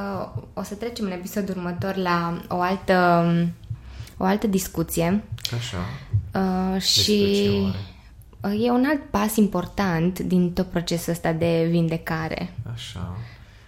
o 0.53 0.63
să 0.63 0.75
trecem 0.75 1.05
în 1.05 1.11
episodul 1.11 1.55
următor 1.57 1.95
la 1.95 2.41
o 2.47 2.61
altă, 2.61 3.25
um, 3.27 3.53
o 4.17 4.23
altă 4.23 4.47
discuție. 4.47 5.23
Așa. 5.57 5.77
Uh, 6.33 6.81
și 6.81 7.47
uh, 8.41 8.65
e 8.65 8.71
un 8.71 8.85
alt 8.87 9.01
pas 9.09 9.35
important 9.35 10.19
din 10.19 10.51
tot 10.51 10.65
procesul 10.65 11.11
ăsta 11.11 11.31
de 11.31 11.67
vindecare. 11.69 12.53
Așa. 12.73 13.17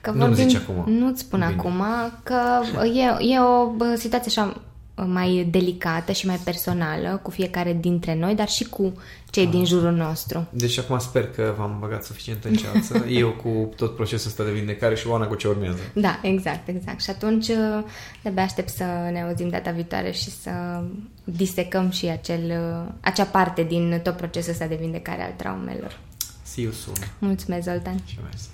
Că 0.01 0.11
nu 0.11 0.33
zici 0.33 0.55
acum. 0.55 0.93
Nu-ți 0.93 1.21
spun 1.21 1.39
Bine. 1.39 1.53
acum 1.57 1.83
că 2.23 2.61
e, 2.83 3.33
e 3.33 3.39
o 3.39 3.95
situație 3.95 4.41
așa 4.41 4.61
mai 5.05 5.47
delicată 5.51 6.11
și 6.11 6.25
mai 6.25 6.35
personală 6.35 7.19
cu 7.23 7.31
fiecare 7.31 7.77
dintre 7.79 8.15
noi, 8.15 8.35
dar 8.35 8.47
și 8.47 8.63
cu 8.63 8.93
cei 9.29 9.45
ah. 9.45 9.51
din 9.51 9.65
jurul 9.65 9.91
nostru. 9.91 10.47
Deci 10.49 10.79
acum 10.79 10.99
sper 10.99 11.27
că 11.29 11.53
v-am 11.57 11.77
băgat 11.79 12.03
suficient 12.03 12.43
în 12.43 12.53
ceață, 12.53 13.05
eu 13.21 13.31
cu 13.31 13.69
tot 13.75 13.95
procesul 13.95 14.27
ăsta 14.27 14.43
de 14.43 14.51
vindecare 14.51 14.95
și 14.95 15.07
Oana 15.07 15.25
cu 15.25 15.35
ce 15.35 15.47
urmează. 15.47 15.79
Da, 15.93 16.19
exact, 16.21 16.67
exact. 16.67 17.01
Și 17.01 17.09
atunci 17.09 17.47
de-abia 18.21 18.43
aștept 18.43 18.69
să 18.69 18.83
ne 19.11 19.21
auzim 19.21 19.49
data 19.49 19.71
viitoare 19.71 20.11
și 20.11 20.29
să 20.29 20.83
disecăm 21.23 21.89
și 21.89 22.05
acel, 22.05 22.53
acea 22.99 23.25
parte 23.25 23.63
din 23.63 23.99
tot 24.03 24.15
procesul 24.17 24.51
ăsta 24.51 24.65
de 24.65 24.77
vindecare 24.79 25.23
al 25.23 25.33
traumelor. 25.35 25.99
See 26.43 26.63
you 26.63 26.73
soon. 26.73 26.97
Mulțumesc, 27.19 27.63
Zoltan. 27.63 28.01
Și 28.05 28.17
mersi. 28.23 28.49